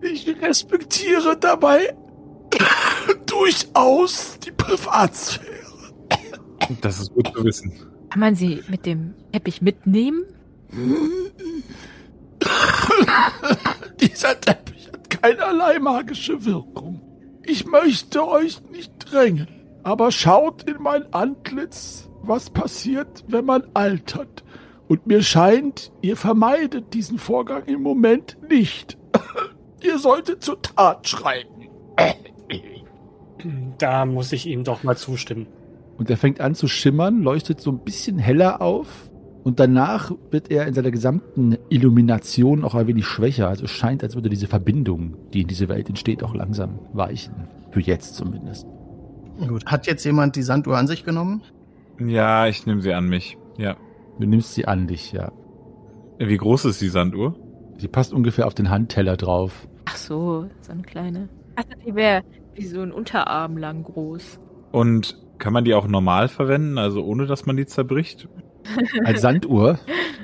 Ich 0.02 0.28
respektiere 0.42 1.38
dabei 1.38 1.94
durchaus 3.26 4.40
die 4.40 4.52
Privatsphäre. 4.52 5.50
Das 6.82 7.02
ist 7.02 7.14
gut 7.14 7.28
zu 7.36 7.44
wissen. 7.44 7.74
Kann 8.10 8.20
man 8.20 8.36
sie 8.36 8.62
mit 8.70 8.86
dem 8.86 9.16
Teppich 9.32 9.62
mitnehmen? 9.62 10.24
Dieser 14.00 14.40
Teppich 14.40 14.90
hat 14.92 15.10
keinerlei 15.10 15.80
magische 15.80 16.46
Wirkung. 16.46 17.02
Ich 17.44 17.66
möchte 17.66 18.28
euch 18.28 18.62
nicht 18.72 18.92
drängen, 19.00 19.48
aber 19.84 20.12
schaut 20.12 20.64
in 20.64 20.82
mein 20.82 21.12
Antlitz, 21.14 22.10
was 22.22 22.50
passiert, 22.50 23.24
wenn 23.28 23.46
man 23.46 23.64
altert. 23.74 24.44
Und 24.88 25.08
mir 25.08 25.22
scheint, 25.24 25.92
ihr 26.02 26.16
vermeidet 26.16 26.94
diesen 26.94 27.18
Vorgang 27.18 27.66
im 27.66 27.82
Moment 27.82 28.38
nicht. 28.50 28.98
ihr 29.82 29.98
solltet 30.00 30.44
zur 30.44 30.62
Tat 30.62 31.08
schreiten. 31.08 31.70
Da 33.78 34.06
muss 34.06 34.32
ich 34.32 34.46
ihm 34.46 34.64
doch 34.64 34.84
mal 34.84 34.96
zustimmen. 34.96 35.48
Und 35.98 36.10
er 36.10 36.16
fängt 36.16 36.40
an 36.40 36.56
zu 36.56 36.70
schimmern, 36.70 37.24
leuchtet 37.24 37.60
so 37.60 37.72
ein 37.72 37.80
bisschen 37.80 38.18
heller 38.18 38.62
auf. 38.62 39.10
Und 39.44 39.60
danach 39.60 40.12
wird 40.32 40.50
er 40.52 40.66
in 40.68 40.74
seiner 40.74 40.92
gesamten 40.92 41.58
Illumination 41.70 42.64
auch 42.64 42.76
ein 42.76 42.88
wenig 42.88 43.06
schwächer. 43.06 43.50
Also 43.50 43.66
es 43.66 43.72
scheint, 43.72 44.02
als 44.02 44.16
würde 44.16 44.30
diese 44.30 44.48
Verbindung, 44.48 45.16
die 45.34 45.42
in 45.42 45.48
dieser 45.48 45.68
Welt 45.68 45.90
entsteht, 45.90 46.24
auch 46.24 46.34
langsam 46.34 46.80
weichen. 46.94 47.48
Für 47.72 47.82
jetzt 47.82 48.16
zumindest. 48.16 48.66
Gut. 49.48 49.66
Hat 49.66 49.86
jetzt 49.88 50.06
jemand 50.06 50.36
die 50.36 50.44
Sanduhr 50.44 50.78
an 50.78 50.88
sich 50.88 51.04
genommen? 51.04 51.42
Ja, 52.00 52.48
ich 52.48 52.66
nehme 52.66 52.82
sie 52.82 52.94
an 52.94 53.10
mich. 53.10 53.38
Ja. 53.58 53.76
Du 54.20 54.28
nimmst 54.28 54.54
sie 54.54 54.66
an 54.66 54.88
dich, 54.88 55.12
ja. 55.12 55.32
Wie 56.20 56.38
groß 56.38 56.66
ist 56.66 56.82
die 56.82 56.90
Sanduhr? 56.90 57.36
Sie 57.78 57.88
passt 57.88 58.14
ungefähr 58.14 58.48
auf 58.48 58.54
den 58.54 58.70
Handteller 58.70 59.18
drauf. 59.18 59.68
Ach 59.86 59.98
so, 59.98 60.48
so 60.62 60.72
eine 60.72 60.84
kleine. 60.84 61.30
Ach, 61.56 61.64
die 61.86 61.96
wäre 61.96 62.24
wie 62.54 62.66
so 62.66 62.82
ein 62.82 62.92
Unterarm 62.92 63.58
lang 63.58 63.84
groß. 63.84 64.40
Und 64.72 65.18
kann 65.40 65.52
man 65.52 65.66
die 65.66 65.74
auch 65.74 65.88
normal 65.88 66.28
verwenden, 66.30 66.78
also 66.78 67.04
ohne 67.04 67.26
dass 67.26 67.46
man 67.46 67.58
die 67.58 67.66
zerbricht? 67.66 68.30
Als 69.04 69.22
Sanduhr? 69.22 69.80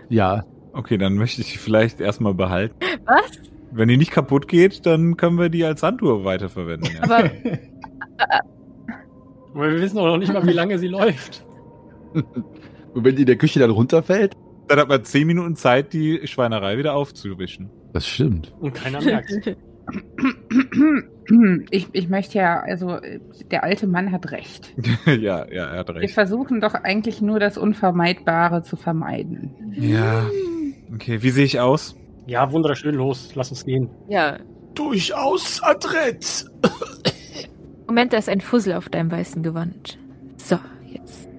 Ja. 0.09 0.45
Okay, 0.73 0.97
dann 0.97 1.15
möchte 1.15 1.41
ich 1.41 1.51
die 1.53 1.57
vielleicht 1.57 1.99
erstmal 1.99 2.33
behalten. 2.33 2.75
Was? 3.05 3.39
Wenn 3.71 3.87
die 3.87 3.97
nicht 3.97 4.11
kaputt 4.11 4.47
geht, 4.47 4.85
dann 4.85 5.17
können 5.17 5.37
wir 5.37 5.49
die 5.49 5.63
als 5.63 5.81
Sanduhr 5.81 6.23
weiterverwenden. 6.25 6.91
Ja. 6.95 7.03
Aber 7.03 7.29
Aber 9.53 9.71
wir 9.71 9.81
wissen 9.81 9.97
auch 9.97 10.05
noch 10.05 10.17
nicht 10.17 10.31
mal, 10.31 10.45
wie 10.45 10.53
lange 10.53 10.77
sie 10.77 10.87
läuft. 10.87 11.45
Und 12.13 13.03
wenn 13.03 13.15
die 13.15 13.21
in 13.21 13.27
der 13.27 13.37
Küche 13.37 13.59
dann 13.59 13.71
runterfällt? 13.71 14.35
Dann 14.67 14.79
hat 14.79 14.87
man 14.87 15.03
zehn 15.03 15.27
Minuten 15.27 15.55
Zeit, 15.55 15.93
die 15.93 16.27
Schweinerei 16.27 16.77
wieder 16.77 16.93
aufzuwischen. 16.93 17.69
Das 17.93 18.07
stimmt. 18.07 18.53
Und 18.59 18.73
keiner 18.73 19.01
merkt. 19.01 19.57
Ich, 21.69 21.87
ich 21.93 22.09
möchte 22.09 22.39
ja, 22.39 22.59
also 22.59 22.97
der 23.51 23.63
alte 23.63 23.85
Mann 23.85 24.11
hat 24.11 24.31
recht. 24.31 24.73
ja, 25.05 25.45
ja, 25.51 25.65
er 25.67 25.77
hat 25.77 25.89
Wir 25.89 25.95
recht. 25.97 26.15
versuchen 26.15 26.59
doch 26.59 26.73
eigentlich 26.73 27.21
nur 27.21 27.39
das 27.39 27.55
Unvermeidbare 27.59 28.63
zu 28.63 28.75
vermeiden. 28.77 29.51
Ja. 29.73 30.25
Okay, 30.91 31.21
wie 31.21 31.29
sehe 31.29 31.45
ich 31.45 31.59
aus? 31.59 31.95
Ja, 32.25 32.51
wunderschön, 32.51 32.95
los, 32.95 33.35
lass 33.35 33.51
uns 33.51 33.63
gehen. 33.63 33.89
ja, 34.07 34.37
Durchaus 34.73 35.61
adrett. 35.61 36.45
Moment, 37.87 38.11
da 38.13 38.17
ist 38.17 38.29
ein 38.29 38.41
Fussel 38.41 38.73
auf 38.73 38.89
deinem 38.89 39.11
weißen 39.11 39.43
Gewand. 39.43 39.99
So, 40.37 40.57
jetzt. 40.87 41.29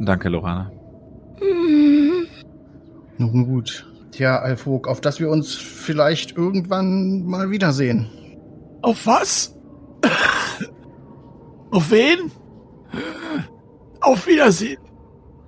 Danke, 0.00 0.30
Lorana. 0.30 0.70
Nun 3.18 3.46
gut. 3.46 3.86
Tja, 4.16 4.38
Alfog, 4.38 4.88
auf 4.88 5.02
dass 5.02 5.20
wir 5.20 5.28
uns 5.28 5.52
vielleicht 5.56 6.38
irgendwann 6.38 7.26
mal 7.26 7.50
wiedersehen. 7.50 8.08
Auf 8.80 9.06
was? 9.06 9.54
Auf 11.70 11.90
wen? 11.90 12.30
Auf 14.00 14.26
Wiedersehen. 14.26 14.78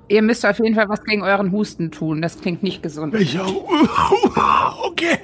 Ihr 0.09 0.21
müsst 0.21 0.45
auf 0.45 0.59
jeden 0.59 0.75
Fall 0.75 0.87
was 0.91 1.03
gegen 1.03 1.23
euren 1.23 1.51
Husten 1.51 1.91
tun. 1.91 2.21
Das 2.21 2.43
klingt 2.43 2.63
nicht 2.63 2.83
gesund. 2.83 3.15
Welcher? 3.15 3.47
Okay. 4.87 5.17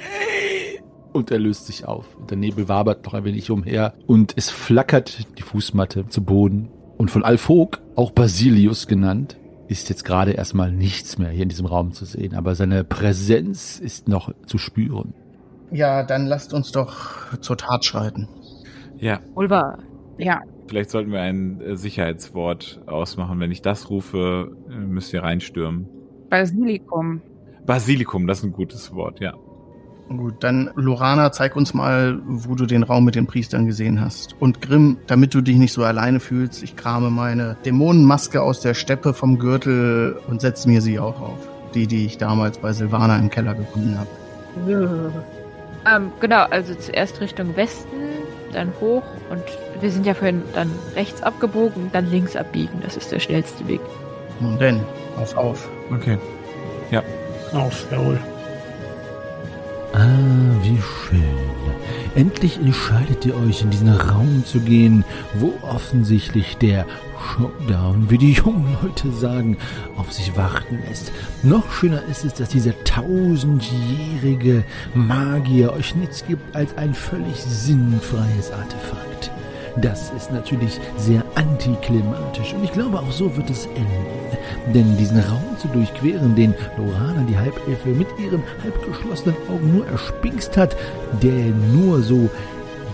Und 1.12 1.30
er 1.30 1.38
löst 1.38 1.66
sich 1.66 1.84
auf. 1.84 2.16
Der 2.30 2.38
Nebel 2.38 2.68
wabert 2.68 3.04
noch 3.04 3.12
ein 3.12 3.24
wenig 3.24 3.50
umher. 3.50 3.92
Und 4.06 4.32
es 4.36 4.48
flackert 4.48 5.26
die 5.36 5.42
Fußmatte 5.42 6.08
zu 6.08 6.24
Boden. 6.24 6.70
Und 6.96 7.10
von 7.10 7.22
Alfog, 7.22 7.82
auch 7.94 8.12
Basilius 8.12 8.86
genannt, 8.86 9.36
ist 9.68 9.88
jetzt 9.88 10.04
gerade 10.04 10.32
erstmal 10.32 10.72
nichts 10.72 11.18
mehr 11.18 11.30
hier 11.30 11.42
in 11.42 11.48
diesem 11.48 11.66
Raum 11.66 11.92
zu 11.92 12.04
sehen. 12.04 12.34
Aber 12.34 12.54
seine 12.54 12.84
Präsenz 12.84 13.78
ist 13.78 14.08
noch 14.08 14.32
zu 14.46 14.58
spüren. 14.58 15.14
Ja, 15.70 16.02
dann 16.02 16.26
lasst 16.26 16.52
uns 16.54 16.72
doch 16.72 17.38
zur 17.40 17.56
Tat 17.56 17.84
schreiten. 17.84 18.28
Ja, 18.98 19.20
wahr. 19.34 19.78
Ja, 20.18 20.40
vielleicht 20.68 20.90
sollten 20.90 21.12
wir 21.12 21.20
ein 21.20 21.60
äh, 21.60 21.76
Sicherheitswort 21.76 22.80
ausmachen. 22.86 23.40
Wenn 23.40 23.50
ich 23.50 23.62
das 23.62 23.90
rufe, 23.90 24.56
äh, 24.70 24.74
müsst 24.74 25.12
ihr 25.12 25.22
reinstürmen. 25.22 25.88
Basilikum. 26.30 27.20
Basilikum, 27.66 28.26
das 28.26 28.38
ist 28.38 28.44
ein 28.44 28.52
gutes 28.52 28.94
Wort, 28.94 29.20
ja. 29.20 29.34
Gut, 30.08 30.34
dann 30.40 30.70
Lorana, 30.74 31.32
zeig 31.32 31.56
uns 31.56 31.72
mal, 31.72 32.20
wo 32.26 32.54
du 32.54 32.66
den 32.66 32.82
Raum 32.82 33.06
mit 33.06 33.14
den 33.14 33.26
Priestern 33.26 33.66
gesehen 33.66 34.00
hast. 34.00 34.36
Und 34.38 34.60
Grimm, 34.60 34.98
damit 35.06 35.32
du 35.34 35.40
dich 35.40 35.56
nicht 35.56 35.72
so 35.72 35.82
alleine 35.82 36.20
fühlst, 36.20 36.62
ich 36.62 36.76
krame 36.76 37.10
meine 37.10 37.56
Dämonenmaske 37.64 38.42
aus 38.42 38.60
der 38.60 38.74
Steppe 38.74 39.14
vom 39.14 39.38
Gürtel 39.38 40.18
und 40.28 40.42
setze 40.42 40.68
mir 40.68 40.82
sie 40.82 40.98
auch 40.98 41.20
auf. 41.20 41.48
Die, 41.74 41.86
die 41.86 42.04
ich 42.04 42.18
damals 42.18 42.58
bei 42.58 42.72
Silvana 42.72 43.18
im 43.18 43.30
Keller 43.30 43.54
gefunden 43.54 43.98
habe. 43.98 45.12
Ähm, 45.90 46.12
genau, 46.20 46.44
also 46.50 46.74
zuerst 46.74 47.20
Richtung 47.20 47.56
Westen, 47.56 47.96
dann 48.52 48.72
hoch 48.80 49.02
und 49.30 49.42
wir 49.80 49.90
sind 49.90 50.06
ja 50.06 50.14
vorhin 50.14 50.42
dann 50.54 50.70
rechts 50.94 51.22
abgebogen, 51.22 51.90
dann 51.92 52.10
links 52.10 52.36
abbiegen. 52.36 52.80
Das 52.82 52.96
ist 52.96 53.10
der 53.10 53.20
schnellste 53.20 53.66
Weg. 53.66 53.80
Nun 54.40 54.58
denn, 54.58 54.80
auf, 55.16 55.36
auf. 55.36 55.68
Okay. 55.90 56.18
Auf, 57.52 57.86
jawohl. 57.90 58.18
Ah, 59.96 60.08
wie 60.62 60.80
schön. 60.80 61.22
Endlich 62.16 62.56
entscheidet 62.56 63.24
ihr 63.26 63.36
euch, 63.36 63.62
in 63.62 63.70
diesen 63.70 63.90
Raum 63.90 64.44
zu 64.44 64.58
gehen, 64.58 65.04
wo 65.34 65.54
offensichtlich 65.62 66.56
der 66.56 66.84
Showdown, 67.16 68.10
wie 68.10 68.18
die 68.18 68.32
jungen 68.32 68.76
Leute 68.82 69.12
sagen, 69.12 69.56
auf 69.96 70.12
sich 70.12 70.36
warten 70.36 70.80
lässt. 70.88 71.12
Noch 71.44 71.70
schöner 71.70 72.02
ist 72.10 72.24
es, 72.24 72.34
dass 72.34 72.48
dieser 72.48 72.74
tausendjährige 72.82 74.64
Magier 74.94 75.72
euch 75.72 75.94
nichts 75.94 76.26
gibt 76.26 76.56
als 76.56 76.76
ein 76.76 76.92
völlig 76.92 77.36
sinnfreies 77.36 78.50
Artefakt. 78.50 79.30
Das 79.76 80.10
ist 80.10 80.30
natürlich 80.30 80.80
sehr 80.96 81.24
antiklimatisch 81.34 82.54
und 82.54 82.64
ich 82.64 82.72
glaube 82.72 82.98
auch 82.98 83.10
so 83.10 83.36
wird 83.36 83.50
es 83.50 83.66
enden. 83.66 84.24
Denn 84.72 84.96
diesen 84.96 85.18
Raum 85.18 85.58
zu 85.58 85.68
durchqueren, 85.68 86.34
den 86.36 86.54
Lorana, 86.76 87.24
die 87.28 87.36
Halbelfe, 87.36 87.88
mit 87.88 88.06
ihren 88.18 88.42
halbgeschlossenen 88.62 89.36
Augen 89.48 89.76
nur 89.76 89.86
erspinkst 89.88 90.56
hat, 90.56 90.76
der 91.22 91.46
nur 91.72 92.02
so 92.02 92.30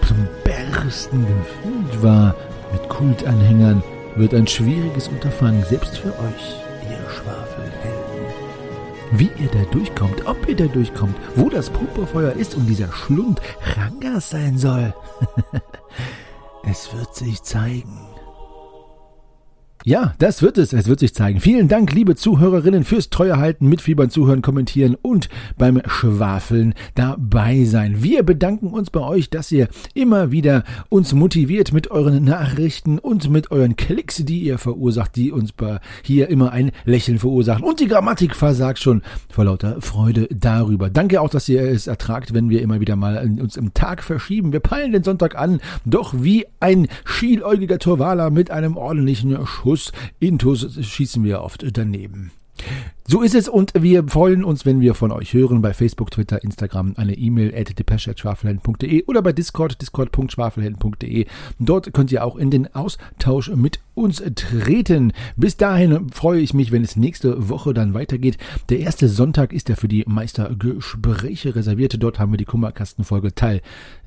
zum 0.07 0.27
Bersten 0.43 1.27
gefüllt 1.27 2.03
war 2.03 2.35
mit 2.73 2.89
Kultanhängern, 2.89 3.83
wird 4.17 4.35
ein 4.35 4.47
schwieriges 4.47 5.09
Unterfangen, 5.09 5.63
selbst 5.65 5.99
für 5.99 6.09
euch, 6.09 6.57
ihr 6.89 7.11
Schwafelhelden. 7.11 8.01
Wie 9.13 9.31
ihr 9.39 9.49
da 9.53 9.63
durchkommt, 9.71 10.27
ob 10.27 10.49
ihr 10.49 10.57
da 10.57 10.67
durchkommt, 10.67 11.17
wo 11.37 11.49
das 11.49 11.69
Purpurfeuer 11.71 12.33
ist 12.33 12.55
und 12.55 12.67
dieser 12.67 12.93
Schlund 12.93 13.41
Rangas 13.77 14.31
sein 14.31 14.57
soll, 14.57 14.95
es 16.71 16.93
wird 16.95 17.15
sich 17.15 17.43
zeigen. 17.43 18.10
Ja, 19.87 20.13
das 20.19 20.43
wird 20.43 20.59
es. 20.59 20.75
Es 20.75 20.89
wird 20.89 21.01
sich 21.01 21.15
zeigen. 21.15 21.41
Vielen 21.41 21.67
Dank, 21.67 21.95
liebe 21.95 22.15
Zuhörerinnen, 22.15 22.85
fürs 22.85 23.09
Treuehalten, 23.09 23.67
mitfiebern, 23.67 24.11
zuhören, 24.11 24.43
kommentieren 24.43 24.95
und 25.01 25.31
beim 25.57 25.81
Schwafeln 25.87 26.75
dabei 26.95 27.65
sein. 27.65 28.03
Wir 28.03 28.23
bedanken 28.23 28.75
uns 28.75 28.91
bei 28.91 29.01
euch, 29.01 29.31
dass 29.31 29.51
ihr 29.51 29.69
immer 29.95 30.33
wieder 30.33 30.65
uns 30.91 31.15
motiviert 31.15 31.73
mit 31.73 31.91
euren 31.91 32.23
Nachrichten 32.25 32.99
und 32.99 33.31
mit 33.31 33.51
euren 33.53 33.77
Klicks, 33.77 34.17
die 34.17 34.41
ihr 34.41 34.59
verursacht, 34.59 35.17
die 35.17 35.33
uns 35.33 35.55
hier 36.03 36.29
immer 36.29 36.53
ein 36.53 36.73
Lächeln 36.85 37.19
verursachen. 37.19 37.65
Und 37.65 37.81
die 37.81 37.89
Grammatik 37.89 38.37
versagt 38.37 38.81
schon 38.81 39.01
vor 39.31 39.47
lauter 39.47 39.81
Freude 39.81 40.29
darüber. 40.31 40.91
Danke 40.91 41.23
auch, 41.23 41.31
dass 41.31 41.49
ihr 41.49 41.63
es 41.63 41.87
ertragt, 41.87 42.35
wenn 42.35 42.51
wir 42.51 42.61
immer 42.61 42.81
wieder 42.81 42.97
mal 42.97 43.17
uns 43.41 43.57
im 43.57 43.73
Tag 43.73 44.03
verschieben. 44.03 44.53
Wir 44.53 44.61
peilen 44.61 44.93
den 44.93 45.05
Sonntag 45.05 45.39
an, 45.39 45.59
doch 45.87 46.13
wie 46.19 46.45
ein 46.61 46.87
schieläugiger 47.07 47.79
Torwaler 47.79 48.29
mit 48.29 48.51
einem 48.51 48.77
ordentlichen 48.77 49.39
Schuss 49.47 49.71
Intus 50.19 50.79
schießen 50.81 51.25
wir 51.25 51.43
oft 51.43 51.65
daneben. 51.77 52.33
So 53.07 53.23
ist 53.23 53.35
es 53.35 53.49
und 53.49 53.73
wir 53.75 54.07
freuen 54.07 54.45
uns, 54.45 54.65
wenn 54.65 54.81
wir 54.81 54.95
von 54.95 55.11
euch 55.11 55.33
hören 55.33 55.63
bei 55.63 55.73
Facebook, 55.73 56.11
Twitter, 56.11 56.45
Instagram, 56.45 56.95
eine 56.97 57.15
E-Mail 57.15 57.55
at 57.57 57.77
depeche.schwafelhelden.de 57.77 59.05
oder 59.07 59.23
bei 59.23 59.33
Discord, 59.33 59.81
discord.schwafelhelden.de. 59.81 61.27
Dort 61.59 61.93
könnt 61.93 62.13
ihr 62.13 62.25
auch 62.25 62.37
in 62.37 62.51
den 62.51 62.73
Austausch 62.75 63.51
mit 63.51 63.81
uns 63.95 64.23
treten. 64.35 65.13
Bis 65.37 65.57
dahin 65.57 66.11
freue 66.11 66.41
ich 66.41 66.55
mich, 66.55 66.73
wenn 66.73 66.83
es 66.83 66.97
nächste 66.97 67.49
Woche 67.49 67.75
dann 67.75 67.95
weitergeht. 67.95 68.39
Der 68.69 68.81
erste 68.81 69.09
Sonntag 69.09 69.53
ist 69.53 69.69
ja 69.69 69.77
für 69.77 69.89
die 69.89 70.05
Meistergespräche 70.07 71.55
reserviert. 71.55 71.97
Dort 72.03 72.19
haben 72.19 72.33
wir 72.33 72.39
die 72.39 72.45
Kummerkastenfolge 72.45 73.35
Teil 73.35 73.61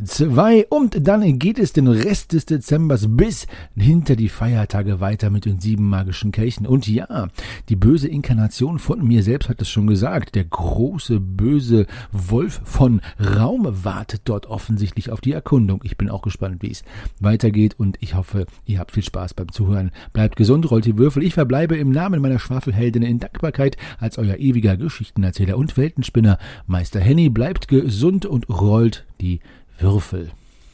2 0.03 0.67
und 0.69 1.07
dann 1.07 1.39
geht 1.39 1.59
es 1.59 1.73
den 1.73 1.87
Rest 1.87 2.33
des 2.33 2.45
Dezembers 2.45 3.07
bis 3.09 3.47
hinter 3.75 4.15
die 4.15 4.29
Feiertage 4.29 4.99
weiter 4.99 5.29
mit 5.29 5.45
den 5.45 5.59
sieben 5.59 5.89
magischen 5.89 6.31
Kelchen. 6.31 6.65
Und 6.65 6.87
ja, 6.87 7.27
die 7.69 7.75
böse 7.75 8.07
Inkarnation 8.07 8.79
von 8.79 9.05
mir 9.05 9.23
selbst 9.23 9.49
hat 9.49 9.61
es 9.61 9.69
schon 9.69 9.87
gesagt. 9.87 10.35
Der 10.35 10.45
große 10.45 11.19
böse 11.19 11.85
Wolf 12.11 12.61
von 12.63 13.01
Raum 13.19 13.67
wartet 13.83 14.21
dort 14.25 14.47
offensichtlich 14.47 15.11
auf 15.11 15.21
die 15.21 15.33
Erkundung. 15.33 15.81
Ich 15.83 15.97
bin 15.97 16.09
auch 16.09 16.21
gespannt, 16.21 16.61
wie 16.61 16.71
es 16.71 16.83
weitergeht 17.19 17.79
und 17.79 17.97
ich 17.99 18.15
hoffe, 18.15 18.45
ihr 18.65 18.79
habt 18.79 18.91
viel 18.91 19.03
Spaß 19.03 19.33
beim 19.33 19.49
Zuhören. 19.73 19.91
Bleibt 20.13 20.35
gesund, 20.35 20.69
rollt 20.69 20.85
die 20.85 20.97
Würfel. 20.97 21.23
Ich 21.23 21.33
verbleibe 21.33 21.75
im 21.75 21.91
Namen 21.91 22.21
meiner 22.21 22.39
Schwafelheldin 22.39 23.01
in 23.01 23.19
Dankbarkeit 23.19 23.75
als 23.99 24.17
euer 24.17 24.37
ewiger 24.37 24.77
Geschichtenerzähler 24.77 25.57
und 25.57 25.75
Weltenspinner. 25.77 26.37
Meister 26.67 26.99
Henny 26.99 27.29
bleibt 27.29 27.67
gesund 27.67 28.25
und 28.25 28.47
rollt 28.49 29.05
die 29.19 29.39
Würfel. 29.79 30.31